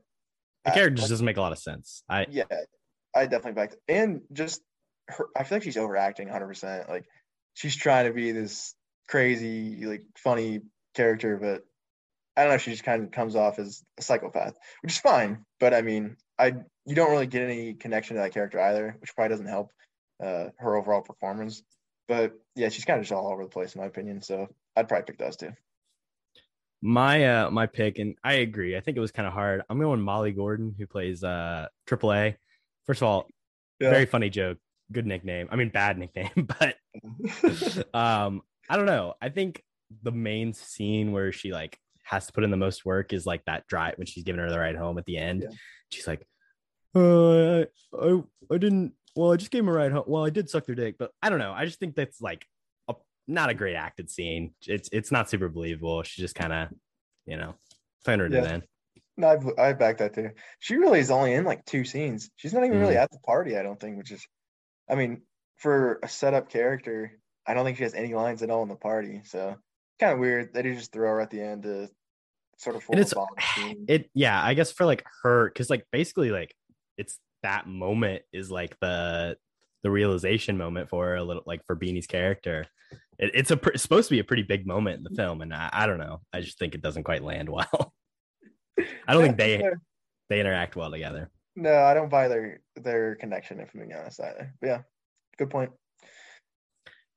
the 0.64 0.72
character 0.72 0.96
just 0.96 1.08
doesn't 1.08 1.24
make 1.24 1.38
a 1.38 1.40
lot 1.40 1.52
of 1.52 1.58
sense. 1.58 2.02
I 2.08 2.26
yeah, 2.30 2.44
I 3.14 3.24
definitely 3.24 3.52
backed 3.52 3.76
and 3.88 4.20
just 4.32 4.60
her. 5.08 5.28
I 5.34 5.44
feel 5.44 5.56
like 5.56 5.62
she's 5.62 5.78
overacting 5.78 6.28
100. 6.28 6.46
percent 6.46 6.88
Like 6.90 7.06
she's 7.54 7.76
trying 7.76 8.06
to 8.06 8.12
be 8.12 8.32
this 8.32 8.74
crazy, 9.08 9.86
like 9.86 10.02
funny 10.16 10.60
character, 10.94 11.38
but 11.38 11.64
I 12.36 12.44
don't 12.44 12.52
know. 12.52 12.58
She 12.58 12.70
just 12.70 12.84
kind 12.84 13.02
of 13.02 13.10
comes 13.10 13.34
off 13.34 13.58
as 13.58 13.82
a 13.98 14.02
psychopath, 14.02 14.54
which 14.82 14.92
is 14.92 14.98
fine. 14.98 15.44
But 15.58 15.72
I 15.72 15.80
mean, 15.80 16.16
I 16.38 16.54
you 16.84 16.94
don't 16.94 17.10
really 17.10 17.26
get 17.26 17.42
any 17.42 17.72
connection 17.74 18.16
to 18.16 18.22
that 18.22 18.34
character 18.34 18.60
either, 18.60 18.96
which 19.00 19.14
probably 19.14 19.30
doesn't 19.30 19.46
help 19.46 19.70
uh, 20.22 20.48
her 20.58 20.76
overall 20.76 21.00
performance. 21.00 21.62
But 22.10 22.32
yeah, 22.56 22.70
she's 22.70 22.84
kind 22.84 22.98
of 22.98 23.04
just 23.04 23.12
all 23.12 23.30
over 23.32 23.44
the 23.44 23.48
place 23.48 23.76
in 23.76 23.80
my 23.80 23.86
opinion. 23.86 24.20
So 24.20 24.48
I'd 24.74 24.88
probably 24.88 25.04
pick 25.04 25.18
those 25.18 25.36
two. 25.36 25.52
my 26.82 27.24
uh 27.24 27.50
my 27.50 27.66
pick, 27.66 27.98
and 27.98 28.16
I 28.24 28.34
agree. 28.34 28.76
I 28.76 28.80
think 28.80 28.96
it 28.96 29.00
was 29.00 29.12
kind 29.12 29.28
of 29.28 29.32
hard. 29.32 29.62
I'm 29.70 29.78
going 29.78 30.00
Molly 30.00 30.32
Gordon, 30.32 30.74
who 30.76 30.86
plays 30.88 31.22
uh 31.22 31.68
AAA. 31.86 32.34
First 32.86 33.02
of 33.02 33.06
all, 33.08 33.28
Yeah. 33.78 33.90
very 33.90 34.06
funny 34.06 34.28
joke, 34.28 34.58
good 34.90 35.06
nickname. 35.06 35.46
I 35.52 35.56
mean, 35.56 35.68
bad 35.68 35.98
nickname, 35.98 36.48
but 36.58 36.74
um, 37.94 38.42
I 38.68 38.76
don't 38.76 38.86
know. 38.86 39.14
I 39.22 39.28
think 39.28 39.62
the 40.02 40.12
main 40.12 40.52
scene 40.52 41.12
where 41.12 41.30
she 41.32 41.52
like 41.52 41.78
has 42.02 42.26
to 42.26 42.32
put 42.32 42.42
in 42.42 42.50
the 42.50 42.56
most 42.56 42.84
work 42.84 43.12
is 43.12 43.24
like 43.24 43.44
that 43.44 43.68
drive 43.68 43.96
when 43.98 44.06
she's 44.08 44.24
giving 44.24 44.40
her 44.40 44.50
the 44.50 44.58
ride 44.58 44.74
home 44.76 44.98
at 44.98 45.04
the 45.06 45.16
end. 45.16 45.42
Yeah. 45.42 45.56
She's 45.92 46.06
like, 46.08 46.26
uh, 46.96 47.60
I, 47.60 47.66
I, 47.92 48.22
I 48.52 48.58
didn't. 48.58 48.94
Well, 49.16 49.32
I 49.32 49.36
just 49.36 49.50
gave 49.50 49.60
him 49.62 49.68
a 49.68 49.72
ride 49.72 49.92
home. 49.92 50.04
Well, 50.06 50.24
I 50.24 50.30
did 50.30 50.48
suck 50.48 50.66
their 50.66 50.74
dick, 50.74 50.96
but 50.98 51.10
I 51.22 51.30
don't 51.30 51.38
know. 51.38 51.52
I 51.52 51.64
just 51.64 51.78
think 51.80 51.94
that's 51.96 52.20
like 52.20 52.46
a, 52.88 52.94
not 53.26 53.50
a 53.50 53.54
great 53.54 53.74
acted 53.74 54.10
scene. 54.10 54.54
It's 54.66 54.88
it's 54.92 55.10
not 55.10 55.28
super 55.28 55.48
believable. 55.48 56.02
She 56.02 56.22
just 56.22 56.34
kind 56.34 56.52
of, 56.52 56.68
you 57.26 57.36
know, 57.36 57.54
playing 58.04 58.20
her 58.20 58.28
Yeah. 58.28 58.44
end. 58.44 58.62
No, 59.16 59.52
I, 59.58 59.68
I 59.68 59.72
back 59.74 59.98
that 59.98 60.14
too. 60.14 60.30
She 60.60 60.76
really 60.76 61.00
is 61.00 61.10
only 61.10 61.34
in 61.34 61.44
like 61.44 61.64
two 61.64 61.84
scenes. 61.84 62.30
She's 62.36 62.54
not 62.54 62.64
even 62.64 62.78
really 62.78 62.94
Mm-hmm. 62.94 63.02
at 63.02 63.10
the 63.10 63.18
party, 63.18 63.56
I 63.58 63.62
don't 63.62 63.78
think, 63.78 63.98
which 63.98 64.12
is, 64.12 64.24
I 64.88 64.94
mean, 64.94 65.22
for 65.56 65.98
a 66.02 66.08
setup 66.08 66.48
character, 66.48 67.18
I 67.46 67.52
don't 67.54 67.64
think 67.64 67.76
she 67.76 67.82
has 67.82 67.94
any 67.94 68.14
lines 68.14 68.42
at 68.42 68.50
all 68.50 68.62
in 68.62 68.68
the 68.68 68.76
party. 68.76 69.22
So 69.24 69.56
kind 69.98 70.12
of 70.14 70.18
weird 70.20 70.54
that 70.54 70.64
he 70.64 70.74
just 70.74 70.92
threw 70.92 71.06
her 71.06 71.20
at 71.20 71.28
the 71.30 71.42
end 71.42 71.64
to 71.64 71.88
sort 72.56 72.76
of 72.76 72.84
and 72.90 73.00
it's 73.00 73.12
it 73.88 74.10
yeah 74.14 74.42
i 74.42 74.52
guess 74.52 74.70
for 74.70 74.84
like 74.84 75.02
her 75.22 75.48
because 75.48 75.70
like 75.70 75.86
basically 75.92 76.30
like 76.30 76.54
it's 76.98 77.18
that 77.42 77.66
moment 77.66 78.22
is 78.32 78.50
like 78.50 78.78
the 78.80 79.36
the 79.82 79.90
realization 79.90 80.58
moment 80.58 80.90
for 80.90 81.14
a 81.14 81.24
little 81.24 81.42
like 81.46 81.64
for 81.66 81.76
beanie's 81.76 82.06
character. 82.06 82.66
It, 83.18 83.30
it's 83.34 83.50
a 83.50 83.56
pr- 83.56 83.70
it's 83.70 83.82
supposed 83.82 84.08
to 84.08 84.14
be 84.14 84.20
a 84.20 84.24
pretty 84.24 84.42
big 84.42 84.66
moment 84.66 84.98
in 84.98 85.04
the 85.04 85.16
film 85.16 85.40
and 85.40 85.54
I, 85.54 85.70
I 85.72 85.86
don't 85.86 85.98
know. 85.98 86.20
I 86.32 86.40
just 86.40 86.58
think 86.58 86.74
it 86.74 86.82
doesn't 86.82 87.04
quite 87.04 87.24
land 87.24 87.48
well. 87.48 87.92
I 89.06 89.12
don't 89.12 89.22
think 89.22 89.38
they 89.38 89.62
they 90.28 90.40
interact 90.40 90.76
well 90.76 90.90
together. 90.90 91.30
No, 91.56 91.74
I 91.74 91.94
don't 91.94 92.10
buy 92.10 92.28
their 92.28 92.60
their 92.76 93.16
connection. 93.16 93.60
If 93.60 93.70
I'm 93.74 93.80
being 93.80 93.92
honest, 93.92 94.20
either. 94.20 94.54
But 94.60 94.66
yeah, 94.66 94.82
good 95.38 95.50
point. 95.50 95.70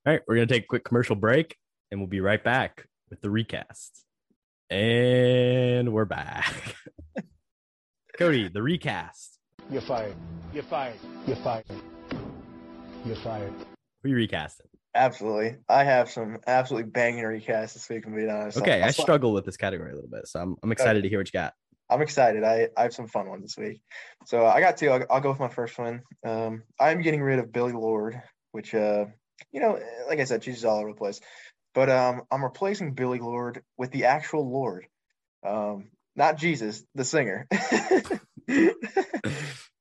all 0.06 0.14
right 0.14 0.22
we're 0.28 0.36
gonna 0.36 0.48
take 0.48 0.64
a 0.64 0.68
quick 0.68 0.84
commercial 0.84 1.16
break 1.16 1.58
and 1.92 2.00
we'll 2.00 2.08
be 2.08 2.22
right 2.22 2.44
back 2.44 2.88
with 3.10 3.22
the 3.22 3.30
recast 3.30 4.04
and 4.70 5.94
we're 5.94 6.06
back. 6.06 6.76
Cody 8.18 8.48
the 8.48 8.62
recast 8.62 9.40
You're 9.70 9.82
fired. 9.82 10.16
You're 10.54 10.64
fired. 10.64 11.00
You're 11.26 11.36
fired. 11.38 11.66
You're 13.06 13.16
fired. 13.18 13.54
We 14.04 14.14
recast 14.14 14.60
it. 14.60 14.70
Absolutely. 14.96 15.58
I 15.68 15.84
have 15.84 16.10
some 16.10 16.38
absolutely 16.46 16.92
banging 16.92 17.24
recasts 17.24 17.74
this 17.74 17.90
week, 17.90 18.06
I'm 18.06 18.16
being 18.16 18.30
honest. 18.30 18.58
Okay, 18.58 18.82
I'll 18.82 18.90
I 18.90 18.92
struggle 18.92 19.34
with 19.34 19.46
this 19.46 19.58
category 19.58 19.92
a 19.92 19.96
little 19.96 20.10
bit, 20.10 20.28
so 20.28 20.40
I'm 20.40 20.56
I'm 20.62 20.72
excited 20.72 21.04
to 21.04 21.10
hear 21.10 21.20
what 21.20 21.28
you 21.28 21.32
got. 21.32 21.54
I'm 21.90 22.02
excited. 22.02 22.44
I, 22.44 22.70
I 22.78 22.84
have 22.84 22.94
some 22.94 23.08
fun 23.08 23.28
ones 23.30 23.44
this 23.44 23.58
week. 23.58 23.82
So 24.26 24.46
I 24.46 24.60
got 24.60 24.78
two. 24.78 24.90
I'll, 24.90 25.06
I'll 25.10 25.22
go 25.22 25.30
with 25.30 25.40
my 25.40 25.50
first 25.50 25.78
one. 25.78 26.02
Um, 26.26 26.64
I'm 26.80 27.02
getting 27.02 27.22
rid 27.22 27.40
of 27.40 27.52
Billie 27.52 27.74
Lourd, 27.74 28.22
which, 28.52 28.74
uh, 28.74 29.06
you 29.52 29.60
know, 29.60 29.80
like 30.08 30.20
I 30.20 30.24
said, 30.24 30.44
she's 30.44 30.66
all 30.66 30.80
over 30.80 30.90
the 30.90 30.96
place. 30.96 31.20
But 31.74 31.90
um, 31.90 32.24
I'm 32.32 32.44
replacing 32.44 32.94
Billie 32.94 33.20
Lourd 33.20 33.64
with 33.78 33.92
the 33.92 34.06
actual 34.06 34.50
Lord, 34.50 34.86
um, 35.46 35.90
not 36.16 36.38
Jesus, 36.38 36.84
the 36.96 37.04
singer. 37.04 37.48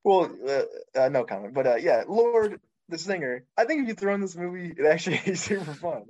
well, 0.05 0.31
uh, 0.49 0.63
uh, 0.99 1.09
no 1.09 1.25
comment. 1.25 1.55
But 1.55 1.67
uh, 1.67 1.77
yeah, 1.77 2.05
Lorde, 2.09 2.61
the 2.89 2.99
singer. 2.99 3.45
I 3.57 3.65
think 3.65 3.83
if 3.83 3.89
you 3.89 3.95
throw 3.95 4.15
in 4.15 4.21
this 4.21 4.37
movie, 4.37 4.75
it 4.77 4.87
actually 4.87 5.17
is 5.25 5.43
super 5.43 5.75
fun. 5.75 6.05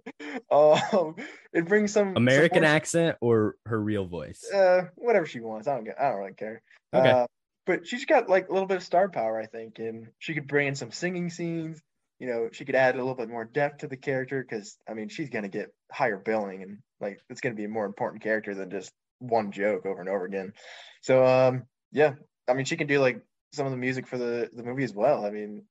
Um, 0.51 1.17
it 1.53 1.67
brings 1.67 1.93
some 1.93 2.17
American 2.17 2.63
more- 2.63 2.71
accent 2.71 3.17
or 3.21 3.57
her 3.67 3.81
real 3.81 4.07
voice? 4.07 4.45
uh, 4.53 4.87
whatever 4.97 5.27
she 5.27 5.41
wants. 5.41 5.69
I 5.69 5.75
don't 5.75 5.85
get. 5.85 6.01
I 6.01 6.11
don't 6.11 6.19
really 6.19 6.35
care. 6.35 6.63
Okay. 6.95 7.11
Uh, 7.11 7.27
but 7.65 7.87
she's 7.87 8.07
got 8.07 8.29
like 8.29 8.49
a 8.49 8.53
little 8.53 8.67
bit 8.67 8.79
of 8.79 8.83
star 8.83 9.09
power, 9.09 9.41
I 9.41 9.47
think, 9.47 9.79
and 9.79 10.09
she 10.19 10.35
could 10.35 10.49
bring 10.49 10.69
in 10.69 10.75
some 10.75 10.91
singing 10.91 11.31
scenes. 11.31 11.81
You 12.19 12.29
know, 12.29 12.49
she 12.53 12.65
could 12.65 12.75
add 12.75 12.95
a 12.95 12.99
little 12.99 13.15
bit 13.15 13.29
more 13.29 13.45
depth 13.45 13.79
to 13.79 13.89
the 13.89 13.97
character 13.97 14.45
because 14.49 14.77
I 14.89 14.95
mean, 14.95 15.09
she's 15.09 15.31
gonna 15.31 15.49
get 15.49 15.73
higher 15.91 16.19
billing, 16.19 16.63
and 16.63 16.79
like 17.01 17.21
it's 17.31 17.41
gonna 17.41 17.55
be 17.55 17.65
a 17.65 17.69
more 17.69 17.87
important 17.87 18.23
character 18.23 18.55
than 18.55 18.71
just 18.71 18.93
one 19.23 19.53
joke 19.53 19.87
over 19.87 20.01
and 20.01 20.09
over 20.09 20.25
again. 20.25 20.53
So, 21.01 21.25
um, 21.25 21.65
yeah, 21.93 22.15
I 22.49 22.55
mean, 22.55 22.65
she 22.65 22.77
can 22.77 22.87
do 22.87 22.99
like 23.01 23.21
some 23.53 23.67
of 23.67 23.73
the 23.73 23.79
music 23.79 24.07
for 24.07 24.19
the 24.19 24.51
the 24.53 24.63
movie 24.63 24.85
as 24.85 24.95
well. 24.95 25.25
I 25.25 25.31
mean, 25.31 25.65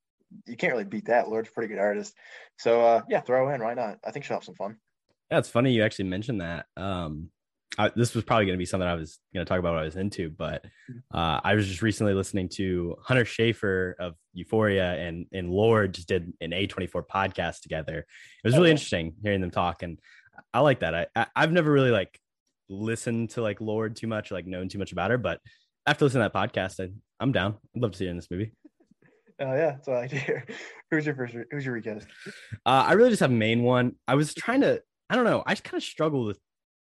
you 0.48 0.56
can't 0.56 0.72
really 0.74 0.86
beat 0.86 1.06
that. 1.06 1.30
Lorde's 1.30 1.50
a 1.50 1.52
pretty 1.52 1.74
good 1.74 1.80
artist. 1.82 2.14
So, 2.58 2.82
uh, 2.82 3.02
yeah, 3.10 3.22
throw 3.22 3.54
in. 3.54 3.62
Why 3.62 3.74
not? 3.74 3.98
I 4.06 4.12
think 4.12 4.26
she'll 4.26 4.38
have 4.38 4.44
some 4.44 4.56
fun. 4.56 4.78
Yeah, 5.30 5.40
it's 5.40 5.50
funny 5.50 5.72
you 5.74 5.84
actually 5.84 6.06
mentioned 6.06 6.42
that. 6.42 6.66
Um, 6.78 7.30
I, 7.78 7.90
this 7.96 8.14
was 8.14 8.26
probably 8.26 8.46
going 8.46 8.58
to 8.58 8.62
be 8.62 8.66
something 8.66 8.88
I 8.88 8.96
was 8.96 9.20
going 9.34 9.46
to 9.46 9.50
talk 9.50 9.58
about 9.60 9.74
what 9.74 9.82
I 9.82 9.86
was 9.86 9.96
into, 9.96 10.30
but 10.30 10.66
uh, 11.14 11.40
I 11.42 11.56
was 11.56 11.68
just 11.68 11.82
recently 11.82 12.14
listening 12.14 12.50
to 12.56 12.98
Hunter 13.02 13.24
Schafer 13.24 13.94
of 13.98 14.16
Euphoria 14.34 14.94
and 14.96 15.26
and 15.32 15.50
Lord 15.50 15.94
just 15.94 16.10
did 16.10 16.34
an 16.42 16.52
A24 16.52 17.04
podcast 17.10 17.62
together. 17.62 18.00
It 18.00 18.06
was 18.44 18.54
Oh, 18.56 18.58
really 18.58 18.70
yeah. 18.70 18.74
interesting 18.74 19.14
hearing 19.24 19.40
them 19.40 19.52
talk, 19.52 19.84
and 19.84 20.00
I 20.54 20.60
like 20.60 20.82
that. 20.82 20.94
I, 20.94 21.08
I 21.16 21.28
I've 21.34 21.54
never 21.54 21.72
really 21.72 21.92
like 21.92 22.20
listened 22.72 23.32
to 23.32 23.42
like 23.42 23.62
Lorde 23.62 23.96
too 23.96 24.08
much, 24.08 24.32
or, 24.32 24.36
like 24.36 24.48
known 24.48 24.70
too 24.70 24.80
much 24.80 24.92
about 24.92 25.12
her, 25.12 25.18
but 25.18 25.40
after 25.86 26.06
listening 26.06 26.24
to 26.28 26.32
that 26.34 26.54
podcast, 26.54 26.80
I, 26.84 26.92
I'm 27.20 27.32
down. 27.32 27.58
I'd 27.76 27.82
love 27.82 27.92
to 27.92 27.98
see 27.98 28.06
her 28.06 28.12
in 28.12 28.16
this 28.18 28.32
movie. 28.32 28.54
Oh 29.40 29.56
yeah, 29.56 29.72
that's 29.72 29.88
what 29.88 29.98
I 29.98 30.00
like 30.02 30.12
to 30.12 30.20
hear. 30.20 30.46
Who's 30.92 31.04
your 31.04 31.16
first? 31.16 31.34
Who's 31.50 31.66
your 31.66 31.74
recast? 31.74 32.06
Uh, 32.64 32.86
I 32.88 32.94
really 32.94 33.10
just 33.10 33.22
have 33.22 33.32
main 33.32 33.64
one. 33.64 33.96
I 34.08 34.14
was 34.14 34.36
trying 34.36 34.62
to, 34.62 34.84
I 35.10 35.16
don't 35.16 35.26
know, 35.26 35.42
I 35.48 35.54
just 35.54 35.64
kind 35.64 35.78
of 35.82 35.84
struggled 35.84 36.28
with 36.28 36.38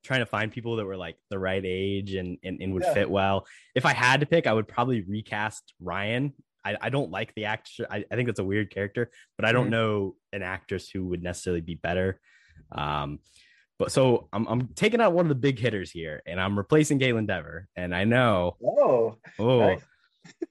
trying 0.05 0.20
to 0.20 0.27
find 0.27 0.53
people 0.53 0.77
that 0.77 0.85
were 0.85 0.97
like 0.97 1.16
the 1.31 1.38
right 1.38 1.64
age 1.66 2.14
and 2.14 2.38
and, 2.44 2.61
and 2.62 2.73
would 2.75 2.85
Yeah. 2.85 2.94
fit 2.94 3.11
well. 3.11 3.44
If 3.75 3.85
I 3.85 3.92
had 3.92 4.20
to 4.20 4.27
pick, 4.27 4.47
I 4.47 4.53
would 4.53 4.68
probably 4.68 5.01
recast 5.03 5.75
Ryan. 5.81 6.33
I, 6.64 6.77
I 6.81 6.90
don't 6.90 7.11
like 7.11 7.35
the 7.35 7.47
actor. 7.47 7.88
I, 7.90 8.05
I 8.09 8.14
think 8.14 8.29
that's 8.29 8.38
a 8.38 8.44
weird 8.44 8.70
character, 8.70 9.11
but 9.37 9.44
I 9.47 9.51
don't 9.51 9.66
Mhm. 9.66 9.70
know 9.70 10.16
an 10.33 10.44
actress 10.44 10.88
who 10.88 11.07
would 11.07 11.25
necessarily 11.25 11.61
be 11.61 11.75
better. 11.75 12.20
Um, 12.70 13.18
but 13.78 13.90
so 13.92 14.28
I'm 14.32 14.46
I'm 14.46 14.68
taking 14.74 15.00
out 15.00 15.12
one 15.12 15.24
of 15.24 15.28
the 15.28 15.34
big 15.34 15.58
hitters 15.58 15.90
here, 15.90 16.22
and 16.26 16.40
I'm 16.40 16.56
replacing 16.56 16.98
Kaitlyn 16.98 17.26
Dever. 17.26 17.66
And 17.76 17.94
I 17.94 18.04
know, 18.04 18.56
Oh, 18.64 19.16
oh, 19.38 19.58
Nice. 19.60 19.80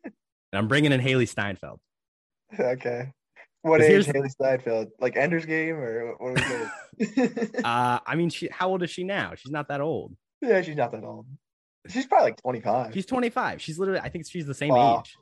and 0.04 0.14
I'm 0.54 0.68
bringing 0.68 0.92
in 0.92 1.00
Hailee 1.02 1.28
Steinfeld. 1.28 1.80
okay. 2.60 3.12
What 3.62 3.82
age 3.82 4.06
Hailee 4.08 4.30
Steinfeld? 4.30 4.90
Like 5.00 5.16
Ender's 5.16 5.46
Game 5.46 5.76
or 5.78 6.16
what 6.18 6.42
are 6.42 6.70
we? 7.00 7.08
Uh, 7.64 8.00
I 8.06 8.16
mean, 8.16 8.30
she 8.30 8.50
how 8.52 8.70
old 8.70 8.84
is 8.84 8.90
she 8.90 9.04
now? 9.06 9.34
She's 9.36 9.52
not 9.52 9.70
that 9.70 9.80
old. 9.82 10.16
yeah, 10.42 10.62
she's 10.62 10.76
not 10.76 10.92
that 10.92 11.04
old. 11.06 11.26
She's 11.88 12.06
probably 12.06 12.28
like 12.32 12.42
25. 12.42 12.94
She's 12.94 13.06
25. 13.06 13.62
She's 13.62 13.78
literally, 13.80 14.00
I 14.02 14.10
think 14.10 14.26
she's 14.30 14.46
the 14.46 14.54
same 14.54 14.70
Wow. 14.70 15.00
age. 15.00 15.16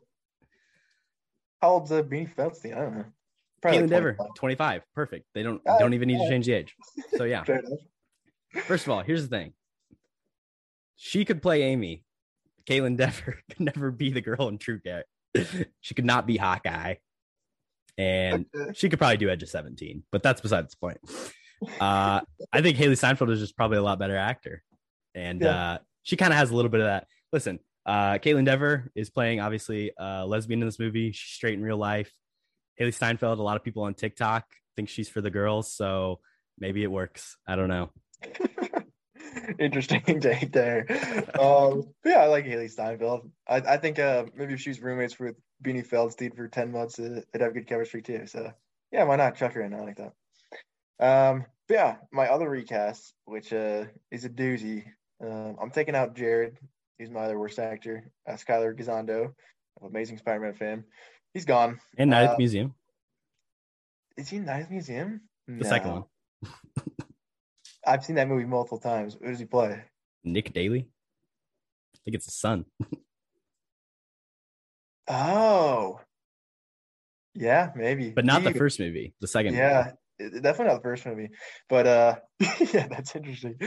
How 1.62 1.70
old's 1.70 1.92
uh, 1.92 2.02
Beanie 2.04 2.34
Feldstein? 2.34 2.76
I 2.76 2.82
don't 2.82 2.98
know. 2.98 3.06
Probably 3.62 3.78
Kaitlyn 3.80 3.82
like 3.82 3.90
Dever, 3.92 4.14
25. 4.14 4.36
25. 4.36 4.82
Perfect. 4.96 5.26
They 5.36 5.44
don't 5.44 5.62
don't 5.80 5.94
even 5.94 6.08
need 6.08 6.18
to 6.18 6.28
change 6.30 6.48
the 6.48 6.54
age. 6.54 6.76
So 7.16 7.24
yeah. 7.26 7.44
First 8.66 8.86
of 8.86 8.92
all, 8.92 9.02
here's 9.02 9.28
the 9.28 9.36
thing. 9.36 9.54
She 10.96 11.26
could 11.26 11.42
play 11.42 11.64
Amy. 11.64 12.04
Kaitlyn 12.68 12.98
Dever 12.98 13.40
could 13.50 13.60
never 13.60 13.92
be 13.92 14.12
the 14.12 14.22
girl 14.22 14.48
in 14.48 14.58
True 14.58 14.80
Grit. 14.80 15.06
she 15.80 15.94
could 15.96 16.06
not 16.06 16.28
be 16.28 16.38
Hawkeye. 16.38 16.96
And 17.98 18.46
she 18.74 18.90
could 18.90 19.00
probably 19.00 19.18
do 19.18 19.30
Edge 19.30 19.44
of 19.44 19.50
17, 19.50 20.04
but 20.12 20.24
that's 20.24 20.42
besides 20.42 20.74
the 20.74 20.78
point. 20.78 21.00
Uh, 21.80 22.22
I 22.52 22.62
think 22.62 22.78
Hailee 22.78 22.98
Steinfeld 22.98 23.30
is 23.30 23.40
just 23.40 23.56
probably 23.56 23.78
a 23.78 23.82
lot 23.84 24.00
better 24.00 24.18
actor. 24.18 24.64
And 25.14 25.42
Yeah. 25.42 25.72
uh, 25.74 25.78
she 26.04 26.16
kind 26.18 26.34
of 26.34 26.38
has 26.40 26.50
a 26.52 26.56
little 26.56 26.72
bit 26.72 26.80
of 26.80 26.88
that. 26.88 27.08
Listen, 27.32 27.60
uh, 27.86 28.14
Kaitlyn 28.14 28.46
Dever 28.46 28.90
is 28.96 29.10
playing 29.10 29.40
obviously 29.40 29.92
a 29.98 30.26
lesbian 30.26 30.62
in 30.62 30.68
this 30.68 30.80
movie. 30.80 31.12
She's 31.12 31.34
straight 31.36 31.54
in 31.56 31.62
real 31.64 31.78
life. 31.78 32.12
Hailee 32.80 32.94
Steinfeld, 32.94 33.38
a 33.40 33.44
lot 33.44 33.58
of 33.58 33.64
people 33.64 33.84
on 33.84 33.94
TikTok 33.94 34.46
think 34.76 34.90
she's 34.90 35.10
for 35.10 35.22
the 35.22 35.30
girls. 35.30 35.72
So 35.72 36.20
maybe 36.58 36.82
it 36.84 36.92
works. 36.92 37.38
I 37.48 37.56
don't 37.56 37.70
know. 37.70 37.92
Interesting 39.60 40.02
take 40.22 40.52
there. 40.52 40.86
Um, 41.40 41.84
yeah, 42.06 42.20
I 42.20 42.28
like 42.28 42.46
Hailee 42.46 42.70
Steinfeld. 42.72 43.30
I, 43.48 43.58
I 43.58 43.78
think 43.78 44.00
uh, 44.00 44.26
maybe 44.36 44.54
if 44.54 44.62
she 44.62 44.70
was 44.70 44.82
roommates 44.82 45.20
with 45.20 45.36
Beanie 45.64 45.88
Feldstein 45.88 46.36
for 46.36 46.48
10 46.48 46.72
months, 46.72 47.00
uh, 47.00 47.22
they'd 47.32 47.42
have 47.42 47.54
good 47.54 47.68
chemistry 47.68 48.02
too. 48.02 48.26
So 48.28 48.52
yeah, 48.92 49.04
why 49.04 49.16
not? 49.16 49.36
Chuck 49.36 49.54
her 49.54 49.62
in. 49.62 49.74
I 49.74 49.80
like 49.82 49.98
that. 49.98 50.14
Um, 51.00 51.46
but 51.68 51.74
yeah, 51.74 51.96
my 52.12 52.28
other 52.28 52.50
recast, 52.50 53.14
which 53.26 53.54
uh, 53.54 53.86
is 54.12 54.26
a 54.26 54.30
doozy. 54.30 54.86
Um, 55.24 55.58
I'm 55.62 55.72
taking 55.72 55.96
out 55.96 56.16
Jared. 56.16 56.58
He's 56.98 57.10
my 57.10 57.22
other 57.22 57.40
worst 57.40 57.60
actor. 57.60 58.12
Uh, 58.28 58.34
Skyler 58.34 58.76
Amazing 59.84 60.18
Spider-Man 60.18 60.54
fan. 60.54 60.84
He's 61.34 61.46
gone. 61.46 61.80
In 61.98 62.10
Night 62.10 62.28
Uh, 62.28 62.36
Museum, 62.38 62.76
Is 64.18 64.30
he 64.30 64.38
in 64.38 64.46
Night 64.46 64.68
the 64.68 64.70
Museum? 64.70 65.22
the 65.48 65.66
second 65.66 65.92
one. 65.92 66.04
I've 67.86 68.04
seen 68.06 68.16
that 68.18 68.28
movie 68.28 68.46
multiple 68.46 68.80
times. 68.80 69.18
Who 69.22 69.28
does 69.28 69.40
he 69.40 69.46
play? 69.46 69.84
Nick 70.24 70.54
Daley. 70.54 70.88
I 71.96 71.98
think 72.06 72.16
it's 72.16 72.26
the 72.26 72.32
son. 72.32 72.66
Oh, 75.08 76.00
yeah, 77.34 77.72
maybe, 77.76 78.12
But 78.12 78.24
not 78.24 78.44
the 78.44 78.54
first 78.54 78.80
movie, 78.80 79.14
the 79.20 79.28
second. 79.28 79.56
Yeah, 79.56 79.92
it- 80.20 80.42
definitely 80.42 80.66
not 80.68 80.76
the 80.76 80.84
first 80.84 81.06
movie, 81.06 81.30
but 81.68 81.88
uh, 81.88 82.16
yeah, 82.74 82.88
that's 82.88 83.16
interesting. 83.16 83.58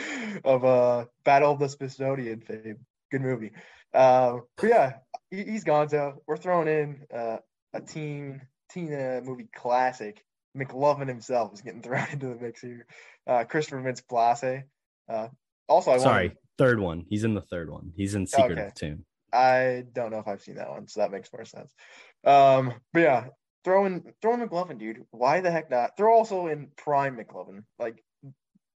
Of 0.45 0.65
uh, 0.65 1.07
Battle 1.25 1.53
of 1.53 1.59
the 1.59 1.69
Smithsonian 1.69 2.41
fame, 2.41 2.79
good 3.11 3.21
movie. 3.21 3.51
Uh, 3.93 4.39
but 4.57 4.69
yeah, 4.69 4.93
he, 5.31 5.45
he's 5.45 5.65
gone. 5.65 5.89
So 5.89 6.23
we're 6.27 6.37
throwing 6.37 6.69
in 6.69 7.03
uh, 7.15 7.39
a 7.75 7.81
teen 7.81 8.41
teen 8.71 8.95
uh, 8.95 9.21
movie 9.23 9.49
classic. 9.55 10.25
McLovin 10.57 11.09
himself 11.09 11.53
is 11.55 11.61
getting 11.63 11.83
thrown 11.83 12.07
into 12.13 12.29
the 12.29 12.37
mix 12.37 12.61
here. 12.61 12.87
Uh, 13.27 13.45
Christopher 13.45 13.81
Mintz-Plasse. 13.83 14.63
Uh, 15.09 15.29
also, 15.69 15.93
I 15.93 15.99
Sorry, 15.99 16.29
wanted- 16.29 16.39
third 16.59 16.81
one. 16.81 17.05
He's 17.09 17.25
in 17.25 17.35
the 17.35 17.43
third 17.43 17.71
one. 17.71 17.93
He's 17.97 18.15
in 18.15 18.27
Secret 18.27 18.53
Okay. 18.53 18.67
of 18.69 18.75
the 18.75 18.81
Tomb. 18.81 19.05
I 19.33 19.85
don't 19.93 20.11
know 20.13 20.19
if 20.21 20.29
I've 20.29 20.43
seen 20.43 20.57
that 20.57 20.71
one, 20.71 20.87
so 20.87 21.01
that 21.01 21.11
makes 21.11 21.33
more 21.33 21.45
sense. 21.45 21.73
Um, 22.25 22.73
but 22.93 23.01
yeah, 23.01 23.27
throw 23.65 23.85
in 23.87 24.05
throw 24.23 24.35
in 24.35 24.41
McLovin, 24.49 24.79
dude. 24.79 25.05
Why 25.11 25.41
the 25.41 25.51
heck 25.51 25.71
not? 25.71 25.97
Throw 25.97 26.15
also 26.15 26.47
in 26.47 26.69
Prime 26.77 27.17
McLovin. 27.17 27.65
Like, 27.79 28.03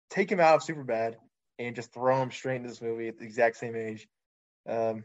take 0.09 0.33
him 0.33 0.41
out 0.41 0.55
of 0.55 0.62
Superbad 0.62 1.17
and 1.59 1.77
just 1.77 1.93
throw 1.93 2.23
him 2.23 2.31
straight 2.31 2.57
into 2.57 2.69
this 2.69 2.81
movie 2.81 3.09
at 3.09 3.19
the 3.19 3.25
exact 3.27 3.59
same 3.59 3.77
age. 3.77 4.09
Um, 4.67 5.05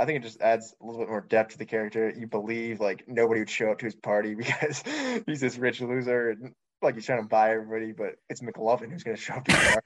I 0.00 0.06
think 0.06 0.16
it 0.18 0.22
just 0.22 0.40
adds 0.40 0.74
a 0.80 0.86
little 0.86 1.00
bit 1.00 1.08
more 1.08 1.20
depth 1.20 1.52
to 1.52 1.58
the 1.58 1.66
character. 1.66 2.12
You 2.16 2.26
believe 2.26 2.80
like 2.80 3.04
nobody 3.06 3.40
would 3.40 3.50
show 3.50 3.70
up 3.70 3.78
to 3.80 3.84
his 3.84 3.94
party 3.94 4.34
because 4.44 4.82
he's 5.26 5.40
this 5.40 5.58
rich 5.58 5.80
loser 5.80 6.30
and 6.30 6.54
like 6.82 6.94
he's 6.94 7.04
trying 7.04 7.22
to 7.22 7.28
buy 7.28 7.50
everybody, 7.52 7.92
but 7.92 8.14
it's 8.30 8.40
McLovin 8.40 8.90
who's 8.90 9.02
going 9.04 9.16
to 9.16 9.22
show 9.22 9.34
up 9.34 9.44
to 9.44 9.80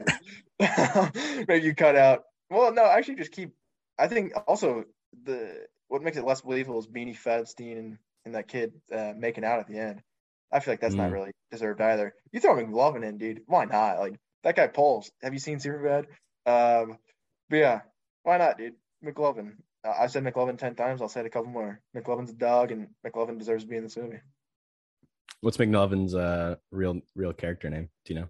party. 0.60 1.44
Maybe 1.48 1.66
you 1.66 1.74
cut 1.74 1.96
out. 1.96 2.22
Well, 2.50 2.72
no, 2.72 2.84
actually, 2.84 3.16
just 3.16 3.32
keep. 3.32 3.50
I 3.98 4.06
think 4.08 4.32
also 4.46 4.84
the 5.24 5.66
what 5.88 6.02
makes 6.02 6.16
it 6.16 6.24
less 6.24 6.40
believable 6.42 6.78
is 6.78 6.86
Beanie 6.86 7.16
Feldstein 7.18 7.78
and, 7.78 7.98
and 8.24 8.34
that 8.34 8.48
kid 8.48 8.72
uh, 8.92 9.12
making 9.16 9.44
out 9.44 9.58
at 9.60 9.66
the 9.66 9.78
end. 9.78 10.02
I 10.52 10.60
feel 10.60 10.72
like 10.72 10.80
that's 10.80 10.94
not 10.94 11.10
Mm. 11.10 11.14
really 11.14 11.30
deserved 11.50 11.80
either. 11.80 12.14
You 12.30 12.38
throw 12.40 12.54
McLovin 12.54 13.04
in, 13.04 13.18
dude. 13.18 13.42
Why 13.46 13.64
not? 13.64 13.98
Like 13.98 14.14
that 14.44 14.54
guy 14.54 14.68
pulls. 14.68 15.10
Have 15.22 15.32
you 15.32 15.40
seen 15.40 15.58
Superbad? 15.58 16.04
Um, 16.46 16.98
but 17.50 17.56
yeah, 17.56 17.80
why 18.22 18.38
not, 18.38 18.58
dude? 18.58 18.74
McLovin. 19.04 19.54
Uh, 19.84 19.94
I've 19.98 20.10
said 20.10 20.24
McLovin 20.24 20.58
ten 20.58 20.74
times. 20.74 21.02
I'll 21.02 21.08
say 21.08 21.20
it 21.20 21.26
a 21.26 21.30
couple 21.30 21.50
more. 21.50 21.80
McLovin's 21.96 22.30
a 22.30 22.34
dog, 22.34 22.72
and 22.72 22.88
McLovin 23.06 23.38
deserves 23.38 23.64
to 23.64 23.70
be 23.70 23.76
in 23.76 23.84
this 23.84 23.96
movie. 23.96 24.20
What's 25.40 25.58
McNovin's 25.58 26.14
uh 26.14 26.56
real 26.70 27.00
real 27.14 27.32
character 27.32 27.68
name? 27.68 27.90
Do 28.04 28.14
you 28.14 28.20
know? 28.20 28.28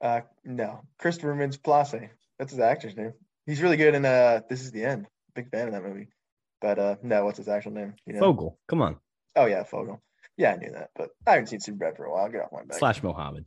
Uh, 0.00 0.20
no, 0.44 0.80
Christopher 0.98 1.34
Mintz-Plasse. 1.34 2.08
That's 2.38 2.52
his 2.52 2.60
actor's 2.60 2.96
name. 2.96 3.12
He's 3.46 3.60
really 3.60 3.76
good 3.76 3.94
in 3.94 4.04
uh, 4.06 4.40
This 4.48 4.62
Is 4.62 4.70
the 4.70 4.84
End. 4.84 5.06
Big 5.34 5.50
fan 5.50 5.66
of 5.66 5.74
that 5.74 5.82
movie. 5.82 6.08
But 6.60 6.78
uh, 6.78 6.96
no, 7.02 7.24
what's 7.24 7.38
his 7.38 7.48
actual 7.48 7.72
name? 7.72 7.94
You 8.06 8.14
know? 8.14 8.20
Fogell. 8.20 8.56
Come 8.68 8.80
on. 8.80 8.96
Oh 9.36 9.46
yeah, 9.46 9.64
Fogell. 9.64 9.98
Yeah, 10.36 10.52
I 10.52 10.56
knew 10.56 10.72
that, 10.72 10.90
but 10.96 11.10
I 11.26 11.32
haven't 11.32 11.48
seen 11.48 11.60
Superbad 11.60 11.96
for 11.96 12.04
a 12.04 12.12
while. 12.12 12.28
Get 12.30 12.42
off 12.42 12.52
my 12.52 12.64
back. 12.64 12.78
Slash 12.78 13.02
Mohammed. 13.02 13.44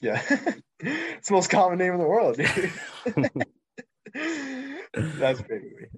Yeah, 0.00 0.22
it's 0.80 1.28
the 1.28 1.34
most 1.34 1.50
common 1.50 1.78
name 1.78 1.92
in 1.92 1.98
the 1.98 2.06
world, 2.06 2.36
dude. 2.36 2.72
That's 5.18 5.40
a 5.40 5.42
great 5.42 5.62
movie. 5.62 5.88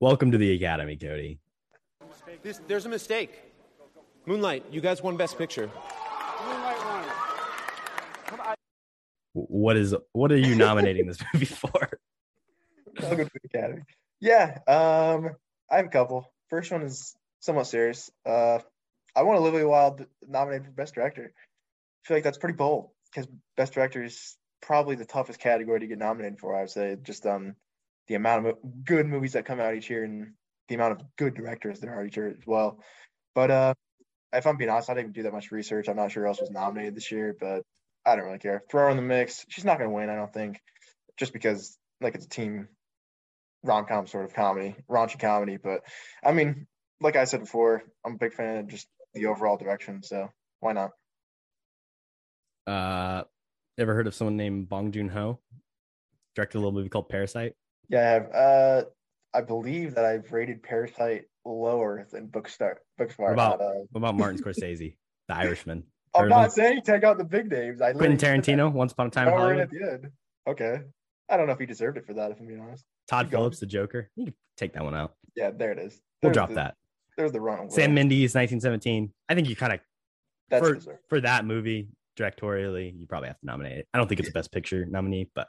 Welcome 0.00 0.30
to 0.30 0.38
the 0.38 0.52
Academy, 0.52 0.96
Cody. 0.96 1.40
This, 2.44 2.60
there's 2.68 2.86
a 2.86 2.88
mistake. 2.88 3.42
Moonlight, 4.26 4.64
you 4.70 4.80
guys 4.80 5.02
won 5.02 5.16
Best 5.16 5.36
Picture. 5.36 5.68
What 9.32 9.76
is 9.76 9.96
what 10.12 10.30
are 10.30 10.36
you 10.36 10.54
nominating 10.54 11.08
this 11.08 11.18
movie 11.34 11.46
for? 11.46 11.90
Welcome 13.02 13.24
to 13.24 13.30
the 13.42 13.58
Academy. 13.58 13.82
Yeah, 14.20 14.58
um, 14.68 15.30
I 15.68 15.78
have 15.78 15.86
a 15.86 15.88
couple. 15.88 16.32
First 16.48 16.70
one 16.70 16.82
is 16.82 17.16
somewhat 17.40 17.66
serious. 17.66 18.08
Uh, 18.24 18.60
I 19.16 19.24
want 19.24 19.38
to 19.38 19.40
Olivia 19.40 19.66
Wilde 19.66 20.06
nominated 20.28 20.66
for 20.66 20.72
Best 20.72 20.94
Director. 20.94 21.32
I 21.34 22.06
feel 22.06 22.16
like 22.16 22.24
that's 22.24 22.38
pretty 22.38 22.56
bold 22.56 22.90
because 23.10 23.28
Best 23.56 23.72
Director 23.72 24.04
is 24.04 24.36
probably 24.60 24.94
the 24.94 25.04
toughest 25.04 25.40
category 25.40 25.80
to 25.80 25.88
get 25.88 25.98
nominated 25.98 26.38
for. 26.38 26.56
I 26.56 26.60
would 26.60 26.70
say 26.70 26.96
just 27.02 27.26
um 27.26 27.56
the 28.08 28.14
amount 28.14 28.46
of 28.46 28.56
good 28.84 29.06
movies 29.06 29.34
that 29.34 29.44
come 29.44 29.60
out 29.60 29.74
each 29.74 29.90
year 29.90 30.04
and 30.04 30.32
the 30.68 30.74
amount 30.74 30.92
of 30.92 31.06
good 31.16 31.34
directors 31.34 31.80
there 31.80 31.94
are 31.94 32.04
each 32.04 32.16
year 32.16 32.28
as 32.28 32.46
well. 32.46 32.80
But 33.34 33.50
uh, 33.50 33.74
if 34.32 34.46
I'm 34.46 34.56
being 34.56 34.70
honest, 34.70 34.90
I 34.90 34.94
didn't 34.94 35.12
do 35.12 35.22
that 35.22 35.32
much 35.32 35.50
research. 35.50 35.88
I'm 35.88 35.96
not 35.96 36.12
sure 36.12 36.24
who 36.24 36.28
else 36.28 36.40
was 36.40 36.50
nominated 36.50 36.94
this 36.94 37.10
year, 37.10 37.36
but 37.38 37.62
I 38.04 38.16
don't 38.16 38.24
really 38.24 38.38
care. 38.38 38.62
Throw 38.70 38.84
her 38.84 38.90
in 38.90 38.96
the 38.96 39.02
mix. 39.02 39.44
She's 39.48 39.64
not 39.64 39.78
going 39.78 39.90
to 39.90 39.94
win, 39.94 40.10
I 40.10 40.16
don't 40.16 40.32
think, 40.32 40.60
just 41.18 41.32
because 41.32 41.76
like 42.00 42.14
it's 42.14 42.26
a 42.26 42.28
team 42.28 42.68
rom 43.62 43.86
com 43.86 44.06
sort 44.06 44.24
of 44.24 44.34
comedy, 44.34 44.76
raunchy 44.90 45.18
comedy. 45.18 45.56
But 45.56 45.80
I 46.24 46.32
mean, 46.32 46.66
like 47.00 47.16
I 47.16 47.24
said 47.24 47.40
before, 47.40 47.82
I'm 48.04 48.14
a 48.14 48.18
big 48.18 48.34
fan 48.34 48.58
of 48.58 48.68
just 48.68 48.88
the 49.14 49.26
overall 49.26 49.56
direction. 49.56 50.02
So 50.02 50.30
why 50.60 50.72
not? 50.72 50.90
Uh, 52.66 53.24
ever 53.78 53.94
heard 53.94 54.06
of 54.06 54.14
someone 54.14 54.36
named 54.36 54.68
Bong 54.68 54.92
Joon 54.92 55.08
Ho? 55.08 55.40
Directed 56.34 56.58
a 56.58 56.60
little 56.60 56.72
movie 56.72 56.88
called 56.88 57.08
Parasite. 57.08 57.54
Yeah, 57.88 58.00
I 58.00 58.02
have. 58.04 58.30
Uh, 58.32 58.84
I 59.34 59.40
believe 59.42 59.94
that 59.94 60.04
I've 60.04 60.30
rated 60.32 60.62
Parasite 60.62 61.24
lower 61.44 62.06
than 62.10 62.28
Bookstar. 62.28 62.74
Booksmart. 63.00 63.18
What 63.18 63.32
about 63.32 63.60
uh, 63.60 63.70
what 63.90 63.98
about 63.98 64.16
Martin 64.16 64.38
Scorsese, 64.42 64.96
The 65.28 65.34
Irishman? 65.34 65.84
I'm 66.14 66.22
Heard 66.22 66.30
not 66.30 66.44
him? 66.46 66.50
saying 66.50 66.82
take 66.82 67.04
out 67.04 67.18
the 67.18 67.24
big 67.24 67.50
names. 67.50 67.80
I 67.82 67.92
Quentin 67.92 68.16
Tarantino, 68.16 68.72
Once 68.72 68.92
Upon 68.92 69.08
a 69.08 69.10
Time 69.10 69.28
in 69.28 69.34
Hollywood. 69.34 69.60
at 69.62 69.70
the 69.70 69.90
end. 69.92 70.08
Okay. 70.48 70.80
I 71.28 71.36
don't 71.36 71.46
know 71.46 71.52
if 71.52 71.58
he 71.58 71.66
deserved 71.66 71.98
it 71.98 72.06
for 72.06 72.14
that. 72.14 72.30
If 72.30 72.40
I'm 72.40 72.46
being 72.46 72.60
honest. 72.60 72.84
Todd 73.08 73.26
Keep 73.26 73.32
going. 73.32 73.40
Phillips, 73.42 73.60
The 73.60 73.66
Joker. 73.66 74.10
You 74.16 74.24
can 74.26 74.34
take 74.56 74.72
that 74.72 74.82
one 74.82 74.94
out. 74.94 75.14
Yeah, 75.36 75.50
there 75.50 75.72
it 75.72 75.78
is. 75.78 76.00
We'll 76.22 76.32
drop 76.32 76.48
the- 76.50 76.54
that. 76.56 76.74
There's 77.18 77.32
the 77.32 77.40
run. 77.40 77.68
Sam 77.68 77.94
Mendes, 77.94 78.34
1917. 78.34 79.12
I 79.28 79.34
think 79.34 79.48
you 79.48 79.56
kind 79.56 79.72
of 79.72 79.80
for, 80.60 80.74
deserved. 80.76 80.98
for 81.08 81.20
that 81.20 81.44
movie 81.44 81.88
directorially, 82.16 82.98
you 82.98 83.06
probably 83.06 83.26
have 83.28 83.38
to 83.40 83.46
nominate 83.46 83.78
it. 83.78 83.88
I 83.92 83.98
don't 83.98 84.06
think 84.08 84.20
it's 84.20 84.28
a 84.28 84.32
best 84.32 84.52
picture 84.52 84.86
nominee, 84.86 85.28
but 85.34 85.48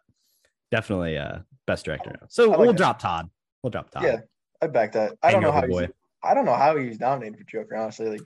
definitely 0.72 1.18
uh 1.18 1.40
best 1.68 1.86
director. 1.86 2.12
now. 2.20 2.28
So 2.30 2.50
like 2.50 2.60
we'll 2.60 2.68
that. 2.68 2.78
drop 2.78 3.00
Todd. 3.00 3.30
We'll 3.64 3.72
drop 3.72 3.90
Todd. 3.92 4.04
Yeah, 4.04 4.18
I 4.62 4.68
back 4.68 4.92
that. 4.94 5.14
I 5.22 5.32
don't 5.32 5.42
know 5.42 5.52
how 5.52 5.62
Hangover 5.62 5.82
he's. 5.82 5.90
I 6.24 6.34
don't 6.34 6.46
know 6.46 6.56
how 6.56 6.76
he's 6.78 7.00
nominated 7.00 7.38
for 7.38 7.46
Joker. 7.46 7.76
Honestly, 7.76 8.08
like 8.10 8.22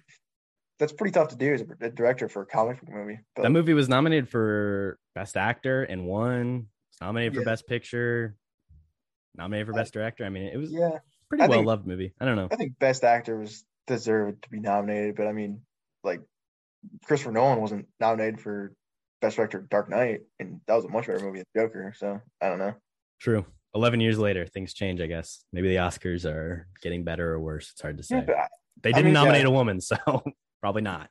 that's 0.79 0.91
pretty 0.93 1.11
tough 1.11 1.29
to 1.29 1.35
do 1.35 1.53
as 1.53 1.61
a, 1.61 1.89
director 1.91 2.27
for 2.27 2.41
a 2.41 2.45
comic 2.45 2.79
book 2.81 2.89
movie. 2.93 3.19
But 3.35 3.43
That 3.43 3.51
movie 3.51 3.73
was 3.73 3.87
nominated 3.89 4.27
for 4.29 4.97
best 5.15 5.37
actor 5.37 5.83
and 5.83 6.05
won. 6.05 6.67
Was 6.91 7.01
nominated 7.01 7.33
for 7.35 7.41
Yeah. 7.41 7.45
best 7.45 7.67
picture. 7.67 8.35
Nominated 9.35 9.67
for 9.67 9.73
I- 9.73 9.77
best 9.81 9.93
director. 9.93 10.25
I 10.25 10.29
mean, 10.29 10.43
it 10.43 10.57
was 10.57 10.71
yeah, 10.71 10.97
pretty 11.29 11.43
I 11.43 11.47
well 11.47 11.59
think- 11.59 11.67
loved 11.67 11.87
movie. 11.87 12.13
I 12.19 12.25
don't 12.25 12.35
know. 12.35 12.47
I 12.51 12.55
think 12.55 12.77
best 12.79 13.03
actor 13.03 13.37
was 13.37 13.63
deserved 13.87 14.43
to 14.43 14.49
be 14.49 14.59
nominated. 14.59 15.15
But 15.15 15.27
I 15.27 15.31
mean, 15.31 15.61
like 16.03 16.21
Christopher 17.05 17.31
Nolan 17.31 17.61
wasn't 17.61 17.87
nominated 17.99 18.41
for 18.41 18.73
best 19.23 19.37
director 19.37 19.59
of 19.59 19.69
Dark 19.69 19.89
Knight, 19.89 20.21
and 20.39 20.59
that 20.67 20.75
was 20.75 20.85
a 20.85 20.89
much 20.89 21.07
better 21.07 21.23
movie 21.25 21.39
than 21.39 21.63
Joker. 21.65 21.93
So 21.97 22.19
I 22.41 22.49
don't 22.49 22.59
know. 22.59 22.73
True. 23.19 23.45
Eleven 23.73 23.99
years 23.99 24.19
later, 24.19 24.45
things 24.45 24.73
change. 24.73 25.01
I 25.01 25.07
guess 25.07 25.45
maybe 25.53 25.69
the 25.69 25.77
Oscars 25.77 26.25
are 26.25 26.67
getting 26.81 27.03
better 27.03 27.31
or 27.31 27.39
worse. 27.39 27.71
It's 27.71 27.81
hard 27.81 27.97
to 27.97 28.03
say. 28.03 28.23
Yeah, 28.27 28.33
I- 28.43 28.47
they 28.81 28.91
didn't 28.91 29.05
mean, 29.05 29.13
nominate 29.13 29.43
yeah. 29.43 29.47
a 29.47 29.51
woman, 29.51 29.79
so 29.79 29.95
probably 30.61 30.81
not. 30.81 31.09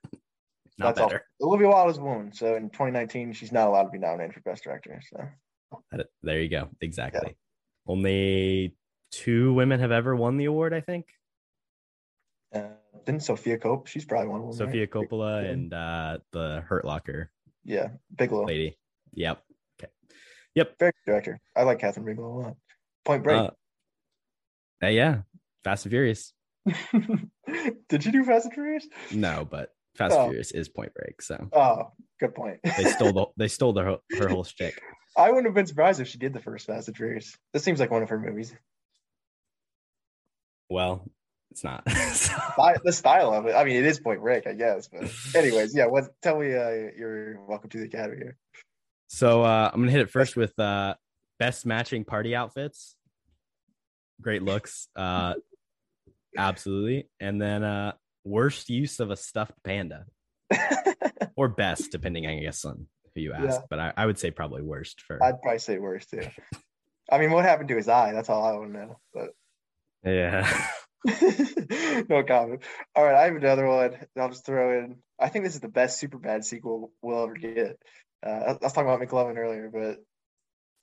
Not 0.78 0.94
That's 0.94 1.00
all. 1.00 1.08
better. 1.08 1.24
Olivia 1.40 1.68
Wilde 1.68 1.90
is 1.90 1.98
a 1.98 2.02
woman, 2.02 2.32
so 2.32 2.56
in 2.56 2.68
2019 2.70 3.32
she's 3.32 3.52
not 3.52 3.68
allowed 3.68 3.84
to 3.84 3.90
be 3.90 3.98
nominated 3.98 4.34
for 4.34 4.40
best 4.40 4.64
director. 4.64 5.00
So 5.10 5.98
There 6.22 6.40
you 6.40 6.48
go. 6.48 6.68
Exactly. 6.80 7.36
Only 7.86 8.74
two 9.10 9.54
women 9.54 9.80
have 9.80 9.92
ever 9.92 10.14
won 10.16 10.36
the 10.36 10.46
award, 10.46 10.74
I 10.74 10.80
think. 10.80 11.06
uh, 12.54 12.62
didn't 13.06 13.22
Sofia 13.22 13.58
Cope? 13.58 13.86
She's 13.86 14.04
probably 14.04 14.28
one 14.28 14.40
of 14.40 14.46
them. 14.48 14.56
Sofia 14.56 14.80
right? 14.82 14.90
Coppola 14.90 15.42
Yeah. 15.44 15.50
and 15.50 15.72
uh, 15.74 16.18
the 16.32 16.62
Hurt 16.68 16.84
Locker 16.84 17.30
Yeah, 17.64 17.88
Bigelow. 18.16 18.46
lady. 18.46 18.78
Yep. 19.14 19.42
Okay. 19.80 19.92
Yep. 20.54 20.78
Very 20.78 20.92
good 20.92 21.10
director. 21.12 21.40
I 21.56 21.62
like 21.62 21.78
Kathryn 21.80 22.04
Bigelow 22.04 22.28
a 22.28 22.38
lot. 22.40 22.56
Point 23.04 23.22
Break. 23.24 23.38
Uh, 23.40 23.50
uh, 24.82 24.88
yeah. 24.88 25.22
Fast 25.64 25.84
and 25.86 25.90
Furious. 25.92 26.32
Did 27.88 28.04
you 28.04 28.12
do 28.12 28.24
Fast 28.24 28.46
and 28.46 28.54
Furious? 28.54 28.86
No, 29.12 29.46
but 29.48 29.70
Fast 29.96 30.14
Oh. 30.14 30.22
and 30.22 30.30
Furious 30.30 30.50
is 30.52 30.68
Point 30.68 30.92
Break. 30.94 31.22
So 31.22 31.48
Oh, 31.52 31.92
good 32.20 32.34
point. 32.34 32.58
they 32.64 32.84
stole 32.84 33.12
the 33.12 33.26
they 33.36 33.48
stole 33.48 33.72
the, 33.72 33.84
whole- 33.84 34.02
her 34.18 34.28
whole 34.28 34.44
shtick. 34.44 34.80
I 35.16 35.28
wouldn't 35.28 35.46
have 35.46 35.54
been 35.54 35.66
surprised 35.66 36.00
if 36.00 36.08
she 36.08 36.18
did 36.18 36.32
the 36.32 36.40
first 36.40 36.66
Fast 36.66 36.88
and 36.88 36.96
Furious. 36.96 37.36
This 37.52 37.62
seems 37.62 37.78
like 37.80 37.90
one 37.90 38.02
of 38.02 38.08
her 38.08 38.18
movies. 38.18 38.54
Well, 40.70 41.04
it's 41.52 41.62
not. 41.64 41.82
So- 42.12 42.34
The 42.84 42.92
style 42.92 43.32
of 43.32 43.46
it. 43.46 43.54
I 43.54 43.64
mean, 43.64 43.76
it 43.76 43.84
is 43.86 44.00
Point 44.00 44.20
Break, 44.20 44.46
I 44.46 44.52
guess. 44.54 44.88
But 44.88 45.10
anyways, 45.34 45.74
yeah. 45.74 45.86
What? 45.86 46.04
Tell 46.22 46.38
me, 46.38 46.54
uh, 46.54 46.70
you're 46.96 47.40
welcome 47.46 47.70
to 47.70 47.78
the 47.78 47.84
academy 47.84 48.16
here. 48.18 48.36
So 49.08 49.42
uh, 49.42 49.70
I'm 49.72 49.80
gonna 49.80 49.90
hit 49.92 50.00
it 50.00 50.10
first 50.10 50.36
with 50.36 50.58
uh, 50.58 50.94
best 51.38 51.66
matching 51.66 52.04
party 52.04 52.34
outfits. 52.34 52.94
Great 54.20 54.42
looks, 54.42 54.88
uh, 54.96 55.34
absolutely, 56.38 57.08
and 57.20 57.40
then 57.40 57.62
uh, 57.64 57.92
worst 58.24 58.70
use 58.70 59.00
of 59.00 59.10
a 59.10 59.16
stuffed 59.16 59.62
panda, 59.64 60.06
or 61.36 61.48
best, 61.48 61.90
depending, 61.90 62.26
I 62.26 62.38
guess, 62.40 62.64
on 62.64 62.86
who 63.14 63.20
you 63.20 63.32
ask. 63.32 63.60
Yeah. 63.60 63.66
But 63.68 63.78
I, 63.80 63.92
I 63.96 64.06
would 64.06 64.18
say 64.18 64.30
probably 64.30 64.62
worst 64.62 65.00
for. 65.02 65.22
I'd 65.22 65.42
probably 65.42 65.58
say 65.58 65.78
worse 65.78 66.06
too. 66.06 66.22
I 67.10 67.18
mean, 67.18 67.30
what 67.32 67.44
happened 67.44 67.68
to 67.70 67.76
his 67.76 67.88
eye? 67.88 68.12
That's 68.12 68.28
all 68.30 68.44
I 68.44 68.52
want 68.52 68.72
to 68.72 68.78
know. 68.78 68.96
But 69.12 69.30
yeah, 70.04 70.66
no 71.04 72.22
comment. 72.22 72.62
All 72.94 73.04
right, 73.04 73.14
I 73.14 73.24
have 73.24 73.36
another 73.36 73.66
one. 73.66 73.96
I'll 74.16 74.28
just 74.28 74.46
throw 74.46 74.78
in. 74.78 74.96
I 75.18 75.28
think 75.28 75.44
this 75.44 75.54
is 75.54 75.60
the 75.60 75.68
best 75.68 75.98
super 75.98 76.18
bad 76.18 76.44
sequel 76.44 76.92
we'll 77.02 77.24
ever 77.24 77.34
get. 77.34 77.78
Uh, 78.24 78.28
I 78.28 78.52
was 78.60 78.72
talking 78.72 78.88
about 78.90 79.00
McLovin 79.00 79.36
earlier, 79.36 79.70
but 79.72 79.98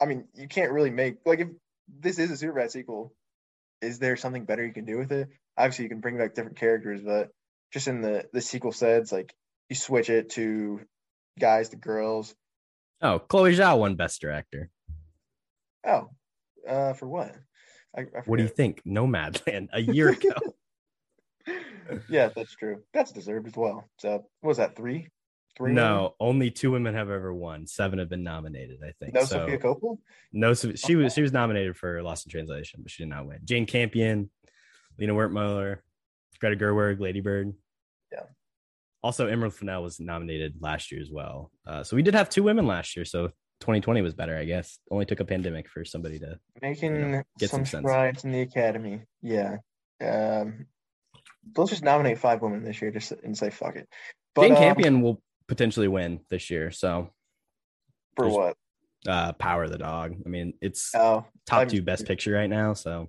I 0.02 0.06
mean, 0.08 0.26
you 0.34 0.48
can't 0.48 0.72
really 0.72 0.90
make 0.90 1.18
like 1.26 1.40
if 1.40 1.48
this 1.88 2.20
is 2.20 2.32
a 2.32 2.38
super 2.38 2.54
bad 2.54 2.72
sequel. 2.72 3.14
Is 3.82 4.00
there 4.00 4.18
something 4.18 4.44
better 4.44 4.66
you 4.66 4.74
can 4.74 4.86
do 4.86 4.98
with 4.98 5.12
it? 5.12 5.30
Obviously, 5.58 5.84
you 5.86 5.90
can 5.90 6.02
bring 6.02 6.18
back 6.18 6.36
different 6.36 6.58
characters, 6.58 7.02
but 7.02 7.30
just 7.72 7.88
in 7.88 8.02
the 8.02 8.26
the 8.34 8.42
sequel 8.42 8.74
sets, 8.74 9.12
like 9.12 9.34
you 9.70 9.76
switch 9.76 10.10
it 10.10 10.32
to 10.32 10.82
guys 11.40 11.70
to 11.70 11.78
girls. 11.78 12.36
oh, 13.02 13.20
Chloe 13.20 13.56
Zhao 13.56 13.80
won 13.80 13.96
best 13.96 14.20
director. 14.20 14.70
Oh, 15.86 16.10
uh, 16.68 16.94
for 16.94 17.08
what? 17.08 17.36
I, 17.98 18.02
I 18.02 18.22
What 18.26 18.38
do 18.38 18.44
you 18.44 18.50
think? 18.50 18.82
Nomadland 18.86 19.70
a 19.74 19.82
year 19.82 20.10
ago. 20.10 20.34
yeah, 22.10 22.30
that's 22.36 22.56
true. 22.56 22.84
That's 22.94 23.12
deserved 23.12 23.48
as 23.48 23.56
well. 23.56 23.90
So 23.98 24.26
what 24.42 24.48
was 24.48 24.58
that 24.58 24.76
three? 24.76 25.08
Three? 25.58 25.74
no, 25.74 26.16
only 26.22 26.52
two 26.52 26.72
women 26.72 26.94
have 26.94 27.10
ever 27.10 27.34
won. 27.34 27.68
Seven 27.68 28.00
have 28.00 28.08
been 28.10 28.24
nominated. 28.24 28.80
I 28.82 28.94
think. 29.00 29.14
No 29.14 29.22
so. 29.22 29.40
Sofia 29.40 29.58
Coppola? 29.58 29.98
No, 30.32 30.54
she 30.54 30.96
was 30.96 31.14
she 31.14 31.22
was 31.22 31.34
nominated 31.34 31.76
for 31.76 32.02
Lost 32.02 32.26
in 32.26 32.32
Translation, 32.32 32.80
but 32.82 32.92
she 32.92 33.04
did 33.04 33.10
not 33.10 33.26
win. 33.28 33.40
Jane 33.44 33.66
Campion, 33.66 34.30
Lina 34.98 35.14
Wertmüller, 35.14 35.80
Greta 36.40 36.56
Gerwig, 36.56 37.00
Lady 37.02 37.20
Bird. 37.20 37.54
Yeah. 38.12 38.24
Also, 39.04 39.28
Emerald 39.28 39.54
Fennell 39.54 39.84
was 39.84 40.00
nominated 40.00 40.56
last 40.62 40.92
year 40.92 41.02
as 41.02 41.12
well. 41.12 41.52
Uh, 41.68 41.84
so 41.84 41.96
we 41.96 42.04
did 42.04 42.14
have 42.14 42.30
two 42.30 42.44
women 42.44 42.66
last 42.66 42.96
year. 42.96 43.04
So 43.06 43.32
2020 43.60 44.02
was 44.02 44.14
better, 44.14 44.38
I 44.38 44.46
guess. 44.46 44.80
Only 44.90 45.06
took 45.06 45.20
a 45.20 45.26
pandemic 45.26 45.70
for 45.70 45.84
somebody 45.86 46.20
to. 46.20 46.40
Making 46.62 46.96
You 46.96 47.08
know, 47.08 47.24
get 47.38 47.50
some 47.50 47.66
some 47.66 47.84
strides 47.84 48.24
in 48.24 48.32
the 48.32 48.42
academy. 48.42 49.02
Yeah. 49.22 49.58
Um 50.02 50.68
let's 51.58 51.72
just 51.72 51.84
nominate 51.84 52.20
five 52.20 52.42
women 52.42 52.64
this 52.64 52.82
year 52.82 52.92
just 52.92 53.12
and 53.12 53.38
say 53.38 53.50
fuck 53.50 53.76
it. 53.76 53.88
But 54.36 54.44
Jane 54.44 54.52
um, 54.54 54.58
Campion 54.58 55.02
will 55.02 55.22
potentially 55.48 55.88
win 55.88 56.20
this 56.30 56.50
year. 56.50 56.72
So 56.72 57.10
for 58.16 58.26
there's- 58.26 58.36
what? 58.38 58.56
uh, 59.08 59.32
Power 59.34 59.64
of 59.64 59.72
the 59.72 59.78
Dog. 59.78 60.16
I 60.26 60.30
mean, 60.30 60.54
it's 60.62 60.94
Oh, 60.94 61.26
top 61.46 61.60
I'm- 61.60 61.68
two 61.70 61.82
best 61.82 62.06
picture 62.06 62.34
right 62.34 62.50
now. 62.50 62.74
So 62.74 63.08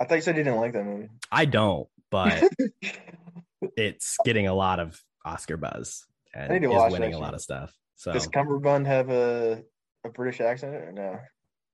I 0.00 0.04
thought 0.04 0.16
you 0.16 0.20
said 0.22 0.36
you 0.36 0.44
didn't 0.44 0.60
like 0.60 0.72
that 0.72 0.84
movie. 0.84 1.08
I 1.30 1.44
don't, 1.46 1.88
but 2.10 2.42
it's 3.76 4.16
getting 4.24 4.46
a 4.46 4.54
lot 4.54 4.80
of 4.80 5.00
Oscar 5.24 5.56
buzz 5.56 6.04
and 6.34 6.64
is 6.64 6.92
winning 6.92 7.14
a 7.14 7.18
lot 7.18 7.34
of 7.34 7.40
stuff. 7.40 7.72
So 7.96 8.12
Does 8.12 8.28
Cumberbund 8.28 8.86
have 8.86 9.10
a 9.10 9.62
a 10.06 10.10
British 10.10 10.40
accent 10.40 10.74
or 10.74 10.92
no? 10.92 11.18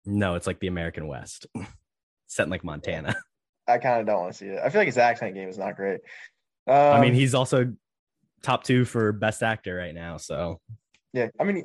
no, 0.04 0.34
it's 0.34 0.46
like 0.46 0.58
the 0.60 0.66
American 0.66 1.06
West, 1.06 1.46
set 2.26 2.44
in 2.44 2.50
like 2.50 2.64
Montana. 2.64 3.14
I 3.68 3.78
kind 3.78 4.00
of 4.00 4.06
don't 4.06 4.20
want 4.22 4.32
to 4.32 4.38
see 4.38 4.46
it. 4.46 4.60
I 4.62 4.68
feel 4.70 4.80
like 4.80 4.86
his 4.88 4.98
accent 4.98 5.34
game 5.34 5.48
is 5.48 5.58
not 5.58 5.76
great. 5.76 6.00
Um, 6.66 6.74
I 6.76 7.00
mean, 7.00 7.14
he's 7.14 7.34
also 7.34 7.72
top 8.42 8.64
two 8.64 8.84
for 8.84 9.12
best 9.12 9.42
actor 9.42 9.74
right 9.76 9.94
now. 9.94 10.16
So 10.16 10.60
Yeah, 11.12 11.28
I 11.38 11.44
mean, 11.44 11.64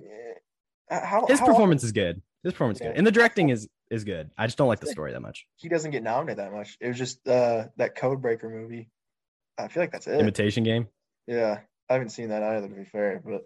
Uh, 0.89 1.05
How 1.05 1.25
His 1.25 1.39
how 1.39 1.47
performance 1.47 1.83
is 1.83 1.91
good. 1.91 2.21
His 2.43 2.53
performance 2.53 2.79
is 2.79 2.85
Yeah. 2.85 2.91
good, 2.91 2.97
and 2.99 3.07
the 3.07 3.11
directing 3.11 3.49
is 3.49 3.67
is 3.89 4.03
good. 4.03 4.29
I 4.37 4.45
just 4.47 4.57
don't 4.57 4.67
like 4.67 4.79
the 4.81 4.87
story 4.87 5.13
that 5.13 5.21
much. 5.21 5.47
he 5.55 5.69
doesn't 5.69 5.91
get 5.91 6.03
nominated 6.03 6.39
that 6.39 6.51
much. 6.53 6.77
It 6.81 6.87
was 6.89 6.97
just 6.97 7.27
uh 7.27 7.67
that 7.77 7.95
Codebreaker 7.97 8.49
movie. 8.51 8.89
I 9.57 9.67
feel 9.69 9.81
like 9.81 9.91
that's 9.91 10.07
it. 10.07 10.19
Imitation 10.19 10.63
Game. 10.63 10.87
Yeah, 11.25 11.59
I 11.89 11.93
haven't 11.93 12.09
seen 12.09 12.29
that 12.29 12.43
either. 12.43 12.67
To 12.67 12.73
be 12.75 12.85
fair, 12.85 13.21
but 13.25 13.41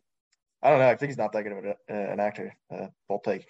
I 0.64 0.70
don't 0.70 0.80
know. 0.80 0.88
I 0.90 0.96
think 0.96 1.10
he's 1.10 1.18
not 1.18 1.32
that 1.34 1.44
good 1.44 1.52
of 1.54 1.66
a, 1.66 1.70
uh, 1.70 2.14
an 2.14 2.20
actor. 2.20 2.56
Uh, 2.72 2.88
bold 3.08 3.24
take. 3.24 3.48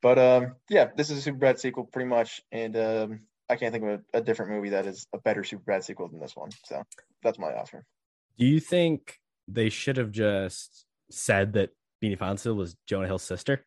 But 0.00 0.18
um, 0.18 0.54
yeah, 0.68 0.88
this 0.96 1.10
is 1.10 1.18
a 1.18 1.22
Super 1.22 1.38
Bad 1.38 1.58
sequel, 1.58 1.84
pretty 1.84 2.08
much, 2.08 2.40
and 2.50 2.76
um, 2.76 3.20
I 3.48 3.56
can't 3.56 3.72
think 3.72 3.84
of 3.84 3.90
a, 4.14 4.18
a 4.18 4.20
different 4.20 4.52
movie 4.52 4.70
that 4.70 4.86
is 4.86 5.06
a 5.12 5.18
better 5.18 5.44
Super 5.44 5.62
Bad 5.64 5.84
sequel 5.84 6.08
than 6.08 6.20
this 6.20 6.34
one. 6.36 6.50
So 6.64 6.82
that's 7.22 7.38
my 7.38 7.54
offer. 7.54 7.84
Do 8.38 8.46
you 8.46 8.60
think 8.60 9.20
they 9.46 9.68
should 9.68 9.96
have 9.96 10.10
just 10.10 10.86
said 11.10 11.52
that 11.54 11.70
Beanie 12.02 12.18
Fonsil 12.18 12.56
was 12.56 12.76
Jonah 12.86 13.06
Hill's 13.06 13.22
sister? 13.22 13.64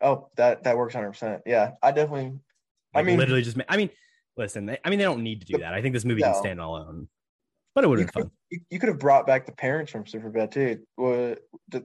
Oh, 0.00 0.28
that 0.36 0.64
that 0.64 0.76
works 0.76 0.94
hundred 0.94 1.10
percent. 1.10 1.42
Yeah, 1.46 1.72
I 1.82 1.92
definitely. 1.92 2.38
I 2.94 3.02
mean, 3.02 3.18
literally 3.18 3.42
just. 3.42 3.56
I 3.68 3.76
mean, 3.76 3.90
listen. 4.36 4.66
They, 4.66 4.78
I 4.84 4.90
mean, 4.90 4.98
they 4.98 5.04
don't 5.04 5.22
need 5.22 5.40
to 5.42 5.46
do 5.46 5.52
The- 5.54 5.60
that. 5.60 5.74
I 5.74 5.82
think 5.82 5.94
this 5.94 6.04
movie 6.04 6.22
can 6.22 6.34
stand 6.34 6.60
alone. 6.60 7.08
But 7.74 7.84
it 7.84 7.86
would 7.86 8.00
have 8.00 8.12
been 8.12 8.22
fun. 8.24 8.30
you, 8.50 8.60
you 8.70 8.78
could 8.80 8.88
have 8.88 8.98
brought 8.98 9.28
back 9.28 9.46
the 9.46 9.52
parents 9.52 9.92
from 9.92 10.02
Superbad 10.02 10.50
too. 10.50 10.80
The, 11.68 11.84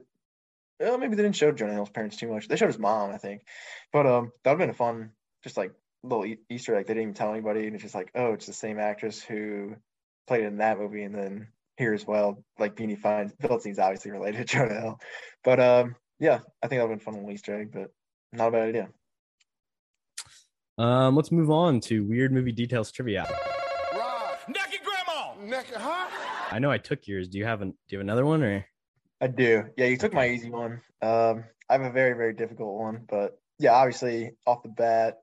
well, 0.80 0.98
maybe 0.98 1.16
they 1.16 1.22
didn't 1.22 1.36
show 1.36 1.52
Jonah 1.52 1.72
Hill's 1.72 1.90
parents 1.90 2.16
too 2.16 2.28
much. 2.28 2.48
They 2.48 2.56
showed 2.56 2.66
his 2.66 2.78
mom, 2.78 3.10
I 3.10 3.18
think. 3.18 3.42
But 3.92 4.06
um, 4.06 4.32
that 4.44 4.50
would 4.50 4.60
have 4.60 4.68
been 4.68 4.70
a 4.70 4.74
fun, 4.74 5.10
just 5.42 5.56
like 5.56 5.72
little 6.02 6.26
e- 6.26 6.40
Easter 6.50 6.76
egg. 6.76 6.86
They 6.86 6.94
didn't 6.94 7.02
even 7.02 7.14
tell 7.14 7.32
anybody, 7.32 7.66
and 7.66 7.74
it's 7.74 7.82
just 7.82 7.94
like, 7.94 8.10
oh, 8.14 8.32
it's 8.32 8.46
the 8.46 8.52
same 8.52 8.78
actress 8.78 9.22
who 9.22 9.76
played 10.26 10.44
in 10.44 10.58
that 10.58 10.78
movie, 10.78 11.02
and 11.02 11.14
then 11.14 11.48
here 11.76 11.92
as 11.92 12.06
well, 12.06 12.42
like 12.58 12.74
Beanie 12.74 12.98
finds 12.98 13.32
Philistine's 13.40 13.78
obviously 13.78 14.10
related 14.10 14.38
to 14.38 14.44
Jonah 14.44 14.80
Hill. 14.80 15.00
But 15.44 15.60
um, 15.60 15.96
yeah, 16.18 16.40
I 16.62 16.68
think 16.68 16.80
that 16.80 16.88
would 16.88 16.90
have 16.90 16.98
been 16.98 17.04
fun 17.04 17.14
little 17.14 17.30
Easter 17.30 17.54
egg, 17.58 17.70
but 17.72 17.90
not 18.32 18.48
a 18.48 18.50
bad 18.50 18.68
idea. 18.68 18.88
Um, 20.78 21.16
let's 21.16 21.32
move 21.32 21.50
on 21.50 21.80
to 21.82 22.04
weird 22.04 22.32
movie 22.32 22.52
details 22.52 22.92
trivia. 22.92 23.26
Naked 24.48 24.80
grandma. 24.84 25.34
Naked, 25.40 25.76
huh? 25.76 26.08
I 26.50 26.58
know 26.58 26.70
I 26.70 26.78
took 26.78 27.06
yours. 27.06 27.28
Do 27.28 27.38
you 27.38 27.44
have 27.44 27.62
an, 27.62 27.70
Do 27.70 27.76
you 27.96 27.98
have 27.98 28.04
another 28.04 28.26
one 28.26 28.42
or? 28.42 28.66
I 29.20 29.26
do. 29.28 29.64
Yeah, 29.76 29.86
you 29.86 29.96
took 29.96 30.12
my 30.12 30.28
easy 30.28 30.50
one. 30.50 30.80
Um, 31.02 31.44
I 31.68 31.72
have 31.72 31.82
a 31.82 31.90
very, 31.90 32.12
very 32.12 32.34
difficult 32.34 32.78
one, 32.78 33.04
but 33.08 33.38
yeah, 33.58 33.72
obviously 33.72 34.32
off 34.46 34.62
the 34.62 34.68
bat, 34.68 35.18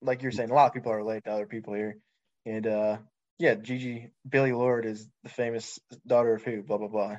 like 0.00 0.22
you're 0.22 0.32
saying, 0.32 0.50
a 0.50 0.54
lot 0.54 0.66
of 0.66 0.72
people 0.72 0.92
are 0.92 0.96
related 0.96 1.24
to 1.24 1.32
other 1.32 1.46
people 1.46 1.74
here, 1.74 1.98
and 2.46 2.66
uh, 2.66 2.96
yeah, 3.38 3.54
Gigi 3.54 4.10
Billie 4.28 4.52
Lourd 4.52 4.86
is 4.86 5.08
the 5.22 5.28
famous 5.28 5.78
daughter 6.06 6.34
of 6.34 6.42
who? 6.42 6.62
Blah 6.62 6.78
blah 6.78 6.88
blah. 6.88 7.16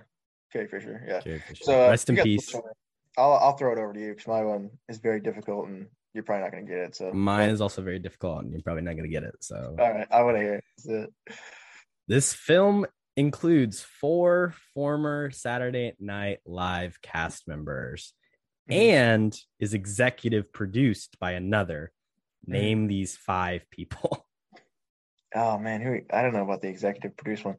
Carrie 0.52 0.68
Fisher. 0.68 1.04
Yeah. 1.08 1.22
Carrie 1.22 1.44
Fisher. 1.48 1.64
So 1.64 1.86
uh, 1.86 1.90
Rest 1.90 2.10
in 2.10 2.16
you 2.16 2.18
got 2.18 2.24
the 2.24 2.38
peace. 2.38 2.56
I'll 3.18 3.34
I'll 3.34 3.58
throw 3.58 3.72
it 3.72 3.80
over 3.80 3.94
to 3.94 4.00
you 4.00 4.10
because 4.10 4.28
my 4.28 4.44
one 4.44 4.72
is 4.90 4.98
very 4.98 5.20
difficult 5.20 5.68
and 5.68 5.88
you're 6.14 6.24
probably 6.24 6.44
not 6.44 6.52
gonna 6.52 6.64
get 6.64 6.78
it. 6.78 6.96
So 6.96 7.12
Mine 7.14 7.50
is 7.50 7.62
also 7.62 7.82
very 7.82 8.00
difficult, 8.00 8.44
and 8.44 8.52
you're 8.52 8.62
probably 8.62 8.82
not 8.84 8.94
going 8.96 9.04
to 9.04 9.10
get 9.10 9.24
it. 9.24 9.36
So 9.42 9.76
all 9.80 9.92
right, 9.92 10.08
I 10.12 10.24
want 10.24 10.38
to 10.38 10.42
hear 10.42 10.56
it. 10.56 10.64
That's 10.78 10.90
it. 10.90 11.36
This 12.08 12.34
film 12.34 12.88
includes 13.20 13.82
four 13.82 14.54
former 14.74 15.30
Saturday 15.32 15.94
Night 16.00 16.40
Live 16.46 17.02
cast 17.02 17.48
members 17.50 18.14
Mhm. 18.70 18.76
and 18.76 19.42
is 19.60 19.74
executive 19.74 20.54
produced 20.54 21.20
by 21.20 21.32
another. 21.34 21.92
Name 22.46 22.88
these 22.88 23.18
five 23.18 23.70
people. 23.70 24.26
Oh 25.36 25.60
man, 25.60 25.80
who 25.82 26.00
I 26.12 26.24
don't 26.24 26.34
know 26.34 26.42
about 26.42 26.64
the 26.64 26.70
executive 26.70 27.16
produced 27.16 27.46
one. 27.46 27.58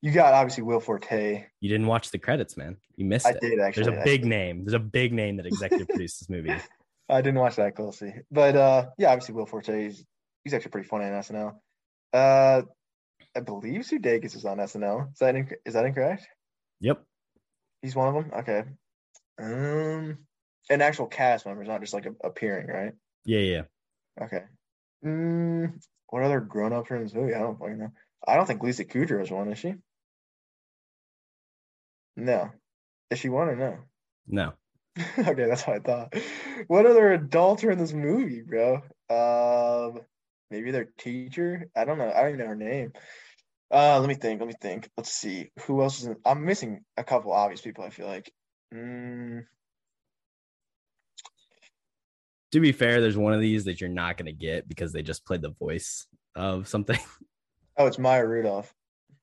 You 0.00 0.12
got 0.12 0.34
obviously 0.34 0.62
Will 0.62 0.78
Forte. 0.78 1.44
You 1.60 1.68
didn't 1.68 1.88
watch 1.88 2.12
the 2.12 2.18
credits, 2.20 2.56
man. 2.56 2.76
You 2.94 3.06
missed 3.06 3.26
I 3.26 3.30
it. 3.30 3.40
did 3.40 3.58
actually. 3.58 3.82
There's 3.82 3.96
a 3.96 4.04
big 4.04 4.24
name. 4.24 4.64
There's 4.64 4.74
a 4.74 4.78
big 4.78 5.12
name 5.12 5.36
that 5.38 5.46
executive 5.46 5.88
produced 5.88 6.20
this 6.20 6.30
movie. 6.30 6.54
I 7.08 7.20
didn't 7.20 7.40
watch 7.40 7.56
that 7.56 7.74
closely, 7.74 8.14
but 8.30 8.54
uh, 8.54 8.90
yeah, 8.98 9.10
obviously 9.10 9.34
Will 9.34 9.46
Forte. 9.46 9.82
He's, 9.82 10.04
he's 10.44 10.54
actually 10.54 10.70
pretty 10.70 10.86
funny 10.86 11.06
on 11.06 11.10
SNL. 11.14 11.56
Uh, 12.12 12.62
I 13.38 13.40
believe 13.40 13.82
Sudeikis 13.82 14.34
is 14.34 14.44
on 14.44 14.58
SNL. 14.58 15.12
Is 15.12 15.18
that 15.20 15.36
inc- 15.36 15.54
is 15.64 15.74
that 15.74 15.84
incorrect? 15.84 16.26
Yep. 16.80 17.04
He's 17.82 17.94
one 17.94 18.08
of 18.08 18.14
them. 18.14 18.32
Okay. 18.40 18.64
Um, 19.40 20.18
an 20.68 20.82
actual 20.82 21.06
cast 21.06 21.46
member, 21.46 21.62
is 21.62 21.68
not 21.68 21.80
just 21.80 21.94
like 21.94 22.06
a, 22.06 22.14
appearing, 22.26 22.66
right? 22.66 22.94
Yeah, 23.24 23.38
yeah. 23.38 23.62
Okay. 24.20 24.42
Mm, 25.04 25.74
what 26.08 26.24
other 26.24 26.40
grown 26.40 26.72
ups 26.72 26.90
are 26.90 26.96
in 26.96 27.04
this 27.04 27.14
movie? 27.14 27.32
I 27.32 27.38
don't 27.38 27.56
fucking 27.60 27.78
know. 27.78 27.92
I 28.26 28.34
don't 28.34 28.46
think 28.46 28.60
Lisa 28.64 28.84
Kudrow 28.84 29.22
is 29.22 29.30
one, 29.30 29.52
is 29.52 29.58
she? 29.60 29.76
No. 32.16 32.50
Is 33.12 33.20
she 33.20 33.28
one 33.28 33.50
or 33.50 33.54
no? 33.54 33.78
No. 34.26 34.52
okay, 35.16 35.46
that's 35.46 35.64
what 35.64 35.76
I 35.76 35.78
thought. 35.78 36.14
What 36.66 36.86
other 36.86 37.12
adults 37.12 37.62
are 37.62 37.70
in 37.70 37.78
this 37.78 37.92
movie, 37.92 38.42
bro? 38.42 38.82
Um, 39.08 40.00
maybe 40.50 40.72
their 40.72 40.88
teacher. 40.98 41.70
I 41.76 41.84
don't 41.84 41.98
know. 41.98 42.10
I 42.10 42.22
don't 42.22 42.30
even 42.30 42.40
know 42.40 42.46
her 42.46 42.56
name. 42.56 42.92
Uh, 43.72 44.00
let 44.00 44.08
me 44.08 44.14
think. 44.14 44.40
Let 44.40 44.48
me 44.48 44.54
think. 44.60 44.88
Let's 44.96 45.12
see. 45.12 45.50
Who 45.66 45.82
else 45.82 46.00
is 46.00 46.06
in? 46.06 46.16
I'm 46.24 46.44
missing 46.44 46.80
a 46.96 47.04
couple 47.04 47.32
obvious 47.32 47.60
people. 47.60 47.84
I 47.84 47.90
feel 47.90 48.06
like. 48.06 48.32
Mm, 48.74 49.42
To 52.52 52.60
be 52.60 52.72
fair, 52.72 53.00
there's 53.00 53.16
one 53.16 53.34
of 53.34 53.40
these 53.40 53.64
that 53.64 53.80
you're 53.80 53.90
not 53.90 54.16
going 54.16 54.26
to 54.26 54.32
get 54.32 54.68
because 54.68 54.92
they 54.92 55.02
just 55.02 55.26
played 55.26 55.42
the 55.42 55.50
voice 55.50 56.06
of 56.34 56.66
something. 56.68 56.98
oh, 57.76 57.86
it's 57.86 57.98
Maya 57.98 58.26
Rudolph. 58.26 58.72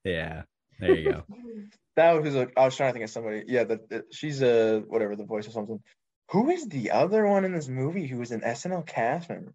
yeah. 0.04 0.42
There 0.78 0.94
you 0.96 1.12
go. 1.12 1.22
That 1.96 2.22
was 2.22 2.34
a, 2.34 2.46
I 2.58 2.66
was 2.66 2.76
trying 2.76 2.90
to 2.90 2.92
think 2.92 3.04
of 3.04 3.10
somebody. 3.10 3.44
Yeah, 3.48 3.64
that 3.64 3.88
that- 3.88 4.04
she's 4.12 4.42
a 4.42 4.80
whatever 4.86 5.16
the 5.16 5.24
voice 5.24 5.48
or 5.48 5.50
something. 5.50 5.80
Who 6.30 6.50
is 6.50 6.68
the 6.68 6.90
other 6.90 7.26
one 7.26 7.46
in 7.46 7.54
this 7.54 7.68
movie 7.68 8.06
who 8.06 8.18
was 8.18 8.32
an 8.32 8.42
SNL 8.42 8.86
cast 8.86 9.30
member? 9.30 9.54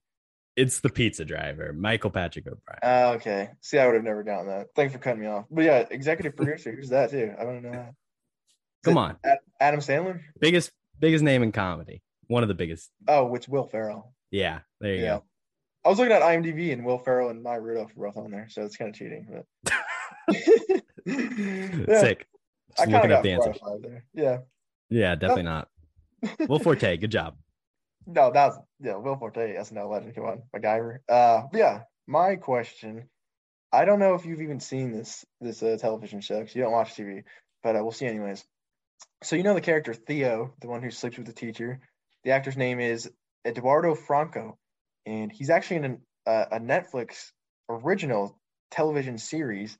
It's 0.57 0.81
the 0.81 0.89
pizza 0.89 1.23
driver, 1.25 1.71
Michael 1.73 2.09
Patrick 2.11 2.45
O'Brien. 2.45 2.79
Uh, 2.83 3.13
okay. 3.15 3.49
See, 3.61 3.77
I 3.79 3.85
would 3.85 3.95
have 3.95 4.03
never 4.03 4.23
gotten 4.23 4.47
that. 4.47 4.67
Thanks 4.75 4.91
for 4.93 4.99
cutting 4.99 5.21
me 5.21 5.27
off. 5.27 5.45
But 5.49 5.63
yeah, 5.63 5.85
executive 5.89 6.35
producer. 6.35 6.71
Who's 6.75 6.89
that 6.89 7.09
too? 7.11 7.33
I 7.39 7.43
don't 7.43 7.61
know. 7.63 7.71
that. 7.71 7.93
Come 8.83 8.97
on. 8.97 9.15
Adam 9.59 9.79
Sandler. 9.79 10.19
Biggest 10.39 10.71
biggest 10.99 11.23
name 11.23 11.41
in 11.43 11.51
comedy. 11.51 12.01
One 12.27 12.43
of 12.43 12.49
the 12.49 12.55
biggest. 12.55 12.89
Oh, 13.07 13.33
it's 13.35 13.47
Will 13.47 13.65
Ferrell. 13.65 14.13
Yeah, 14.31 14.59
there 14.81 14.93
you 14.95 15.01
Yeah. 15.03 15.17
go. 15.17 15.23
I 15.85 15.89
was 15.89 15.97
looking 15.99 16.13
at 16.13 16.21
IMDb 16.21 16.71
and 16.73 16.85
Will 16.85 16.99
Ferrell 16.99 17.29
and 17.29 17.41
Maya 17.41 17.59
Rudolph 17.59 17.95
were 17.95 18.07
both 18.07 18.17
on 18.17 18.31
there, 18.31 18.47
so 18.49 18.63
it's 18.63 18.75
kind 18.77 18.89
of 18.89 18.95
cheating. 18.95 19.27
But 19.31 19.73
yeah, 21.05 21.99
Sick. 22.01 22.25
I 22.79 22.85
Just 22.85 22.91
kind 22.91 22.95
of 22.95 23.09
looking 23.09 23.09
got 23.09 23.11
up 23.11 23.23
the 23.23 23.35
four 23.35 23.43
out 23.43 23.47
answers. 23.47 23.61
of 23.61 23.67
five 23.67 23.81
there. 23.81 24.05
Yeah. 24.13 24.37
Yeah, 24.89 25.15
definitely 25.15 25.43
not. 25.43 25.67
Will 26.47 26.59
Forte, 26.59 26.97
good 26.97 27.11
job. 27.11 27.35
No, 28.05 28.31
that 28.31 28.47
was 28.47 28.59
yeah, 28.79 28.95
Will 28.95 29.15
Forte, 29.15 29.55
SNL 29.55 29.89
legend. 29.89 30.15
Come 30.15 30.25
on, 30.25 30.41
MacGyver. 30.55 30.99
Uh, 31.07 31.43
yeah, 31.53 31.81
my 32.07 32.35
question. 32.35 33.09
I 33.71 33.85
don't 33.85 33.99
know 33.99 34.15
if 34.15 34.25
you've 34.25 34.41
even 34.41 34.59
seen 34.59 34.91
this 34.91 35.25
this 35.39 35.63
uh, 35.63 35.77
television 35.79 36.21
show 36.21 36.39
because 36.39 36.55
you 36.55 36.61
don't 36.63 36.71
watch 36.71 36.93
TV, 36.95 37.23
but 37.63 37.75
uh, 37.75 37.79
we'll 37.81 37.91
see 37.91 38.07
anyways. 38.07 38.43
So 39.23 39.35
you 39.35 39.43
know 39.43 39.53
the 39.53 39.61
character 39.61 39.93
Theo, 39.93 40.53
the 40.61 40.67
one 40.67 40.81
who 40.81 40.91
sleeps 40.91 41.17
with 41.17 41.27
the 41.27 41.33
teacher. 41.33 41.79
The 42.23 42.31
actor's 42.31 42.57
name 42.57 42.79
is 42.79 43.09
Eduardo 43.45 43.95
Franco, 43.95 44.57
and 45.05 45.31
he's 45.31 45.49
actually 45.49 45.77
in 45.77 45.85
an, 45.85 46.01
uh, 46.25 46.45
a 46.51 46.59
Netflix 46.59 47.31
original 47.69 48.37
television 48.71 49.17
series 49.17 49.77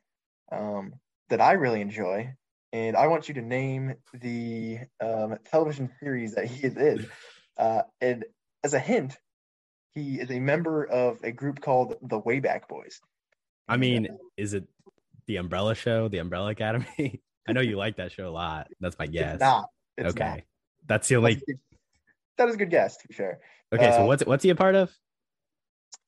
um, 0.51 0.93
that 1.30 1.41
I 1.41 1.53
really 1.53 1.82
enjoy. 1.82 2.34
And 2.74 2.95
I 2.95 3.07
want 3.07 3.28
you 3.28 3.36
to 3.36 3.41
name 3.41 3.95
the 4.13 4.80
um, 5.03 5.38
television 5.45 5.91
series 5.99 6.36
that 6.36 6.45
he 6.45 6.65
is 6.65 6.78
in. 6.78 7.07
Uh, 7.62 7.84
and 8.01 8.26
as 8.64 8.74
a 8.74 8.80
hint, 8.80 9.18
he 9.93 10.20
is 10.20 10.32
a 10.32 10.39
member 10.39 10.84
of 10.84 11.20
a 11.24 11.32
group 11.32 11.62
called 11.62 11.95
the 12.01 12.20
Wayback 12.20 12.68
Boys. 12.68 12.99
I 13.68 13.78
mean, 13.78 14.07
is 14.36 14.55
it 14.55 14.66
the 15.28 15.38
Umbrella 15.38 15.76
Show, 15.76 16.07
the 16.07 16.18
Umbrella 16.18 16.49
Academy? 16.49 17.22
I 17.47 17.53
know 17.53 17.62
you 17.62 17.78
like 17.78 17.97
that 17.97 18.12
show 18.12 18.28
a 18.28 18.32
lot. 18.32 18.68
That's 18.80 18.97
my 18.97 19.05
guess. 19.05 19.36
It's 19.36 19.41
not. 19.41 19.70
It's 19.95 20.09
okay, 20.09 20.26
not. 20.26 20.39
that's 20.88 21.07
the 21.07 21.18
only. 21.18 21.41
that 22.38 22.49
is 22.49 22.55
a 22.55 22.57
good 22.57 22.72
guess, 22.72 22.97
to 22.97 23.07
be 23.07 23.14
fair. 23.14 23.39
Okay, 23.74 23.91
so 23.91 24.03
uh, 24.03 24.05
what's 24.05 24.26
what's 24.26 24.43
he 24.43 24.49
a 24.49 24.55
part 24.55 24.76
of? 24.76 24.91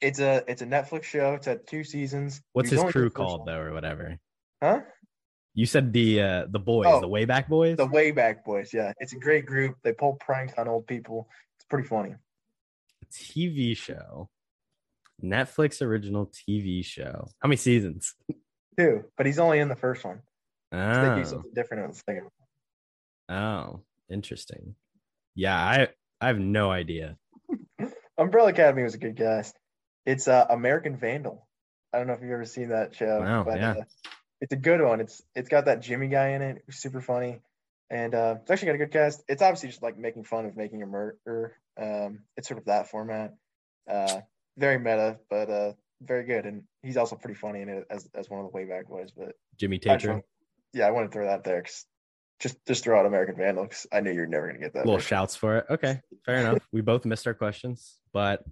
It's 0.02 0.20
a 0.20 0.44
it's 0.48 0.62
a 0.62 0.66
Netflix 0.66 1.04
show. 1.04 1.34
It's 1.34 1.48
at 1.48 1.68
two 1.68 1.84
seasons. 1.84 2.42
What's 2.54 2.70
He's 2.70 2.82
his 2.82 2.92
crew 2.92 3.10
called 3.10 3.46
though, 3.46 3.60
or 3.60 3.74
whatever? 3.74 4.18
Huh? 4.62 4.82
You 5.56 5.66
said 5.66 5.94
the 5.94 6.22
uh 6.22 6.46
the 6.50 6.60
boys, 6.60 6.88
Oh, 6.90 7.00
the 7.02 7.08
Wayback 7.08 7.48
Boys. 7.48 7.78
The 7.78 7.88
Wayback 7.88 8.44
Boys. 8.44 8.74
Yeah, 8.74 8.94
it's 9.00 9.14
a 9.14 9.20
great 9.20 9.46
group. 9.46 9.76
They 9.84 9.94
pull 9.94 10.14
pranks 10.14 10.54
on 10.58 10.68
old 10.68 10.88
people. 10.88 11.30
It's 11.58 11.66
pretty 11.66 11.88
funny. 11.88 12.16
TV 13.12 13.78
show, 13.78 14.30
Netflix 15.24 15.82
original 15.82 16.32
TV 16.50 16.84
show. 16.84 17.28
How 17.40 17.48
many 17.48 17.58
seasons? 17.58 18.16
Two, 18.78 19.04
but 19.16 19.26
he's 19.28 19.38
only 19.40 19.60
in 19.60 19.68
the 19.70 19.76
first 19.76 20.04
one. 20.04 20.22
So 20.72 20.80
they 20.80 21.16
do 21.16 21.22
Oh, 21.22 21.24
something 21.24 21.52
different 21.54 21.84
in 21.84 21.90
the 21.92 21.96
second. 21.98 22.30
one. 23.28 23.38
oh, 23.40 23.82
interesting. 24.10 24.76
Yeah, 25.36 25.56
I 25.56 25.90
I 26.20 26.28
have 26.28 26.40
no 26.40 26.72
idea. 26.72 27.18
Umbrella 28.18 28.50
Academy 28.50 28.82
was 28.84 28.96
a 28.96 28.98
good 29.00 29.16
guess. 29.16 29.54
It's 30.08 30.28
uh, 30.28 30.46
American 30.50 30.98
Vandal. 30.98 31.48
I 31.94 32.00
don't 32.00 32.08
know 32.08 32.14
if 32.14 32.22
you've 32.22 32.32
ever 32.32 32.46
seen 32.46 32.70
that 32.70 32.96
show. 32.96 33.20
Wow, 33.20 33.44
but 33.44 33.58
yeah. 33.60 33.72
uh, 33.72 33.84
it's 34.44 34.52
a 34.52 34.58
good 34.58 34.82
one. 34.82 35.00
It's 35.00 35.24
it's 35.36 35.48
got 35.48 35.66
that 35.66 35.82
Jimmy 35.82 36.10
guy 36.10 36.32
in 36.32 36.42
it, 36.42 36.64
super 36.70 37.00
funny. 37.00 37.40
and 37.90 38.14
uh, 38.14 38.36
it's 38.42 38.52
actually 38.52 38.66
got 38.68 38.76
a 38.76 38.80
good 38.80 38.92
cast. 38.92 39.24
It's 39.30 39.42
obviously 39.42 39.70
just 39.70 39.82
like 39.82 39.98
making 39.98 40.26
fun 40.26 40.46
of 40.46 40.58
making 40.58 40.84
a 40.84 40.86
murder. 40.86 41.56
Um, 41.80 42.20
it's 42.36 42.50
sort 42.50 42.60
of 42.60 42.66
that 42.66 42.90
format. 42.92 43.36
Uh, 43.90 44.20
very 44.58 44.80
meta, 44.80 45.18
but 45.30 45.50
uh, 45.50 45.74
very 46.02 46.26
good, 46.26 46.46
and 46.46 46.64
he's 46.82 46.98
also 46.98 47.16
pretty 47.16 47.40
funny 47.40 47.62
in 47.62 47.70
it 47.70 47.86
as 47.90 48.10
as 48.14 48.30
one 48.30 48.42
of 48.42 48.52
the 48.52 48.56
way 48.56 48.66
back 48.66 48.90
boys. 48.90 49.12
But 49.16 49.36
Jimmy 49.58 49.78
I 49.78 49.80
Tatro. 49.80 50.22
yeah, 50.74 50.88
I 50.88 50.92
want 50.92 51.10
to 51.10 51.16
throw 51.16 51.26
that 51.26 51.46
there 51.46 51.62
because 51.62 51.86
just 52.42 52.58
just 52.68 52.84
throw 52.84 53.00
out 53.00 53.06
American 53.06 53.38
Vandal 53.38 53.64
because 53.64 53.88
I 53.94 54.02
knew 54.02 54.12
you're 54.12 54.28
never 54.28 54.48
gonna 54.48 54.60
get 54.60 54.74
that. 54.74 54.86
Little 54.86 55.00
first. 55.00 55.08
shouts 55.08 55.36
for 55.38 55.60
it. 55.60 55.66
Okay, 55.70 56.02
fair 56.26 56.40
enough. 56.40 56.68
We 56.74 56.82
both 56.82 57.06
missed 57.06 57.28
our 57.28 57.34
questions, 57.34 58.02
but 58.12 58.44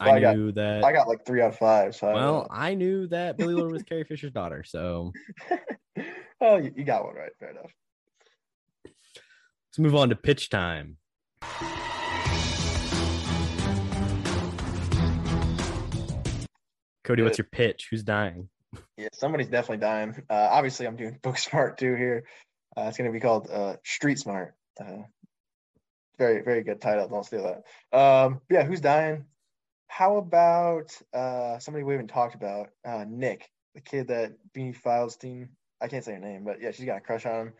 Well, 0.00 0.10
I 0.10 0.16
I 0.16 0.20
got- 0.20 0.36
knew 0.36 0.52
that. 0.52 0.84
I 0.84 0.92
got 0.92 1.08
like 1.08 1.24
three 1.24 1.40
out 1.40 1.50
of 1.50 1.58
five. 1.58 1.94
So 1.94 2.08
I 2.08 2.14
well, 2.14 2.32
know. 2.32 2.46
I 2.50 2.74
knew 2.74 3.06
that 3.08 3.36
Billie 3.36 3.54
Lourd 3.54 3.72
was 3.72 3.82
Carrie 3.88 4.04
Fisher's 4.04 4.32
daughter. 4.32 4.64
So 4.64 5.12
oh, 6.40 6.56
you, 6.56 6.72
you 6.76 6.84
got 6.84 7.04
one 7.04 7.14
right. 7.14 7.30
Fair 7.38 7.50
enough. 7.50 7.70
let's 8.84 9.78
move 9.78 9.94
on 9.94 10.08
to 10.10 10.16
pitch 10.16 10.48
time. 10.50 10.96
Cody, 17.04 17.22
what's 17.22 17.38
your 17.38 17.46
pitch? 17.50 17.88
Who's 17.90 18.02
dying? 18.02 18.48
Yeah, 18.96 19.08
somebody's 19.12 19.48
definitely 19.48 19.78
dying. 19.78 20.22
Uh, 20.28 20.48
obviously, 20.50 20.86
I'm 20.86 20.96
doing 20.96 21.18
book 21.22 21.38
smart 21.38 21.78
too 21.78 21.94
here. 21.94 22.24
Uh, 22.76 22.86
it's 22.88 22.96
going 22.96 23.08
to 23.08 23.12
be 23.12 23.20
called 23.20 23.48
uh, 23.50 23.76
Street 23.84 24.18
Smart. 24.18 24.54
Uh, 24.80 25.02
very, 26.18 26.42
very 26.42 26.62
good 26.62 26.80
title. 26.80 27.06
Don't 27.08 27.24
steal 27.24 27.42
that. 27.92 27.96
Um, 27.96 28.40
yeah, 28.50 28.64
who's 28.64 28.80
dying? 28.80 29.26
How 29.96 30.16
about 30.16 30.90
uh, 31.12 31.60
somebody 31.60 31.84
we 31.84 31.92
haven't 31.92 32.08
talked 32.08 32.34
about? 32.34 32.70
Uh, 32.84 33.04
Nick, 33.08 33.48
the 33.76 33.80
kid 33.80 34.08
that 34.08 34.32
Beanie 34.52 34.76
Filestein. 34.76 35.50
I 35.80 35.86
can't 35.86 36.04
say 36.04 36.14
her 36.14 36.18
name, 36.18 36.42
but 36.42 36.60
yeah, 36.60 36.72
she's 36.72 36.84
got 36.84 36.96
a 36.96 37.00
crush 37.00 37.24
on 37.24 37.46
him. 37.46 37.52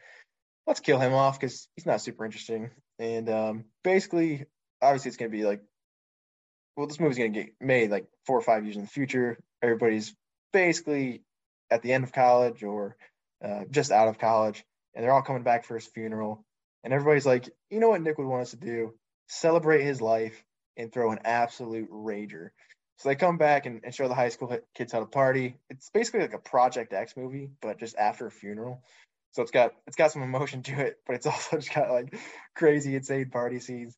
Let's 0.66 0.80
kill 0.80 0.98
him 0.98 1.12
off 1.12 1.38
because 1.38 1.68
he's 1.76 1.86
not 1.86 2.00
super 2.00 2.24
interesting. 2.24 2.72
And 2.98 3.30
um, 3.30 3.66
basically, 3.84 4.46
obviously, 4.82 5.10
it's 5.10 5.16
going 5.16 5.30
to 5.30 5.36
be 5.36 5.44
like, 5.44 5.62
well, 6.76 6.88
this 6.88 6.98
movie's 6.98 7.18
going 7.18 7.34
to 7.34 7.40
get 7.44 7.52
made 7.60 7.92
like 7.92 8.06
four 8.26 8.36
or 8.36 8.42
five 8.42 8.64
years 8.64 8.74
in 8.74 8.82
the 8.82 8.88
future. 8.88 9.38
Everybody's 9.62 10.12
basically 10.52 11.22
at 11.70 11.82
the 11.82 11.92
end 11.92 12.02
of 12.02 12.10
college 12.10 12.64
or 12.64 12.96
uh, 13.44 13.62
just 13.70 13.92
out 13.92 14.08
of 14.08 14.18
college, 14.18 14.64
and 14.92 15.04
they're 15.04 15.12
all 15.12 15.22
coming 15.22 15.44
back 15.44 15.66
for 15.66 15.76
his 15.76 15.86
funeral. 15.86 16.44
And 16.82 16.92
everybody's 16.92 17.26
like, 17.26 17.48
you 17.70 17.78
know 17.78 17.90
what 17.90 18.02
Nick 18.02 18.18
would 18.18 18.26
want 18.26 18.42
us 18.42 18.50
to 18.50 18.56
do? 18.56 18.92
Celebrate 19.28 19.84
his 19.84 20.00
life 20.00 20.42
and 20.76 20.92
throw 20.92 21.12
an 21.12 21.20
absolute 21.24 21.90
rager. 21.90 22.50
So 22.98 23.08
they 23.08 23.16
come 23.16 23.38
back 23.38 23.66
and, 23.66 23.80
and 23.84 23.94
show 23.94 24.08
the 24.08 24.14
high 24.14 24.28
school 24.28 24.56
kids 24.74 24.92
how 24.92 25.00
to 25.00 25.06
party. 25.06 25.56
It's 25.68 25.90
basically 25.90 26.20
like 26.20 26.34
a 26.34 26.38
Project 26.38 26.92
X 26.92 27.16
movie, 27.16 27.50
but 27.60 27.78
just 27.78 27.96
after 27.96 28.26
a 28.26 28.30
funeral. 28.30 28.82
So 29.32 29.42
it's 29.42 29.50
got 29.50 29.72
it's 29.86 29.96
got 29.96 30.12
some 30.12 30.22
emotion 30.22 30.62
to 30.64 30.80
it, 30.80 30.98
but 31.06 31.16
it's 31.16 31.26
also 31.26 31.56
just 31.56 31.74
got 31.74 31.90
like 31.90 32.16
crazy, 32.54 32.94
insane 32.94 33.30
party 33.30 33.58
scenes. 33.58 33.96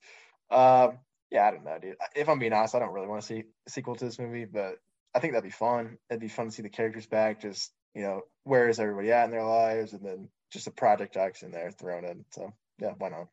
Um, 0.50 0.98
yeah, 1.30 1.46
I 1.46 1.50
don't 1.50 1.64
know, 1.64 1.78
dude. 1.80 1.96
If 2.14 2.28
I'm 2.28 2.38
being 2.38 2.52
honest, 2.52 2.74
I 2.74 2.78
don't 2.78 2.92
really 2.92 3.08
want 3.08 3.20
to 3.20 3.26
see 3.26 3.44
a 3.66 3.70
sequel 3.70 3.96
to 3.96 4.04
this 4.04 4.18
movie, 4.18 4.44
but 4.44 4.78
I 5.14 5.18
think 5.18 5.32
that'd 5.32 5.44
be 5.44 5.50
fun. 5.50 5.98
It'd 6.08 6.20
be 6.20 6.28
fun 6.28 6.46
to 6.46 6.52
see 6.52 6.62
the 6.62 6.68
characters 6.68 7.06
back. 7.06 7.42
Just 7.42 7.72
you 7.94 8.02
know, 8.02 8.22
where 8.44 8.68
is 8.68 8.80
everybody 8.80 9.12
at 9.12 9.24
in 9.24 9.30
their 9.30 9.44
lives, 9.44 9.92
and 9.92 10.04
then 10.04 10.28
just 10.50 10.68
a 10.68 10.70
Project 10.70 11.16
X 11.16 11.42
in 11.42 11.50
there 11.50 11.70
thrown 11.70 12.04
in. 12.04 12.24
So 12.30 12.52
yeah, 12.78 12.92
why 12.96 13.10
not? 13.10 13.28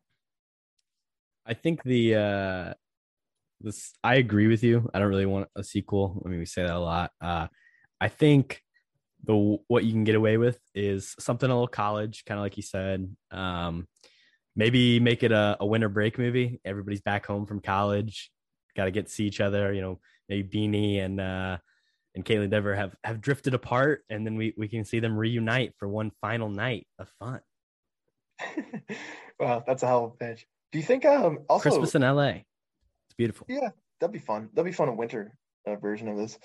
I 1.45 1.53
think 1.53 1.83
the 1.83 2.15
uh 2.15 2.73
this 3.63 3.93
I 4.03 4.15
agree 4.15 4.47
with 4.47 4.63
you. 4.63 4.89
I 4.93 4.99
don't 4.99 5.09
really 5.09 5.25
want 5.25 5.47
a 5.55 5.63
sequel. 5.63 6.21
I 6.25 6.29
mean, 6.29 6.39
we 6.39 6.45
say 6.45 6.63
that 6.63 6.75
a 6.75 6.79
lot. 6.79 7.11
Uh 7.21 7.47
I 7.99 8.09
think 8.09 8.61
the 9.23 9.57
what 9.67 9.85
you 9.85 9.91
can 9.91 10.03
get 10.03 10.15
away 10.15 10.37
with 10.37 10.59
is 10.75 11.15
something 11.19 11.49
a 11.49 11.53
little 11.53 11.67
college, 11.67 12.25
kind 12.25 12.37
of 12.37 12.43
like 12.43 12.57
you 12.57 12.63
said. 12.63 13.15
Um 13.31 13.87
maybe 14.55 14.99
make 14.99 15.23
it 15.23 15.31
a, 15.31 15.57
a 15.59 15.65
winter 15.65 15.89
break 15.89 16.19
movie. 16.19 16.59
Everybody's 16.63 17.01
back 17.01 17.25
home 17.25 17.45
from 17.45 17.59
college, 17.59 18.31
got 18.75 18.85
to 18.85 18.91
get 18.91 19.07
to 19.07 19.11
see 19.11 19.25
each 19.25 19.41
other, 19.41 19.73
you 19.73 19.81
know, 19.81 19.99
maybe 20.29 20.47
Beanie 20.47 21.03
and 21.03 21.19
uh 21.19 21.57
and 22.15 22.25
Kaylee 22.25 22.49
Dever 22.49 22.75
have 22.75 22.95
have 23.03 23.21
drifted 23.21 23.53
apart 23.53 24.03
and 24.09 24.25
then 24.25 24.35
we 24.35 24.53
we 24.57 24.67
can 24.67 24.85
see 24.85 24.99
them 24.99 25.17
reunite 25.17 25.73
for 25.77 25.87
one 25.87 26.11
final 26.21 26.49
night 26.49 26.85
of 26.99 27.09
fun. 27.19 27.39
well, 29.39 29.63
that's 29.65 29.83
a 29.83 29.87
hell 29.87 30.05
of 30.05 30.11
a 30.11 30.15
pitch. 30.15 30.45
Do 30.71 30.79
you 30.79 30.83
think 30.83 31.05
um 31.05 31.39
also 31.47 31.69
Christmas 31.69 31.95
in 31.95 32.01
LA. 32.01 32.39
It's 33.13 33.17
beautiful. 33.17 33.45
Yeah, 33.47 33.69
that'd 33.99 34.11
be 34.13 34.19
fun. 34.19 34.49
That'd 34.53 34.65
be 34.71 34.75
fun 34.75 34.89
a 34.89 34.93
winter 34.93 35.35
uh, 35.67 35.75
version 35.75 36.07
of 36.07 36.17
this. 36.17 36.39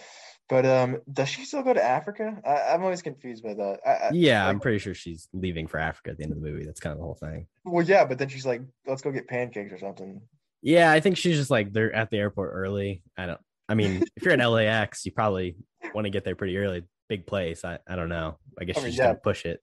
But 0.51 0.67
um, 0.67 0.99
does 1.11 1.29
she 1.31 1.45
still 1.45 1.63
go 1.63 1.73
to 1.73 1.83
Africa? 1.83 2.37
I, 2.47 2.75
I'm 2.75 2.83
always 2.83 3.01
confused 3.03 3.43
by 3.43 3.55
that. 3.55 3.81
I, 3.87 3.91
I, 3.91 4.11
Yeah, 4.13 4.45
like- 4.45 4.51
I'm 4.51 4.61
pretty 4.61 4.79
sure 4.79 4.95
she's 4.95 5.29
leaving 5.33 5.67
for 5.67 5.79
Africa 5.79 6.11
at 6.11 6.19
the 6.19 6.25
end 6.25 6.33
of 6.33 6.41
the 6.41 6.47
movie. 6.47 6.65
That's 6.65 6.81
kind 6.81 6.93
of 6.93 6.99
the 6.99 7.05
whole 7.05 7.15
thing. 7.15 7.47
Well, 7.65 7.85
yeah, 7.85 8.05
but 8.05 8.19
then 8.19 8.29
she's 8.29 8.45
like, 8.47 8.61
"Let's 8.87 9.03
go 9.03 9.11
get 9.13 9.27
pancakes 9.29 9.73
or 9.73 9.79
something." 9.79 10.21
Yeah, 10.63 10.91
I 10.91 11.01
think 11.01 11.17
she's 11.17 11.37
just 11.37 11.51
like 11.51 11.73
they're 11.73 11.95
at 11.95 12.11
the 12.11 12.19
airport 12.19 12.51
early. 12.53 13.03
I 13.17 13.27
don't. 13.27 13.41
I 13.69 13.75
mean, 13.75 14.03
if 14.17 14.23
you're 14.23 14.33
at 14.33 14.47
LAX, 14.51 15.05
you 15.07 15.13
probably 15.13 15.57
want 15.95 16.05
to 16.07 16.11
get 16.11 16.25
there 16.25 16.35
pretty 16.37 16.57
early. 16.59 16.83
Big 17.09 17.27
place. 17.27 17.65
I, 17.65 17.79
I 17.89 17.97
don't 17.97 18.09
know. 18.11 18.39
I 18.61 18.65
guess 18.65 18.77
I 18.79 18.81
mean, 18.83 18.91
she's 18.91 18.99
yeah. 18.99 19.07
gonna 19.07 19.19
push 19.23 19.45
it. 19.47 19.61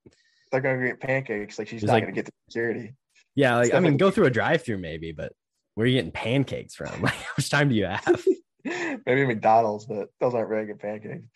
They're 0.52 0.62
gonna 0.62 0.88
get 0.88 1.00
pancakes. 1.00 1.60
Like 1.60 1.68
she's 1.68 1.84
not 1.84 1.94
like- 1.94 2.04
gonna 2.04 2.14
get 2.14 2.26
the 2.26 2.32
security. 2.50 2.94
Yeah, 3.36 3.58
like 3.58 3.74
I 3.74 3.80
mean, 3.80 3.94
like- 3.94 4.00
go 4.00 4.12
through 4.12 4.26
a 4.28 4.30
drive-through 4.32 4.78
maybe, 4.78 5.12
but 5.12 5.34
where 5.76 5.86
are 5.86 5.88
you 5.88 5.96
getting 5.96 6.12
pancakes 6.12 6.76
from? 6.76 7.02
Like, 7.02 7.14
how 7.14 7.34
much 7.38 7.50
time 7.50 7.70
do 7.70 7.76
you 7.76 7.86
have? 7.86 8.26
Maybe 9.06 9.26
McDonald's, 9.26 9.86
but 9.86 10.10
those 10.20 10.34
aren't 10.34 10.50
very 10.50 10.66
good 10.66 10.80
pancakes. 10.80 11.28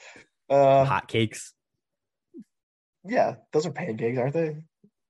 Uh, 0.49 0.83
Hot 0.85 1.07
cakes. 1.07 1.53
yeah, 3.05 3.35
those 3.53 3.65
are 3.67 3.71
pancakes, 3.71 4.17
aren't 4.17 4.33
they? 4.33 4.57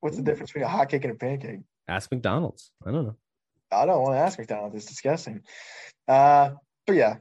What's 0.00 0.16
the 0.16 0.22
difference 0.22 0.50
between 0.50 0.64
a 0.64 0.68
hot 0.68 0.88
cake 0.90 1.04
and 1.04 1.14
a 1.14 1.16
pancake? 1.16 1.60
Ask 1.88 2.10
McDonald's. 2.10 2.70
I 2.86 2.90
don't 2.90 3.06
know. 3.06 3.16
I 3.72 3.86
don't 3.86 4.02
want 4.02 4.14
to 4.14 4.18
ask 4.18 4.38
McDonald's. 4.38 4.76
It's 4.76 4.86
disgusting. 4.86 5.42
Uh, 6.08 6.50
but 6.86 6.96
yeah, 6.96 7.16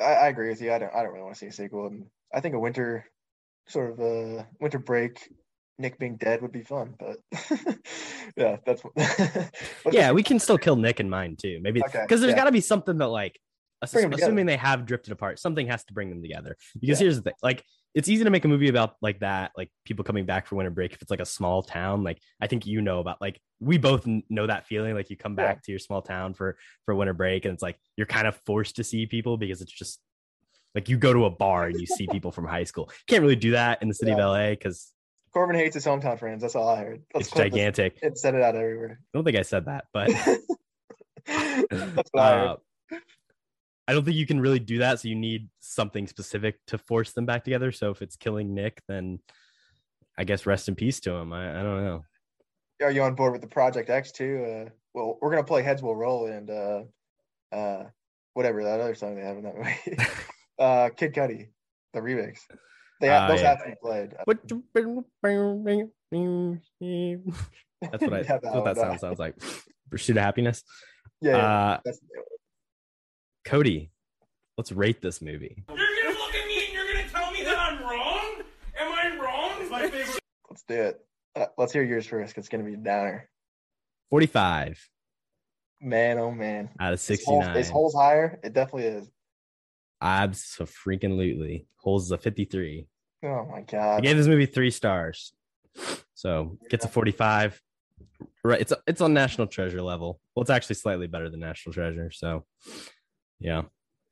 I, 0.00 0.14
I 0.14 0.28
agree 0.28 0.48
with 0.48 0.60
you. 0.60 0.72
I 0.72 0.78
don't. 0.78 0.94
I 0.94 1.02
don't 1.02 1.12
really 1.12 1.22
want 1.24 1.34
to 1.34 1.38
see 1.38 1.46
a 1.46 1.52
sequel, 1.52 1.86
and 1.86 2.06
I 2.32 2.40
think 2.40 2.54
a 2.54 2.58
winter 2.58 3.06
sort 3.68 3.90
of 3.92 4.00
a 4.00 4.46
winter 4.60 4.78
break, 4.78 5.28
Nick 5.78 5.98
being 5.98 6.16
dead 6.16 6.40
would 6.42 6.52
be 6.52 6.62
fun. 6.62 6.94
But 6.98 7.18
yeah, 8.36 8.56
that's 8.64 8.82
what. 8.82 8.92
yeah, 9.92 10.12
we 10.12 10.22
can 10.22 10.38
still 10.38 10.58
kill 10.58 10.76
Nick 10.76 11.00
and 11.00 11.10
mine 11.10 11.36
too. 11.36 11.58
Maybe 11.62 11.82
Okay, 11.82 12.02
because 12.02 12.20
there's 12.20 12.30
yeah. 12.32 12.36
got 12.36 12.44
to 12.44 12.52
be 12.52 12.60
something 12.60 12.98
that 12.98 13.08
like, 13.08 13.38
together. 13.82 14.14
assuming 14.14 14.46
they 14.46 14.56
have 14.56 14.86
drifted 14.86 15.12
apart, 15.12 15.38
something 15.38 15.66
has 15.66 15.84
to 15.84 15.92
bring 15.92 16.10
them 16.10 16.22
together. 16.22 16.56
Because 16.80 17.00
Yeah. 17.00 17.04
here's 17.04 17.16
the 17.16 17.22
thing, 17.22 17.34
like 17.42 17.64
it's 17.94 18.08
easy 18.08 18.24
to 18.24 18.30
make 18.30 18.44
a 18.44 18.48
movie 18.48 18.68
about 18.68 18.94
like 19.02 19.20
that, 19.20 19.52
like 19.56 19.70
people 19.84 20.04
coming 20.04 20.24
back 20.26 20.46
for 20.46 20.56
winter 20.56 20.70
break. 20.70 20.92
If 20.92 21.02
it's 21.02 21.10
like 21.10 21.20
a 21.20 21.26
small 21.26 21.62
town, 21.62 22.02
like 22.02 22.18
I 22.40 22.46
think 22.46 22.66
you 22.66 22.80
know 22.80 22.98
about, 23.00 23.20
like 23.20 23.40
we 23.60 23.78
both 23.78 24.06
know 24.06 24.46
that 24.46 24.66
feeling. 24.66 24.94
Like 24.94 25.10
you 25.10 25.16
come 25.16 25.32
Yeah. 25.38 25.46
back 25.46 25.62
to 25.64 25.72
your 25.72 25.78
small 25.80 26.02
town 26.02 26.34
for 26.34 26.56
for 26.84 26.94
winter 26.94 27.14
break, 27.14 27.44
and 27.44 27.52
it's 27.54 27.62
like 27.62 27.78
you're 27.96 28.06
kind 28.06 28.26
of 28.26 28.40
forced 28.46 28.76
to 28.76 28.84
see 28.84 29.06
people 29.06 29.36
because 29.36 29.60
it's 29.60 29.72
just 29.72 30.00
like 30.74 30.88
you 30.88 30.96
go 30.98 31.12
to 31.12 31.24
a 31.26 31.30
bar 31.30 31.66
and 31.66 31.80
you 31.80 31.86
see 31.86 32.06
people 32.10 32.32
from 32.32 32.46
high 32.46 32.64
school. 32.64 32.90
Can't 33.06 33.22
really 33.22 33.36
do 33.36 33.52
that 33.52 33.82
in 33.82 33.88
the 33.88 33.94
city 33.94 34.10
Yeah. 34.12 34.18
of 34.18 34.30
LA 34.36 34.50
because 34.50 34.92
Corbin 35.34 35.56
hates 35.56 35.74
his 35.74 35.84
hometown 35.84 36.16
friends. 36.16 36.42
That's 36.42 36.54
all 36.54 36.68
I 36.68 36.84
heard. 36.84 37.02
Let's 37.12 37.26
it's 37.26 37.36
gigantic. 37.36 37.98
I 38.02 38.06
and 38.06 38.16
send 38.16 38.36
it 38.36 38.42
out 38.42 38.54
everywhere. 38.54 39.00
I 39.02 39.06
don't 39.12 39.24
think 39.24 39.36
I 39.36 39.42
said 39.42 39.66
that, 39.66 39.86
but. 39.92 40.08
That's 41.26 42.10
what 42.12 42.22
I 42.22 42.38
heard. 42.38 42.48
Uh, 42.48 42.56
I 43.88 43.92
don't 43.92 44.04
think 44.04 44.16
you 44.16 44.26
can 44.26 44.40
really 44.40 44.60
do 44.60 44.78
that. 44.78 45.00
So 45.00 45.08
you 45.08 45.16
need 45.16 45.48
something 45.58 46.06
specific 46.06 46.64
to 46.68 46.78
force 46.78 47.12
them 47.12 47.26
back 47.26 47.42
together. 47.42 47.72
So 47.72 47.90
if 47.90 48.00
it's 48.00 48.14
killing 48.14 48.54
Nick, 48.54 48.80
then 48.86 49.18
I 50.16 50.22
guess 50.22 50.46
rest 50.46 50.68
in 50.68 50.76
peace 50.76 51.00
to 51.00 51.12
him. 51.12 51.32
I, 51.32 51.60
I 51.60 51.62
don't 51.64 51.84
know. 51.84 52.04
Are 52.82 52.92
you 52.92 53.02
on 53.02 53.16
board 53.16 53.32
with 53.32 53.40
the 53.42 53.48
Project 53.48 53.90
X 53.90 54.12
too? 54.12 54.44
Uh, 54.44 54.70
well, 54.94 55.18
we're 55.20 55.30
gonna 55.30 55.42
play 55.44 55.62
Heads 55.62 55.82
Will 55.82 55.96
Roll 55.96 56.26
and 56.26 56.48
uh, 56.50 56.82
uh, 57.52 57.84
whatever 58.34 58.62
that 58.62 58.80
other 58.80 58.94
song 58.94 59.16
they 59.16 59.22
have 59.22 59.36
in 59.36 59.44
that 59.44 59.56
movie. 59.56 59.98
uh, 60.58 60.90
Kid 60.96 61.12
Cudi, 61.12 61.48
the 61.92 62.00
remix. 62.00 62.38
They 63.00 63.08
have, 63.08 63.28
Oh, 63.30 63.32
those 63.34 63.42
yeah. 63.42 63.48
have 63.50 63.64
to 63.64 63.70
be 63.70 63.76
played. 63.82 64.14
What? 64.24 64.38
That's 67.90 68.02
what 68.02 68.12
I. 68.14 68.18
Yeah, 68.22 68.38
That's 68.38 68.44
what 68.44 68.64
that 68.64 68.64
that 68.64 68.76
sound 68.76 69.00
sounds 69.00 69.18
like. 69.18 69.34
Pursuit 69.90 70.16
of 70.16 70.22
happiness. 70.22 70.62
Yeah, 71.20 71.36
yeah, 71.36 71.78
Uh, 71.86 71.92
Cody, 73.44 73.90
let's 74.56 74.72
rate 74.72 75.02
this 75.02 75.20
movie. 75.20 75.64
You're 75.68 75.76
gonna 75.76 76.18
look 76.18 76.34
at 76.34 76.46
me 76.46 76.64
and 76.64 76.72
you're 76.72 76.86
gonna 76.92 77.08
tell 77.08 77.30
me 77.30 77.42
that 77.44 77.58
I'm 77.58 77.82
wrong? 77.82 78.42
Am 78.78 78.92
I 78.92 79.18
wrong? 79.22 79.50
It's 79.60 79.70
my 79.70 79.82
favorite. 79.88 80.18
let's 80.48 80.62
do 80.66 80.74
it. 80.74 81.00
Uh, 81.36 81.46
let's 81.58 81.72
hear 81.72 81.82
yours 81.82 82.06
first. 82.06 82.36
It's 82.38 82.48
gonna 82.48 82.64
be 82.64 82.74
a 82.74 82.78
downer. 82.78 83.28
Forty-five 84.10 84.78
Man, 85.80 86.18
oh 86.18 86.30
man. 86.30 86.70
out 86.80 86.94
of 86.94 87.00
Is 87.00 87.06
Holes- 87.06 87.18
sixty-nine. 87.44 87.56
Is 87.56 87.68
holes 87.68 87.94
higher? 87.94 88.40
It 88.42 88.54
definitely 88.54 88.84
is. 88.86 89.08
Absolutely. 90.00 91.66
Holes 91.76 92.06
is 92.06 92.10
a 92.10 92.18
fifty-three. 92.18 92.86
Oh 93.24 93.46
my 93.50 93.62
god! 93.62 93.98
I 93.98 94.00
gave 94.00 94.16
this 94.16 94.26
movie 94.26 94.46
three 94.46 94.70
stars, 94.70 95.32
so 96.14 96.58
gets 96.68 96.84
a 96.84 96.88
forty-five. 96.88 97.60
Right, 98.42 98.60
it's 98.60 98.72
it's 98.86 99.00
on 99.00 99.14
National 99.14 99.46
Treasure 99.46 99.82
level. 99.82 100.20
Well, 100.34 100.42
it's 100.42 100.50
actually 100.50 100.76
slightly 100.76 101.06
better 101.06 101.30
than 101.30 101.40
National 101.40 101.72
Treasure. 101.72 102.10
So, 102.10 102.44
yeah, 103.40 103.62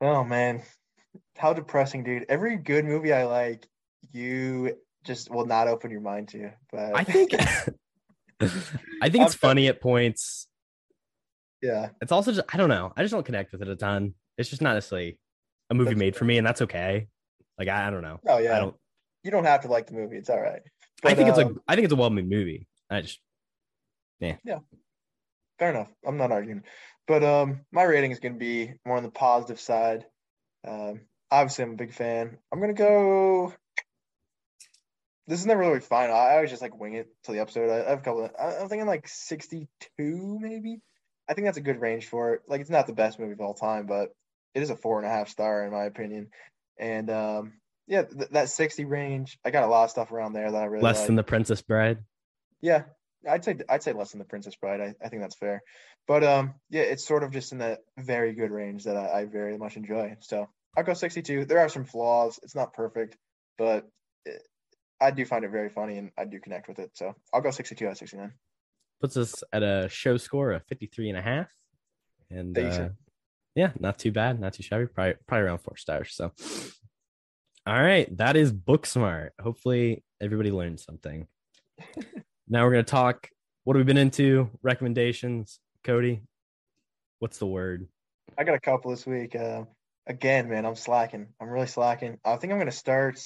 Oh 0.02 0.24
man, 0.24 0.62
how 1.38 1.52
depressing, 1.52 2.02
dude. 2.02 2.26
Every 2.28 2.56
good 2.56 2.84
movie 2.84 3.12
I 3.12 3.24
like, 3.24 3.68
you 4.10 4.76
just 5.04 5.30
will 5.30 5.46
not 5.46 5.68
open 5.68 5.92
your 5.92 6.00
mind 6.00 6.28
to. 6.30 6.50
But 6.72 6.96
I 6.96 7.04
think 7.04 7.32
I 8.40 9.08
think 9.08 9.24
it's 9.24 9.34
funny 9.34 9.68
at 9.68 9.80
points. 9.80 10.48
Yeah. 11.62 11.90
It's 12.00 12.10
also 12.10 12.32
just 12.32 12.52
I 12.52 12.56
don't 12.56 12.68
know. 12.68 12.92
I 12.96 13.02
just 13.02 13.12
don't 13.12 13.24
connect 13.24 13.52
with 13.52 13.62
it 13.62 13.68
a 13.68 13.76
ton. 13.76 14.14
It's 14.36 14.50
just 14.50 14.60
not 14.60 14.74
necessarily 14.74 15.20
a 15.72 15.74
movie 15.74 15.94
made 15.94 16.14
for 16.16 16.24
me, 16.24 16.38
and 16.38 16.46
that's 16.46 16.62
okay. 16.62 17.08
Like 17.58 17.68
I, 17.68 17.88
I 17.88 17.90
don't 17.90 18.02
know. 18.02 18.20
Oh 18.28 18.38
yeah. 18.38 18.56
I 18.56 18.60
don't. 18.60 18.76
You 19.24 19.30
don't 19.30 19.44
have 19.44 19.62
to 19.62 19.68
like 19.68 19.86
the 19.86 19.94
movie. 19.94 20.16
It's 20.16 20.30
all 20.30 20.40
right. 20.40 20.62
I 20.64 20.70
But, 21.02 21.16
think 21.16 21.28
it's 21.30 21.38
a. 21.38 21.46
um, 21.46 21.60
think 21.70 21.84
it's 21.84 21.92
a 21.92 21.96
well 21.96 22.10
made 22.10 22.28
movie. 22.28 22.66
I 22.90 23.00
just 23.00 23.20
Yeah. 24.20 24.36
Yeah. 24.44 24.58
fair 25.58 25.70
enough. 25.70 25.88
I'm 26.06 26.16
not 26.16 26.32
arguing. 26.32 26.62
But 27.08 27.24
um, 27.24 27.60
my 27.72 27.82
rating 27.82 28.10
is 28.12 28.20
going 28.20 28.34
to 28.34 28.38
be 28.38 28.74
more 28.86 28.96
on 28.96 29.02
the 29.02 29.10
positive 29.10 29.58
side. 29.60 30.04
Um, 30.66 31.00
obviously, 31.30 31.64
I'm 31.64 31.72
a 31.72 31.76
big 31.76 31.92
fan. 31.92 32.38
I'm 32.52 32.60
going 32.60 32.74
to 32.74 32.78
go. 32.80 33.52
This 35.26 35.40
is 35.40 35.46
never 35.46 35.60
really 35.60 35.80
final. 35.80 36.16
I 36.16 36.34
always 36.34 36.50
just 36.50 36.62
like 36.62 36.78
wing 36.78 36.94
it 36.94 37.08
till 37.24 37.34
the 37.34 37.40
episode. 37.40 37.70
I, 37.70 37.86
I 37.86 37.90
have 37.90 37.98
a 38.00 38.02
couple. 38.02 38.24
Of, 38.24 38.30
I'm 38.38 38.68
thinking 38.68 38.86
like 38.86 39.06
62, 39.08 39.66
maybe. 40.40 40.80
I 41.28 41.34
think 41.34 41.46
that's 41.46 41.58
a 41.58 41.62
good 41.62 41.80
range 41.80 42.06
for 42.06 42.34
it. 42.34 42.42
Like, 42.48 42.60
it's 42.60 42.70
not 42.70 42.86
the 42.86 42.92
best 42.92 43.18
movie 43.20 43.32
of 43.32 43.40
all 43.40 43.54
time, 43.54 43.86
but 43.86 44.10
it 44.54 44.62
is 44.62 44.70
a 44.70 44.76
four 44.76 44.98
and 44.98 45.06
a 45.06 45.10
half 45.10 45.28
star 45.28 45.64
in 45.64 45.72
my 45.72 45.84
opinion. 45.84 46.28
And 46.78 47.10
um, 47.10 47.52
yeah, 47.86 48.02
th- 48.02 48.30
that 48.30 48.48
60 48.48 48.84
range. 48.84 49.38
I 49.44 49.50
got 49.50 49.64
a 49.64 49.68
lot 49.68 49.84
of 49.84 49.90
stuff 49.90 50.12
around 50.12 50.32
there 50.32 50.50
that 50.50 50.62
I 50.62 50.66
really 50.66 50.82
less 50.82 50.98
like. 50.98 51.06
than 51.06 51.16
the 51.16 51.22
Princess 51.22 51.62
Bride. 51.62 51.98
Yeah, 52.60 52.84
I'd 53.28 53.44
say 53.44 53.56
I'd 53.68 53.82
say 53.82 53.92
less 53.92 54.12
than 54.12 54.18
the 54.18 54.24
Princess 54.24 54.56
Bride. 54.56 54.80
I, 54.80 54.94
I 55.04 55.08
think 55.08 55.22
that's 55.22 55.36
fair. 55.36 55.62
But 56.06 56.24
um, 56.24 56.54
yeah, 56.70 56.82
it's 56.82 57.06
sort 57.06 57.22
of 57.22 57.30
just 57.30 57.52
in 57.52 57.58
that 57.58 57.80
very 57.98 58.34
good 58.34 58.50
range 58.50 58.84
that 58.84 58.96
I, 58.96 59.20
I 59.20 59.24
very 59.26 59.58
much 59.58 59.76
enjoy. 59.76 60.16
So 60.20 60.48
I'll 60.76 60.84
go 60.84 60.94
62. 60.94 61.44
There 61.44 61.58
are 61.58 61.68
some 61.68 61.84
flaws. 61.84 62.38
It's 62.42 62.54
not 62.54 62.72
perfect, 62.72 63.16
but 63.58 63.86
it, 64.24 64.42
I 65.00 65.10
do 65.10 65.24
find 65.24 65.44
it 65.44 65.50
very 65.50 65.68
funny 65.68 65.98
and 65.98 66.10
I 66.16 66.24
do 66.24 66.40
connect 66.40 66.68
with 66.68 66.78
it. 66.78 66.90
So 66.94 67.14
I'll 67.32 67.40
go 67.40 67.50
62 67.50 67.86
out 67.86 67.92
of 67.92 67.98
69. 67.98 68.32
Puts 69.00 69.16
us 69.16 69.42
at 69.52 69.62
a 69.62 69.88
show 69.90 70.16
score 70.16 70.52
of 70.52 70.64
53 70.66 71.10
and 71.10 71.18
a 71.18 71.22
half. 71.22 71.48
And 72.30 72.56
uh. 72.56 72.88
Yeah, 73.54 73.72
not 73.78 73.98
too 73.98 74.12
bad, 74.12 74.40
not 74.40 74.54
too 74.54 74.62
shabby. 74.62 74.86
Probably 74.86 75.14
probably 75.26 75.46
around 75.46 75.58
four 75.58 75.76
stars. 75.76 76.14
So 76.14 76.32
all 77.66 77.80
right, 77.80 78.14
that 78.16 78.36
is 78.36 78.52
book 78.52 78.86
smart. 78.86 79.34
Hopefully 79.40 80.02
everybody 80.20 80.50
learned 80.50 80.80
something. 80.80 81.26
now 82.48 82.64
we're 82.64 82.72
gonna 82.72 82.82
talk 82.82 83.28
what 83.64 83.76
have 83.76 83.84
we 83.86 83.92
been 83.92 83.98
into, 83.98 84.50
recommendations. 84.62 85.60
Cody, 85.84 86.22
what's 87.20 87.38
the 87.38 87.46
word? 87.46 87.86
I 88.36 88.44
got 88.44 88.54
a 88.54 88.60
couple 88.60 88.90
this 88.90 89.06
week. 89.06 89.36
Um, 89.36 89.68
again, 90.06 90.48
man, 90.48 90.66
I'm 90.66 90.74
slacking. 90.74 91.28
I'm 91.40 91.48
really 91.48 91.66
slacking. 91.66 92.18
I 92.24 92.36
think 92.36 92.52
I'm 92.52 92.58
gonna 92.58 92.72
start 92.72 93.20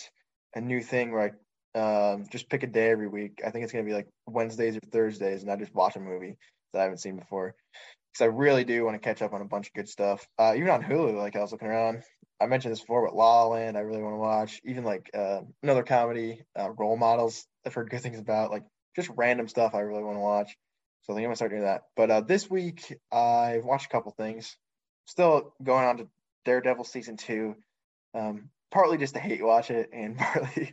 a 0.54 0.60
new 0.60 0.82
thing 0.82 1.12
where 1.12 1.34
I 1.74 2.12
um, 2.12 2.26
just 2.30 2.50
pick 2.50 2.62
a 2.62 2.66
day 2.66 2.90
every 2.90 3.08
week. 3.08 3.40
I 3.46 3.50
think 3.50 3.64
it's 3.64 3.72
gonna 3.72 3.84
be 3.84 3.94
like 3.94 4.08
Wednesdays 4.26 4.76
or 4.76 4.80
Thursdays, 4.90 5.42
and 5.42 5.50
I 5.50 5.56
just 5.56 5.74
watch 5.74 5.96
a 5.96 6.00
movie 6.00 6.36
that 6.72 6.80
I 6.80 6.82
haven't 6.82 6.98
seen 6.98 7.16
before. 7.16 7.54
Because 8.16 8.32
I 8.32 8.34
really 8.34 8.64
do 8.64 8.82
want 8.82 8.94
to 8.94 9.06
catch 9.06 9.20
up 9.20 9.34
on 9.34 9.42
a 9.42 9.46
bunch 9.46 9.66
of 9.66 9.74
good 9.74 9.90
stuff. 9.90 10.26
Uh, 10.38 10.54
even 10.56 10.70
on 10.70 10.82
Hulu, 10.82 11.18
like 11.18 11.36
I 11.36 11.40
was 11.40 11.52
looking 11.52 11.68
around. 11.68 12.02
I 12.40 12.46
mentioned 12.46 12.72
this 12.72 12.80
before, 12.80 13.04
but 13.04 13.14
La 13.14 13.42
La 13.42 13.48
Land, 13.48 13.76
I 13.76 13.80
really 13.80 14.02
want 14.02 14.14
to 14.14 14.18
watch. 14.18 14.60
Even 14.64 14.84
like 14.84 15.10
uh, 15.12 15.40
another 15.62 15.82
comedy, 15.82 16.42
uh, 16.58 16.70
Role 16.70 16.96
Models. 16.96 17.46
I've 17.66 17.74
heard 17.74 17.90
good 17.90 18.00
things 18.00 18.18
about. 18.18 18.50
Like 18.50 18.64
just 18.94 19.10
random 19.16 19.48
stuff 19.48 19.74
I 19.74 19.80
really 19.80 20.02
want 20.02 20.16
to 20.16 20.20
watch. 20.20 20.56
So 21.02 21.12
I 21.12 21.16
think 21.16 21.24
I'm 21.24 21.28
gonna 21.28 21.36
start 21.36 21.50
doing 21.50 21.64
that. 21.64 21.82
But 21.94 22.10
uh, 22.10 22.20
this 22.22 22.48
week 22.48 22.96
I've 23.12 23.64
watched 23.66 23.86
a 23.86 23.90
couple 23.90 24.12
things. 24.12 24.56
Still 25.04 25.52
going 25.62 25.84
on 25.84 25.98
to 25.98 26.08
Daredevil 26.46 26.84
season 26.84 27.18
two. 27.18 27.54
Um, 28.14 28.48
partly 28.70 28.96
just 28.96 29.12
to 29.14 29.20
hate 29.20 29.44
watch 29.44 29.70
it, 29.70 29.90
and 29.92 30.16
partly 30.18 30.72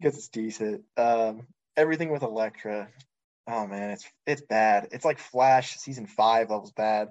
because 0.00 0.16
it's 0.16 0.28
decent. 0.28 0.84
Um, 0.96 1.48
everything 1.76 2.10
with 2.10 2.22
Elektra. 2.22 2.88
Oh 3.48 3.66
man, 3.66 3.90
it's 3.90 4.06
it's 4.26 4.42
bad. 4.42 4.88
It's 4.92 5.04
like 5.06 5.18
Flash 5.18 5.76
season 5.78 6.06
five 6.06 6.50
levels 6.50 6.72
bad, 6.72 7.08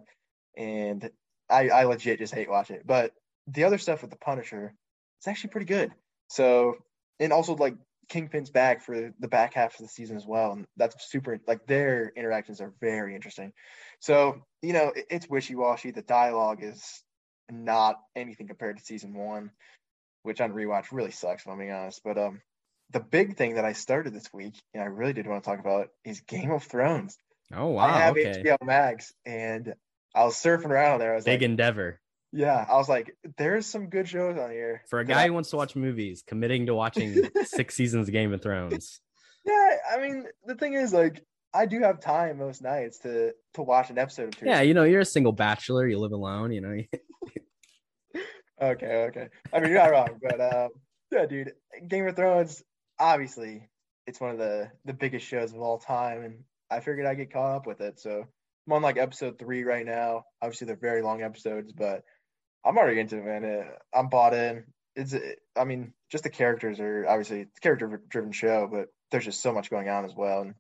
and 0.56 1.10
I 1.50 1.70
I 1.70 1.86
legit 1.86 2.20
just 2.20 2.34
hate 2.34 2.50
watch 2.50 2.70
it. 2.72 2.86
But 2.86 3.14
the 3.48 3.64
other 3.64 3.80
stuff 3.80 4.02
with 4.04 4.12
the 4.12 4.18
Punisher, 4.18 4.76
it's 5.20 5.28
actually 5.28 5.50
pretty 5.50 5.66
good. 5.66 5.92
So 6.30 6.76
and 7.20 7.34
also 7.34 7.56
like 7.56 7.76
Kingpin's 8.10 8.52
back 8.52 8.84
for 8.84 9.14
the 9.20 9.28
back 9.28 9.56
half 9.56 9.74
of 9.80 9.82
the 9.82 9.88
season 9.88 10.16
as 10.16 10.28
well, 10.28 10.52
and 10.54 10.68
that's 10.78 11.10
super. 11.10 11.40
Like 11.48 11.66
their 11.66 12.12
interactions 12.16 12.62
are 12.62 12.74
very 12.80 13.16
interesting. 13.16 13.52
So 14.00 14.44
you 14.62 14.74
know 14.74 14.90
it- 14.96 15.08
it's 15.10 15.30
wishy 15.30 15.56
washy. 15.56 15.92
The 15.92 16.04
dialogue 16.04 16.64
is 16.64 17.04
not 17.50 18.00
anything 18.16 18.48
compared 18.48 18.78
to 18.78 18.86
season 18.86 19.16
one, 19.16 19.52
which 20.24 20.42
on 20.42 20.54
rewatch 20.54 20.92
really 20.92 21.12
sucks. 21.12 21.44
If 21.46 21.52
I'm 21.52 21.60
being 21.60 21.72
honest, 21.72 22.02
but 22.04 22.18
um, 22.20 22.42
the 22.92 23.00
big 23.00 23.38
thing 23.38 23.56
that 23.56 23.66
I 23.66 23.74
started 23.74 24.14
this 24.14 24.32
week, 24.34 24.56
and 24.74 24.82
I 24.82 24.88
really 24.88 25.14
did 25.14 25.28
want 25.28 25.44
to 25.44 25.50
talk 25.50 25.60
about, 25.60 25.90
is 26.06 26.22
Game 26.22 26.52
of 26.52 26.64
Thrones. 26.64 27.18
Oh 27.54 27.68
wow, 27.68 27.86
I 27.86 28.00
have 28.00 28.18
okay. 28.18 28.44
HBO 28.44 28.58
Max, 28.64 29.14
and 29.26 29.74
I 30.14 30.26
was 30.26 30.36
surfing 30.36 30.70
around 30.70 31.00
there. 31.00 31.14
I 31.14 31.16
was 31.16 31.26
Big 31.26 31.42
like, 31.42 31.50
endeavor 31.50 32.00
yeah, 32.34 32.66
I 32.70 32.76
was 32.76 32.90
like, 32.90 33.16
there's 33.38 33.66
some 33.66 33.90
good 33.90 34.08
shows 34.08 34.38
on 34.38 34.52
here 34.52 34.84
for 34.90 35.00
a 35.00 35.06
guy 35.06 35.24
I- 35.24 35.28
who 35.28 35.34
wants 35.34 35.50
to 35.52 35.56
watch 35.56 35.76
movies, 35.76 36.24
committing 36.26 36.66
to 36.68 36.76
watching 36.76 37.30
six 37.46 37.76
seasons 37.76 38.08
of 38.08 38.14
Game 38.14 38.34
of 38.34 38.42
Thrones. 38.42 39.00
Yeah, 39.46 39.70
I 39.92 40.02
mean, 40.02 40.26
the 40.46 40.56
thing 40.56 40.74
is, 40.74 40.94
like, 40.94 41.24
I 41.54 41.66
do 41.66 41.80
have 41.82 42.02
time 42.02 42.38
most 42.38 42.62
nights 42.62 43.00
to 43.00 43.34
to 43.54 43.62
watch 43.62 43.90
an 43.90 43.98
episode 43.98 44.28
or 44.28 44.32
two. 44.32 44.46
Yeah, 44.46 44.62
you 44.62 44.74
know, 44.74 44.84
you're 44.84 45.02
a 45.02 45.06
single 45.06 45.32
bachelor, 45.32 45.88
you 45.88 46.00
live 46.00 46.12
alone, 46.12 46.52
you 46.52 46.62
know. 46.62 46.78
Okay, 48.60 49.06
okay. 49.10 49.28
I 49.54 49.60
mean, 49.60 49.70
you're 49.70 49.80
not 49.80 49.92
wrong, 49.92 50.20
but 50.20 50.42
um, 50.42 50.70
yeah, 51.12 51.28
dude, 51.28 51.54
Game 51.88 52.08
of 52.08 52.16
Thrones. 52.16 52.64
Obviously, 53.00 53.68
it's 54.06 54.20
one 54.20 54.32
of 54.32 54.38
the 54.38 54.72
the 54.86 54.94
biggest 54.94 55.26
shows 55.26 55.54
of 55.54 55.60
all 55.60 55.78
time, 55.78 56.24
and 56.24 56.44
I 56.72 56.80
figured 56.80 57.06
I'd 57.06 57.18
get 57.18 57.34
caught 57.34 57.58
up 57.58 57.68
with 57.68 57.82
it. 57.82 58.00
So 58.00 58.26
I'm 58.68 58.74
on 58.74 58.82
like 58.82 58.98
episode 58.98 59.38
three 59.40 59.64
right 59.64 59.86
now. 59.86 60.26
Obviously, 60.42 60.68
they're 60.68 60.76
very 60.76 61.02
long 61.02 61.22
episodes, 61.22 61.72
but 61.72 62.04
I'm 62.66 62.78
already 62.78 63.00
into 63.00 63.18
it, 63.18 63.26
man. 63.26 63.70
I'm 63.94 64.10
bought 64.10 64.34
in. 64.34 64.66
It's, 64.96 65.16
I 65.56 65.64
mean, 65.64 65.94
just 66.12 66.24
the 66.24 66.30
characters 66.30 66.80
are 66.80 67.06
obviously 67.08 67.42
it's 67.42 67.58
a 67.58 67.62
character 67.62 68.02
driven 68.10 68.32
show, 68.32 68.68
but 68.72 68.88
there's 69.12 69.26
just 69.26 69.42
so 69.42 69.54
much 69.54 69.70
going 69.70 69.90
on 69.90 70.06
as 70.06 70.16
well. 70.16 70.42
And 70.42 70.56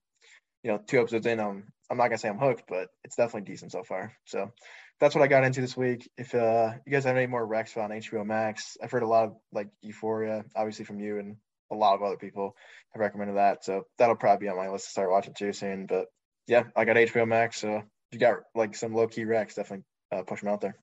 you 0.64 0.72
know, 0.72 0.80
two 0.86 1.00
episodes 1.00 1.26
in, 1.26 1.40
I'm 1.40 1.72
I'm 1.90 1.98
not 1.98 2.08
gonna 2.08 2.18
say 2.18 2.30
I'm 2.30 2.38
hooked, 2.38 2.64
but 2.68 2.90
it's 3.04 3.16
definitely 3.16 3.52
decent 3.52 3.72
so 3.72 3.84
far. 3.84 4.14
So 4.26 4.52
that's 5.00 5.16
what 5.16 5.24
I 5.24 5.28
got 5.28 5.44
into 5.44 5.62
this 5.62 5.78
week. 5.78 6.10
If 6.18 6.34
uh, 6.36 6.72
you 6.86 6.92
guys 6.92 7.06
have 7.06 7.18
any 7.18 7.28
more 7.28 7.48
recs 7.48 7.78
on 7.78 7.90
HBO 7.92 8.26
Max, 8.26 8.78
I've 8.82 8.92
heard 8.92 9.04
a 9.04 9.08
lot 9.08 9.26
of 9.26 9.36
like 9.52 9.70
Euphoria, 9.82 10.46
obviously 10.56 10.86
from 10.86 11.00
you 11.00 11.20
and 11.20 11.38
a 11.72 11.76
lot 11.76 11.96
of 11.96 12.04
other 12.04 12.18
people 12.18 12.56
have 12.94 13.02
recommended 13.02 13.38
that. 13.38 13.64
So 13.64 13.84
that'll 13.98 14.16
probably 14.16 14.46
be 14.46 14.50
on 14.50 14.58
my 14.58 14.70
list 14.70 14.86
to 14.86 14.92
start 14.92 15.12
watching 15.12 15.34
too 15.34 15.54
soon. 15.54 15.86
But 15.86 16.08
yeah, 16.48 16.64
I 16.76 16.86
got 16.86 16.96
HBO 16.96 17.28
Max. 17.28 17.60
So 17.60 17.78
if 17.78 17.84
you 18.12 18.20
got 18.20 18.38
like 18.56 18.76
some 18.76 18.94
low 18.94 19.08
key 19.08 19.26
recs, 19.26 19.56
definitely 19.56 19.86
uh, 20.12 20.24
push 20.24 20.42
them 20.42 20.50
out 20.50 20.62
there. 20.62 20.78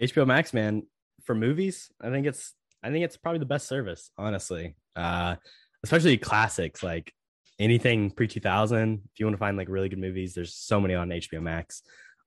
HBO 0.00 0.26
Max, 0.26 0.54
man, 0.54 0.84
for 1.24 1.34
movies, 1.34 1.90
I 2.00 2.10
think 2.10 2.26
it's 2.26 2.54
I 2.82 2.90
think 2.90 3.04
it's 3.04 3.16
probably 3.16 3.40
the 3.40 3.46
best 3.46 3.66
service, 3.66 4.10
honestly. 4.16 4.76
Uh, 4.94 5.36
especially 5.84 6.16
classics 6.16 6.82
like 6.82 7.12
anything 7.58 8.10
pre 8.10 8.28
two 8.28 8.40
thousand. 8.40 9.02
If 9.12 9.20
you 9.20 9.26
want 9.26 9.34
to 9.34 9.38
find 9.38 9.56
like 9.56 9.68
really 9.68 9.88
good 9.88 9.98
movies, 9.98 10.34
there's 10.34 10.54
so 10.54 10.80
many 10.80 10.94
on 10.94 11.08
HBO 11.08 11.42
Max, 11.42 11.82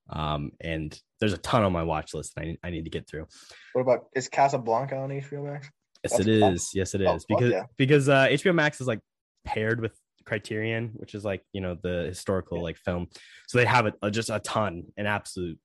um, 0.10 0.52
and 0.60 0.98
there's 1.20 1.34
a 1.34 1.38
ton 1.38 1.64
on 1.64 1.72
my 1.72 1.84
watch 1.84 2.14
list. 2.14 2.34
I, 2.38 2.58
I 2.64 2.70
need 2.70 2.84
to 2.84 2.92
get 2.92 3.08
through. 3.08 3.28
What 3.74 3.82
about 3.82 4.08
is 4.16 4.30
Casablanca 4.30 4.98
on 4.98 5.10
HBO 5.10 5.46
Max? 5.46 5.70
Yes, 6.04 6.14
That's 6.14 6.28
it 6.28 6.40
fun. 6.40 6.54
is. 6.54 6.70
Yes, 6.74 6.96
it 6.96 7.02
is. 7.02 7.08
Oh, 7.08 7.16
is 7.16 7.26
fuck 7.30 7.40
because 7.40 7.52
yeah. 7.52 7.64
because 7.78 8.10
uh, 8.10 8.28
HBO 8.28 8.56
Max 8.56 8.82
is 8.82 8.88
like 8.88 9.00
paired 9.46 9.80
with 9.82 9.96
Criterion, 10.26 10.92
which 10.96 11.14
is 11.16 11.24
like 11.26 11.44
you 11.54 11.62
know 11.62 11.78
the 11.82 12.04
historical 12.06 12.62
like 12.62 12.78
film. 12.78 13.08
So 13.48 13.58
they 13.58 13.66
have 13.66 13.86
a, 13.88 13.94
a- 14.02 14.12
just 14.12 14.30
a 14.30 14.40
ton, 14.40 14.86
an 14.98 15.06
absolute 15.06 15.60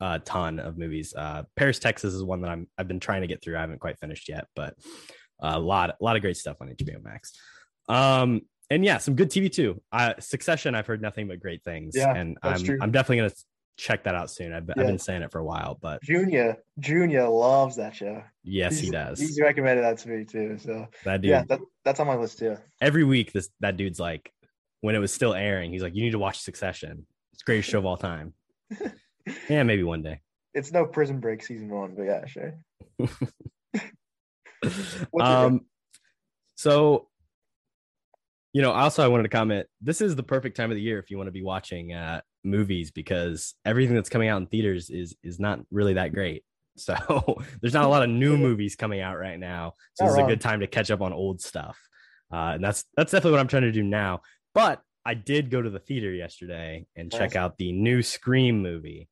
uh, 0.00 0.18
ton 0.24 0.58
of 0.60 0.78
movies. 0.78 1.14
Uh, 1.16 1.44
Paris, 1.56 1.78
Texas 1.78 2.14
is 2.14 2.22
one 2.24 2.40
that 2.42 2.50
I'm 2.50 2.68
I've 2.78 2.88
been 2.88 3.00
trying 3.00 3.20
to 3.22 3.26
get 3.26 3.42
through. 3.42 3.56
I 3.56 3.60
haven't 3.60 3.80
quite 3.80 3.98
finished 3.98 4.28
yet, 4.28 4.46
but 4.56 4.74
a 5.40 5.58
lot 5.58 5.90
a 5.90 5.96
lot 6.04 6.16
of 6.16 6.22
great 6.22 6.36
stuff 6.36 6.56
on 6.60 6.68
HBO 6.68 7.02
Max. 7.02 7.32
Um, 7.88 8.42
and 8.70 8.84
yeah, 8.84 8.98
some 8.98 9.14
good 9.16 9.28
TV 9.30 9.52
too. 9.52 9.82
Uh, 9.92 10.14
Succession, 10.20 10.74
I've 10.74 10.86
heard 10.86 11.02
nothing 11.02 11.28
but 11.28 11.40
great 11.40 11.62
things, 11.64 11.94
Yeah, 11.94 12.14
and 12.14 12.38
I'm 12.42 12.62
true. 12.62 12.78
I'm 12.80 12.90
definitely 12.92 13.16
gonna 13.18 13.32
check 13.76 14.04
that 14.04 14.14
out 14.14 14.30
soon. 14.30 14.52
I've 14.52 14.66
been, 14.66 14.78
I've 14.78 14.86
been 14.86 14.98
saying 14.98 15.22
it 15.22 15.32
for 15.32 15.38
a 15.38 15.44
while, 15.44 15.78
but 15.80 16.02
Junior, 16.02 16.56
Junior 16.78 17.28
loves 17.28 17.76
that 17.76 17.94
show. 17.94 18.22
yes, 18.44 18.78
he 18.78 18.90
does. 18.90 19.18
He's 19.18 19.40
recommended 19.40 19.82
that 19.82 19.98
to 19.98 20.08
me 20.08 20.24
too. 20.24 20.58
So 20.58 20.86
that 21.04 21.22
dude, 21.22 21.30
yeah, 21.30 21.44
that, 21.48 21.60
that's 21.84 22.00
on 22.00 22.06
my 22.06 22.16
list 22.16 22.38
too. 22.38 22.56
every 22.80 23.04
week 23.04 23.32
this 23.32 23.48
that 23.60 23.76
dude's 23.76 23.98
like 24.00 24.32
when 24.82 24.94
it 24.94 24.98
was 24.98 25.12
still 25.12 25.32
airing 25.34 25.72
he's 25.72 25.82
like 25.82 25.94
you 25.94 26.02
need 26.02 26.10
to 26.10 26.18
watch 26.18 26.40
succession 26.40 27.06
it's 27.32 27.42
greatest 27.42 27.68
show 27.70 27.78
of 27.78 27.86
all 27.86 27.96
time 27.96 28.34
yeah 29.48 29.62
maybe 29.62 29.82
one 29.84 30.02
day 30.02 30.20
It's 30.54 30.72
no 30.72 30.84
Prison 30.86 31.20
Break 31.20 31.42
season 31.42 31.68
one, 31.68 31.94
but 31.96 32.02
yeah, 32.02 32.26
sure. 32.26 32.54
um 35.20 35.60
so 36.54 37.08
you 38.52 38.62
know 38.62 38.70
also 38.70 39.04
i 39.04 39.08
wanted 39.08 39.24
to 39.24 39.28
comment 39.28 39.66
this 39.80 40.00
is 40.00 40.14
the 40.14 40.22
perfect 40.22 40.56
time 40.56 40.70
of 40.70 40.76
the 40.76 40.82
year 40.82 40.98
if 40.98 41.10
you 41.10 41.16
want 41.16 41.26
to 41.26 41.32
be 41.32 41.42
watching 41.42 41.92
uh 41.92 42.20
movies 42.44 42.90
because 42.90 43.54
everything 43.64 43.94
that's 43.94 44.08
coming 44.08 44.28
out 44.28 44.40
in 44.40 44.46
theaters 44.46 44.90
is 44.90 45.14
is 45.22 45.38
not 45.40 45.60
really 45.70 45.94
that 45.94 46.12
great. 46.12 46.44
So 46.76 46.96
there's 47.60 47.74
not 47.74 47.84
a 47.84 47.88
lot 47.88 48.02
of 48.02 48.08
new 48.08 48.38
movies 48.38 48.76
coming 48.76 49.00
out 49.00 49.18
right 49.18 49.38
now. 49.38 49.74
So 49.92 50.04
this 50.04 50.14
is 50.14 50.18
a 50.20 50.26
good 50.26 50.40
time 50.40 50.60
to 50.60 50.66
catch 50.66 50.90
up 50.90 51.02
on 51.02 51.12
old 51.12 51.42
stuff. 51.42 51.78
Uh 52.32 52.52
and 52.54 52.64
that's 52.64 52.84
that's 52.96 53.12
definitely 53.12 53.32
what 53.32 53.40
i'm 53.40 53.48
trying 53.48 53.64
to 53.64 53.72
do 53.72 53.82
now. 53.82 54.22
But 54.54 54.80
I 55.04 55.12
did 55.14 55.50
go 55.50 55.60
to 55.60 55.68
the 55.68 55.78
theater 55.80 56.10
yesterday 56.12 56.86
and 56.96 57.10
Nice. 57.10 57.18
check 57.18 57.36
out 57.36 57.58
the 57.58 57.72
new 57.72 58.02
Scream 58.02 58.62
movie, 58.62 59.08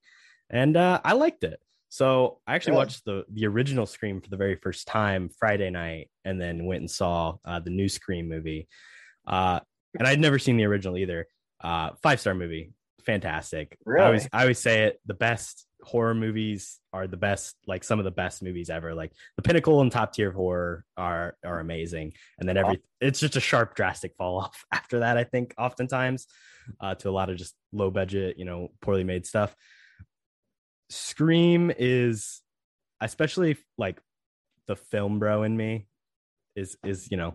and 0.48 0.76
uh, 0.76 1.00
I 1.04 1.12
liked 1.14 1.44
it. 1.44 1.60
So 1.88 2.38
I 2.46 2.54
actually 2.54 2.76
watched 2.76 3.04
the 3.04 3.24
the 3.30 3.46
original 3.46 3.84
Scream 3.86 4.20
for 4.20 4.30
the 4.30 4.36
very 4.36 4.54
first 4.56 4.86
time 4.86 5.28
Friday 5.38 5.68
night, 5.70 6.08
and 6.24 6.40
then 6.40 6.64
went 6.64 6.80
and 6.80 6.90
saw 6.90 7.36
uh, 7.44 7.58
the 7.60 7.70
new 7.70 7.88
Scream 7.88 8.28
movie. 8.28 8.68
Uh, 9.26 9.60
and 9.98 10.06
I'd 10.06 10.20
never 10.20 10.38
seen 10.38 10.56
the 10.56 10.64
original 10.66 10.96
either. 10.96 11.26
Uh, 11.60 11.90
five 12.02 12.20
star 12.20 12.34
movie, 12.34 12.72
fantastic. 13.00 13.76
I 13.86 14.02
always 14.02 14.28
I 14.32 14.42
always 14.42 14.58
say 14.58 14.84
it. 14.84 15.00
The 15.06 15.14
best 15.14 15.66
horror 15.82 16.14
movies 16.14 16.78
are 16.92 17.06
the 17.06 17.16
best, 17.16 17.56
like 17.66 17.84
some 17.84 17.98
of 17.98 18.04
the 18.04 18.10
best 18.10 18.42
movies 18.42 18.70
ever. 18.70 18.94
Like 18.94 19.12
the 19.36 19.42
pinnacle 19.42 19.80
and 19.80 19.90
top 19.90 20.12
tier 20.12 20.28
of 20.28 20.34
horror 20.34 20.84
are 20.96 21.36
are 21.44 21.60
amazing, 21.60 22.12
and 22.38 22.48
then 22.48 22.56
every 22.56 22.80
it's 23.00 23.20
just 23.20 23.36
a 23.36 23.40
sharp, 23.40 23.74
drastic 23.74 24.14
fall 24.16 24.40
off 24.40 24.64
after 24.72 25.00
that. 25.00 25.16
I 25.16 25.24
think 25.24 25.54
oftentimes 25.58 26.26
uh, 26.80 26.94
to 26.96 27.08
a 27.08 27.12
lot 27.12 27.30
of 27.30 27.36
just 27.36 27.54
low 27.72 27.90
budget, 27.90 28.38
you 28.38 28.44
know, 28.44 28.68
poorly 28.80 29.04
made 29.04 29.26
stuff. 29.26 29.54
Scream 30.88 31.72
is, 31.76 32.42
especially 33.00 33.56
like 33.78 34.00
the 34.66 34.76
film 34.76 35.18
bro 35.18 35.42
in 35.42 35.56
me, 35.56 35.86
is 36.56 36.76
is 36.84 37.08
you 37.10 37.16
know, 37.16 37.34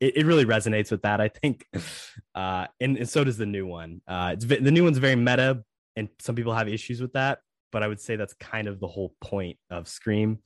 it, 0.00 0.18
it 0.18 0.26
really 0.26 0.44
resonates 0.44 0.90
with 0.90 1.02
that. 1.02 1.20
I 1.20 1.28
think, 1.28 1.66
uh, 2.34 2.66
and, 2.80 2.96
and 2.96 3.08
so 3.08 3.24
does 3.24 3.38
the 3.38 3.46
new 3.46 3.66
one. 3.66 4.00
Uh, 4.06 4.30
it's 4.34 4.44
the 4.44 4.70
new 4.70 4.84
one's 4.84 4.98
very 4.98 5.16
meta, 5.16 5.62
and 5.96 6.08
some 6.18 6.34
people 6.34 6.54
have 6.54 6.68
issues 6.68 7.00
with 7.00 7.12
that. 7.14 7.40
But 7.70 7.82
I 7.82 7.88
would 7.88 8.00
say 8.00 8.16
that's 8.16 8.34
kind 8.34 8.68
of 8.68 8.80
the 8.80 8.86
whole 8.86 9.14
point 9.20 9.58
of 9.70 9.88
Scream, 9.88 10.38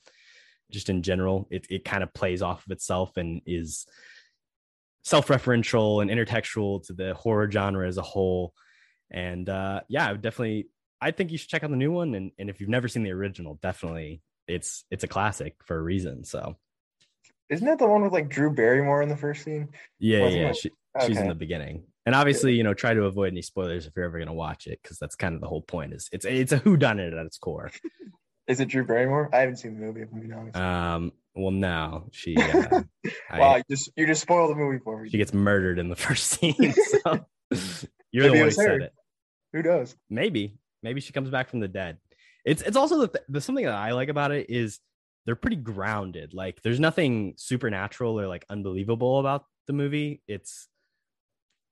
just 0.71 0.89
in 0.89 1.03
general. 1.03 1.47
It 1.51 1.67
it 1.71 1.85
kind 1.85 2.03
of 2.03 2.13
plays 2.13 2.43
off 2.43 2.67
of 2.67 2.73
itself 2.73 3.17
and 3.17 3.43
is 3.47 3.87
self-referential 5.05 6.01
and 6.01 6.11
intertextual 6.11 6.87
to 6.87 6.93
the 6.93 7.15
horror 7.15 7.51
genre 7.51 7.87
as 7.87 7.99
a 7.99 8.03
whole. 8.03 8.55
And 9.11 9.49
uh, 9.49 9.83
yeah, 9.89 10.09
I 10.09 10.13
would 10.13 10.23
definitely. 10.23 10.69
I 11.01 11.11
think 11.11 11.33
you 11.33 11.39
should 11.39 11.49
check 11.49 11.65
out 11.65 11.71
the 11.71 11.77
new 11.77 11.93
one, 11.93 12.15
and 12.15 12.33
and 12.39 12.49
if 12.49 12.61
you've 12.61 12.71
never 12.71 12.89
seen 12.89 13.03
the 13.03 13.13
original, 13.13 13.59
definitely 13.63 14.23
it's 14.49 14.85
it's 14.91 15.05
a 15.05 15.09
classic 15.09 15.57
for 15.65 15.77
a 15.77 15.83
reason. 15.83 16.25
So 16.25 16.57
Isn't 17.53 17.67
that 17.67 17.79
the 17.79 17.87
one 17.87 18.03
with 18.03 18.13
like 18.13 18.29
Drew 18.29 18.51
Barrymore 18.51 19.03
in 19.03 19.09
the 19.09 19.17
first 19.17 19.45
scene? 19.45 19.69
yeah, 19.99 20.21
Wasn't 20.23 20.41
yeah, 20.43 20.49
it? 20.49 20.57
she, 20.57 20.71
she's 21.07 21.19
in 21.19 21.29
the 21.29 21.35
beginning. 21.35 21.85
And 22.07 22.15
obviously, 22.17 22.55
you 22.55 22.65
know, 22.65 22.75
try 22.75 22.95
to 22.95 23.05
avoid 23.05 23.33
any 23.33 23.43
spoilers 23.43 23.87
if 23.87 23.93
you're 23.95 24.07
ever 24.07 24.19
gonna 24.19 24.33
watch 24.35 24.67
it, 24.67 24.81
because 24.83 24.99
that's 24.99 25.15
kind 25.15 25.35
of 25.37 25.41
the 25.41 25.47
whole 25.47 25.63
point. 25.63 25.93
Is 25.93 26.09
it's 26.13 26.25
it's 26.25 26.51
a 26.53 26.57
who 26.59 26.77
done 26.77 26.99
it 26.99 27.13
at 27.15 27.27
its 27.27 27.39
core. 27.39 27.71
Is 28.49 28.59
it 28.59 28.67
Drew 28.67 28.85
Barrymore? 28.85 29.31
I 29.33 29.39
haven't 29.39 29.57
seen 29.59 29.79
the 29.79 29.87
movie. 29.87 30.01
If 30.03 30.09
I'm 30.13 30.19
being 30.21 30.33
honest. 30.33 30.57
Um, 30.57 31.13
well, 31.37 31.53
no, 31.53 32.09
she 32.11 32.37
uh, 32.37 32.81
I- 33.31 33.39
wow, 33.39 33.57
you 33.57 33.63
just 33.71 33.93
you 33.97 34.05
just 34.07 34.21
spoiled 34.23 34.51
the 34.51 34.57
movie 34.57 34.81
for 34.83 35.01
me. 35.01 35.09
she 35.11 35.17
gets 35.19 35.33
murdered 35.33 35.79
in 35.79 35.89
the 35.89 35.95
first 35.97 36.25
scene. 36.41 36.57
So 37.05 37.25
you're 38.11 38.25
the 38.27 38.31
Maybe 38.33 38.39
it 38.39 38.41
one 38.41 38.49
who 38.49 38.51
said 38.51 38.67
her. 38.69 38.81
it. 38.81 38.93
Who 39.53 39.63
knows? 39.63 39.95
maybe 40.11 40.57
maybe 40.83 41.01
she 41.01 41.13
comes 41.13 41.29
back 41.31 41.51
from 41.51 41.61
the 41.61 41.69
dead 41.69 41.99
it's 42.45 42.63
it's 42.63 42.77
also 42.77 43.07
the, 43.07 43.23
the 43.29 43.41
something 43.41 43.65
that 43.67 43.75
i 43.75 43.93
like 43.93 44.09
about 44.09 44.33
it 44.33 44.49
is 44.51 44.81
they're 45.25 45.37
pretty 45.37 45.57
grounded 45.57 46.35
like 46.35 46.61
there's 46.63 46.81
nothing 46.81 47.35
supernatural 47.37 48.19
or 48.19 48.27
like 48.27 48.45
unbelievable 48.51 49.21
about 49.21 49.45
the 49.67 49.73
movie. 49.73 50.23
It's 50.27 50.69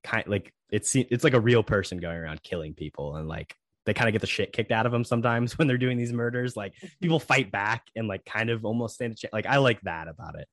kind 0.05 0.27
like 0.27 0.53
it's 0.71 0.95
it's 0.95 1.25
like 1.25 1.35
a 1.35 1.41
real 1.41 1.63
person 1.63 1.99
going 1.99 2.17
around 2.17 2.43
killing 2.43 2.75
people 2.75 3.17
and 3.17 3.29
like 3.29 3.55
they 3.87 3.95
kind 3.95 4.09
of 4.09 4.13
get 4.13 4.21
the 4.21 4.27
shit 4.27 4.53
kicked 4.53 4.73
out 4.73 4.87
of 4.87 4.93
them 4.93 5.05
sometimes 5.05 5.57
when 5.59 5.67
they're 5.69 5.79
doing 5.79 5.99
these 5.99 6.13
murders. 6.13 6.57
Like 6.57 6.75
people 7.01 7.21
fight 7.21 7.51
back 7.51 7.85
and 7.97 8.09
like 8.09 8.25
kind 8.25 8.51
of 8.51 8.65
almost 8.65 8.95
stand 8.95 9.13
a 9.13 9.17
chance 9.17 9.33
like 9.33 9.47
i 9.47 9.57
like 9.59 9.81
that 9.83 10.09
about 10.09 10.39
it. 10.39 10.49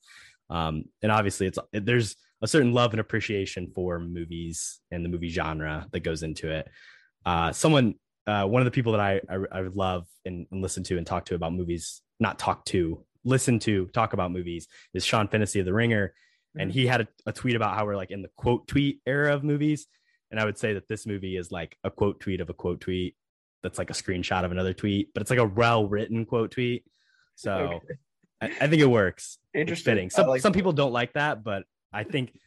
Um 0.49 0.85
and 1.01 1.11
obviously 1.11 1.47
it's 1.47 1.59
there's 1.71 2.15
a 2.41 2.47
certain 2.47 2.73
love 2.73 2.91
and 2.91 2.99
appreciation 2.99 3.71
for 3.73 3.99
movies 3.99 4.79
and 4.91 5.03
the 5.03 5.09
movie 5.09 5.29
genre 5.29 5.87
that 5.91 6.01
goes 6.01 6.23
into 6.23 6.51
it. 6.51 6.69
Uh, 7.25 7.51
someone, 7.51 7.95
uh, 8.27 8.45
one 8.45 8.61
of 8.61 8.65
the 8.65 8.71
people 8.71 8.91
that 8.91 9.01
I 9.01 9.21
I, 9.29 9.37
I 9.51 9.61
love 9.61 10.05
and, 10.23 10.45
and 10.51 10.61
listen 10.61 10.83
to 10.83 10.97
and 10.97 11.07
talk 11.07 11.25
to 11.25 11.35
about 11.35 11.53
movies, 11.53 12.01
not 12.19 12.39
talk 12.39 12.65
to, 12.65 13.03
listen 13.23 13.59
to, 13.59 13.87
talk 13.87 14.13
about 14.13 14.31
movies 14.31 14.67
is 14.93 15.05
Sean 15.05 15.27
Fennessy 15.27 15.59
of 15.59 15.65
The 15.65 15.73
Ringer, 15.73 16.13
and 16.59 16.71
he 16.71 16.87
had 16.87 17.01
a, 17.01 17.07
a 17.27 17.31
tweet 17.31 17.55
about 17.55 17.75
how 17.75 17.85
we're 17.85 17.95
like 17.95 18.09
in 18.09 18.21
the 18.23 18.29
quote 18.35 18.67
tweet 18.67 18.99
era 19.05 19.33
of 19.33 19.43
movies, 19.43 19.87
and 20.31 20.39
I 20.39 20.45
would 20.45 20.57
say 20.57 20.73
that 20.73 20.87
this 20.87 21.05
movie 21.05 21.37
is 21.37 21.51
like 21.51 21.77
a 21.83 21.91
quote 21.91 22.19
tweet 22.19 22.41
of 22.41 22.49
a 22.49 22.53
quote 22.53 22.81
tweet 22.81 23.15
that's 23.63 23.77
like 23.77 23.89
a 23.89 23.93
screenshot 23.93 24.43
of 24.43 24.51
another 24.51 24.73
tweet, 24.73 25.13
but 25.13 25.21
it's 25.21 25.29
like 25.29 25.39
a 25.39 25.45
well 25.45 25.87
written 25.87 26.25
quote 26.25 26.51
tweet. 26.51 26.83
So 27.35 27.53
Okay. 27.53 27.95
I, 28.41 28.45
I 28.65 28.67
think 28.67 28.81
it 28.81 28.89
works. 28.89 29.37
Interesting. 29.53 29.91
fitting. 29.91 30.09
Some 30.09 30.27
like 30.27 30.41
some 30.41 30.51
that. 30.51 30.57
people 30.57 30.73
don't 30.73 30.93
like 30.93 31.13
that, 31.13 31.43
but 31.43 31.63
I 31.93 32.03
think 32.03 32.37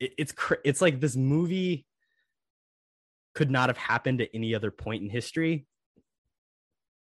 it, 0.00 0.12
it's 0.18 0.32
cr- 0.32 0.54
it's 0.64 0.80
like 0.80 1.00
this 1.00 1.16
movie 1.16 1.86
could 3.34 3.50
not 3.50 3.68
have 3.68 3.78
happened 3.78 4.20
at 4.20 4.28
any 4.34 4.54
other 4.54 4.70
point 4.70 5.02
in 5.02 5.08
history 5.08 5.66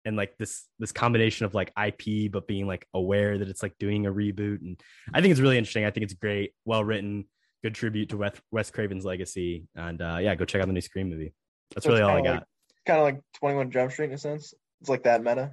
and 0.08 0.16
like 0.16 0.36
this 0.38 0.66
this 0.80 0.90
combination 0.92 1.46
of 1.46 1.54
like 1.54 1.72
ip 1.86 2.32
but 2.32 2.48
being 2.48 2.66
like 2.66 2.86
aware 2.94 3.38
that 3.38 3.48
it's 3.48 3.62
like 3.62 3.76
doing 3.78 4.06
a 4.06 4.12
reboot 4.12 4.60
and 4.60 4.80
i 5.14 5.20
think 5.20 5.30
it's 5.30 5.40
really 5.40 5.58
interesting 5.58 5.84
i 5.84 5.90
think 5.90 6.02
it's 6.04 6.14
great 6.14 6.52
well 6.64 6.82
written 6.82 7.24
good 7.62 7.74
tribute 7.74 8.08
to 8.08 8.16
wes, 8.16 8.32
wes 8.50 8.70
craven's 8.70 9.04
legacy 9.04 9.66
and 9.76 10.00
uh 10.02 10.18
yeah 10.20 10.34
go 10.34 10.44
check 10.44 10.60
out 10.60 10.66
the 10.66 10.72
new 10.72 10.80
scream 10.80 11.08
movie 11.10 11.32
that's 11.74 11.84
So 11.84 11.90
really 11.92 12.02
all 12.02 12.16
i 12.16 12.22
got 12.22 12.34
like- 12.34 12.42
Kind 12.86 12.98
of 13.00 13.04
like 13.04 13.20
Twenty 13.38 13.54
One 13.56 13.70
Jump 13.70 13.92
Street 13.92 14.06
in 14.06 14.12
a 14.14 14.18
sense. 14.18 14.54
It's 14.80 14.88
like 14.88 15.02
that 15.02 15.22
meta. 15.22 15.52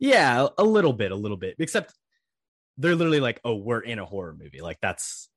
yeah 0.00 0.48
a 0.58 0.64
little 0.64 0.92
bit 0.92 1.12
a 1.12 1.14
little 1.14 1.36
bit 1.36 1.54
except 1.60 1.94
they're 2.76 2.96
literally 2.96 3.20
like 3.20 3.40
oh 3.44 3.54
we're 3.54 3.78
in 3.80 4.00
a 4.00 4.04
horror 4.04 4.34
movie 4.36 4.60
like 4.60 4.78
that's 4.82 5.28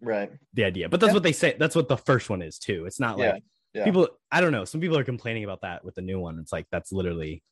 Right. 0.00 0.30
the 0.54 0.64
idea 0.64 0.88
but 0.88 1.00
that's 1.00 1.10
Yeah. 1.10 1.14
what 1.14 1.22
they 1.22 1.32
say 1.32 1.54
that's 1.58 1.76
what 1.76 1.88
the 1.88 1.96
first 1.98 2.30
one 2.30 2.40
is 2.40 2.58
too 2.58 2.86
it's 2.86 2.98
not 3.00 3.18
like 3.18 3.42
Yeah, 3.74 3.80
yeah. 3.80 3.84
people 3.84 4.08
i 4.32 4.40
don't 4.40 4.52
know 4.52 4.64
some 4.64 4.80
people 4.80 4.96
are 4.96 5.04
complaining 5.04 5.44
about 5.44 5.60
that 5.62 5.84
with 5.84 5.94
the 5.96 6.02
new 6.02 6.18
one 6.18 6.38
it's 6.38 6.52
like 6.52 6.66
that's 6.70 6.92
literally 6.92 7.42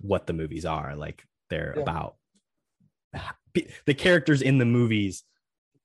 what 0.00 0.26
the 0.26 0.32
movies 0.32 0.64
are 0.64 0.94
like 0.96 1.24
they're 1.50 1.74
Yeah. 1.76 1.82
about 1.82 2.16
the 3.86 3.94
characters 3.94 4.42
in 4.42 4.58
the 4.58 4.64
movies 4.66 5.24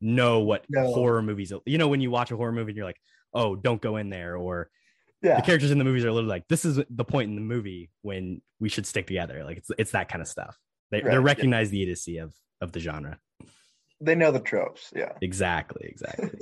know 0.02 0.40
what 0.40 0.66
No. 0.70 0.92
horror 0.94 1.22
movies 1.22 1.54
you 1.66 1.78
know 1.78 1.88
when 1.88 2.02
you 2.02 2.12
watch 2.12 2.32
a 2.32 2.36
horror 2.36 2.52
movie 2.52 2.72
and 2.72 2.78
you're 2.78 2.86
like 2.86 3.00
oh 3.34 3.56
don't 3.56 3.82
go 3.82 3.98
in 3.98 4.10
there 4.10 4.36
or 4.36 4.70
Yeah. 5.22 5.36
the 5.38 5.42
characters 5.44 5.72
in 5.72 5.78
the 5.78 5.84
movies 5.86 6.04
are 6.04 6.12
literally 6.12 6.30
like 6.30 6.48
this 6.50 6.66
is 6.66 6.80
the 6.90 7.06
point 7.06 7.30
in 7.30 7.36
the 7.36 7.42
movie 7.42 7.90
when 8.02 8.42
we 8.60 8.68
should 8.68 8.86
stick 8.86 9.08
together 9.08 9.44
like 9.44 9.58
it's 9.58 9.72
it's 9.78 9.92
that 9.92 10.10
kind 10.10 10.22
of 10.22 10.28
stuff 10.28 10.58
they, 10.90 10.98
Right, 10.98 11.06
they 11.06 11.12
yeah. 11.14 11.18
recognize 11.20 11.70
the 11.70 11.82
idiocy 11.82 12.18
of 12.18 12.34
of 12.60 12.72
the 12.74 12.80
genre 12.80 13.20
They 14.02 14.16
know 14.16 14.32
the 14.32 14.40
tropes. 14.40 14.92
Yeah. 14.96 15.14
exactly 15.22 15.88
exactly 15.88 16.40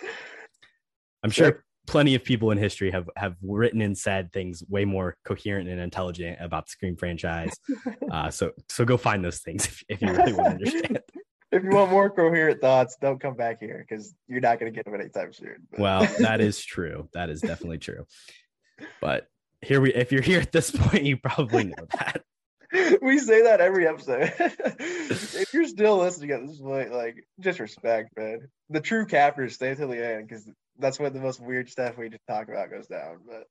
i'm 1.22 1.30
sure 1.30 1.64
plenty 1.88 2.14
of 2.14 2.22
people 2.22 2.50
in 2.50 2.58
history 2.58 2.90
have 2.90 3.08
have 3.16 3.34
written 3.42 3.80
and 3.80 3.96
said 3.96 4.32
things 4.32 4.62
way 4.68 4.84
more 4.84 5.16
coherent 5.24 5.68
and 5.68 5.80
intelligent 5.80 6.36
about 6.40 6.66
the 6.66 6.70
scream 6.70 6.96
franchise 6.96 7.52
uh 8.12 8.30
so 8.30 8.52
so 8.68 8.84
go 8.84 8.96
find 8.96 9.24
those 9.24 9.40
things 9.40 9.66
if, 9.66 9.82
if 9.88 10.02
you 10.02 10.08
really 10.08 10.32
want 10.32 10.46
to 10.46 10.52
understand 10.52 11.00
If 11.50 11.64
you 11.64 11.70
want 11.70 11.90
more 11.90 12.10
coherent 12.10 12.60
thoughts, 12.60 12.98
don't 13.00 13.18
come 13.18 13.34
back 13.34 13.58
here 13.58 13.82
because 13.88 14.14
you're 14.26 14.42
not 14.42 14.60
going 14.60 14.70
to 14.70 14.76
get 14.76 14.84
them 14.84 14.94
anytime 14.94 15.32
soon. 15.32 15.66
Well 15.78 16.06
that 16.18 16.42
is 16.42 16.62
true 16.74 17.08
that 17.14 17.30
is 17.30 17.40
definitely 17.40 17.78
true 17.78 18.04
but 19.00 19.26
here 19.62 19.80
we 19.80 19.92
if 19.94 20.12
you're 20.12 20.22
here 20.22 20.40
at 20.40 20.52
this 20.52 20.70
point 20.70 21.04
you 21.04 21.16
probably 21.16 21.64
know 21.64 21.86
that 21.98 22.22
we 23.00 23.18
say 23.18 23.42
that 23.42 23.60
every 23.60 23.86
episode. 23.86 24.32
if 24.38 25.54
you're 25.54 25.66
still 25.66 25.98
listening 25.98 26.32
at 26.32 26.46
this 26.46 26.60
point, 26.60 26.92
like 26.92 27.16
just 27.40 27.60
respect, 27.60 28.10
man. 28.16 28.48
The 28.68 28.80
true 28.80 29.06
cappers 29.06 29.54
stay 29.54 29.74
till 29.74 29.88
the 29.88 30.06
end 30.06 30.28
because 30.28 30.48
that's 30.78 30.98
when 30.98 31.12
the 31.12 31.20
most 31.20 31.40
weird 31.40 31.68
stuff 31.68 31.98
we 31.98 32.08
just 32.08 32.26
talk 32.28 32.48
about 32.48 32.70
goes 32.70 32.86
down. 32.86 33.18
But 33.26 33.44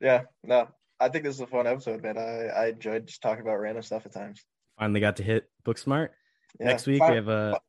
yeah, 0.00 0.22
no, 0.42 0.68
I 1.00 1.08
think 1.08 1.24
this 1.24 1.34
is 1.34 1.40
a 1.40 1.46
fun 1.46 1.66
episode, 1.66 2.02
man. 2.02 2.18
I, 2.18 2.46
I 2.46 2.66
enjoyed 2.68 3.06
just 3.06 3.22
talking 3.22 3.42
about 3.42 3.56
random 3.60 3.82
stuff 3.82 4.06
at 4.06 4.12
times. 4.12 4.42
finally 4.78 5.00
got 5.00 5.16
to 5.16 5.22
hit 5.22 5.48
book 5.64 5.78
smart 5.78 6.12
Yeah. 6.60 6.66
next 6.68 6.86
week 6.86 6.98
Fi- 7.00 7.10
we 7.10 7.16
have 7.16 7.28
a 7.28 7.60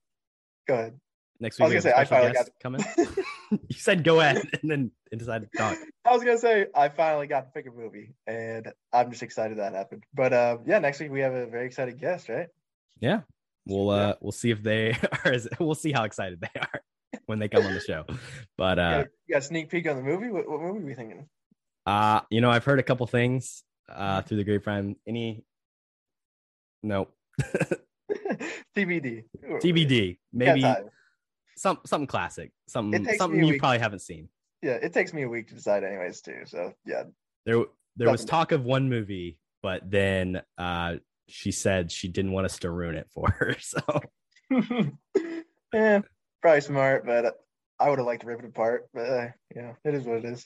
Go 0.68 0.74
ahead. 0.74 1.00
next 1.40 1.60
week 1.60 1.66
I 1.72 1.76
was 1.76 1.86
we 1.86 1.92
gonna 1.92 1.98
have 1.98 2.08
say, 2.08 2.16
a 2.16 2.18
I 2.18 2.22
finally 2.22 2.34
guest 2.34 2.52
coming 2.62 2.82
you 3.52 3.76
said 3.76 4.04
go 4.04 4.20
ahead 4.20 4.38
and 4.62 4.72
then 4.72 4.92
and 5.12 5.20
decided 5.20 5.50
to 5.52 5.58
talk 5.58 5.78
I 6.06 6.12
was 6.14 6.24
gonna 6.24 6.38
say 6.38 6.68
I 6.76 6.90
finally 6.90 7.28
got 7.28 7.46
to 7.46 7.52
pick 7.52 7.68
a 7.68 7.72
movie, 7.76 8.14
and 8.28 8.72
I'm 8.94 9.10
just 9.12 9.24
excited 9.24 9.58
that 9.58 9.74
happened. 9.74 10.04
But 10.14 10.34
uh, 10.34 10.58
yeah, 10.68 10.78
next 10.80 11.00
week 11.00 11.12
we 11.12 11.20
have 11.22 11.34
a 11.34 11.46
very 11.48 11.66
excited 11.66 12.00
guest, 12.00 12.30
right? 12.30 12.48
yeah 13.02 13.22
we'll 13.68 13.90
uh 13.90 14.14
we'll 14.22 14.32
see 14.32 14.52
if 14.52 14.62
they 14.64 14.92
are 15.26 15.32
as 15.34 15.48
we'll 15.60 15.74
see 15.76 15.92
how 15.92 16.04
excited 16.04 16.40
they 16.40 16.60
are 16.60 16.82
when 17.26 17.40
they 17.40 17.48
come 17.48 17.66
on 17.66 17.74
the 17.74 17.80
show. 17.80 18.06
But 18.58 18.80
uh 18.80 19.06
you 19.28 19.36
got 19.36 19.44
a 19.44 19.46
sneak 19.46 19.70
peek 19.70 19.88
on 19.90 19.98
the 19.98 20.04
movie. 20.04 20.30
What, 20.30 20.50
what 20.50 20.62
movie 20.62 20.80
are 20.80 20.86
we 20.86 20.94
thinking? 20.94 21.28
uh 21.86 22.22
you 22.32 22.42
know 22.42 22.50
i've 22.50 22.66
heard 22.66 22.80
a 22.80 22.84
couple 22.84 23.06
things 23.06 23.64
uh 23.90 24.22
through 24.22 24.38
the 24.38 24.44
grapevine. 24.44 24.96
Any 25.08 25.44
no 26.84 27.10
TBD. 28.76 29.26
tbd 29.62 30.18
maybe 30.34 30.76
some 31.58 31.80
something 31.86 32.08
classic. 32.08 32.52
Something 32.68 33.08
something 33.18 33.44
you 33.44 33.60
probably 33.60 33.80
haven't 33.80 34.00
seen. 34.00 34.30
Yeah, 34.62 34.74
it 34.74 34.94
takes 34.94 35.14
me 35.14 35.24
a 35.24 35.30
week 35.30 35.48
to 35.50 35.54
decide, 35.54 35.84
anyways, 35.84 36.22
too. 36.22 36.42
So 36.46 36.74
yeah, 36.86 37.04
there 37.46 37.64
there 37.96 38.10
was 38.10 38.26
talk 38.26 38.52
of 38.52 38.66
one 38.66 38.90
movie 38.90 39.38
but 39.66 39.82
then 39.90 40.44
uh 40.60 40.94
she 41.28 41.52
said 41.52 41.92
she 41.92 42.08
didn't 42.08 42.32
want 42.34 42.46
us 42.46 42.60
to 42.60 42.70
ruin 42.70 42.96
it 42.96 43.08
for 43.12 43.28
her 43.32 43.56
so. 43.60 43.82
Yeah, 45.74 46.02
probably 46.46 46.62
smart, 46.62 47.08
but 47.08 47.40
I 47.80 47.90
would 47.90 47.98
have 47.98 48.06
liked 48.06 48.22
to 48.22 48.28
rip 48.28 48.38
it 48.38 48.46
apart. 48.46 48.88
But 48.94 49.10
uh, 49.10 49.28
Yeah, 49.56 49.74
it 49.84 49.96
is 49.96 50.06
what 50.06 50.18
it 50.18 50.26
is. 50.26 50.46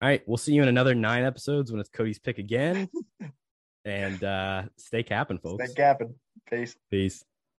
All 0.00 0.08
right, 0.08 0.22
we'll 0.26 0.38
see 0.38 0.54
you 0.54 0.62
in 0.62 0.68
another 0.68 0.94
nine 0.94 1.24
episodes 1.24 1.70
when 1.70 1.80
it's 1.80 1.90
Cody's 1.90 2.18
pick 2.18 2.38
again. 2.38 2.88
and 3.84 4.24
uh 4.24 4.62
stay 4.76 5.02
capping, 5.02 5.38
folks. 5.38 5.62
Stay 5.64 5.74
capping. 5.74 6.14
Peace. 6.50 6.76
Peace. 6.90 7.24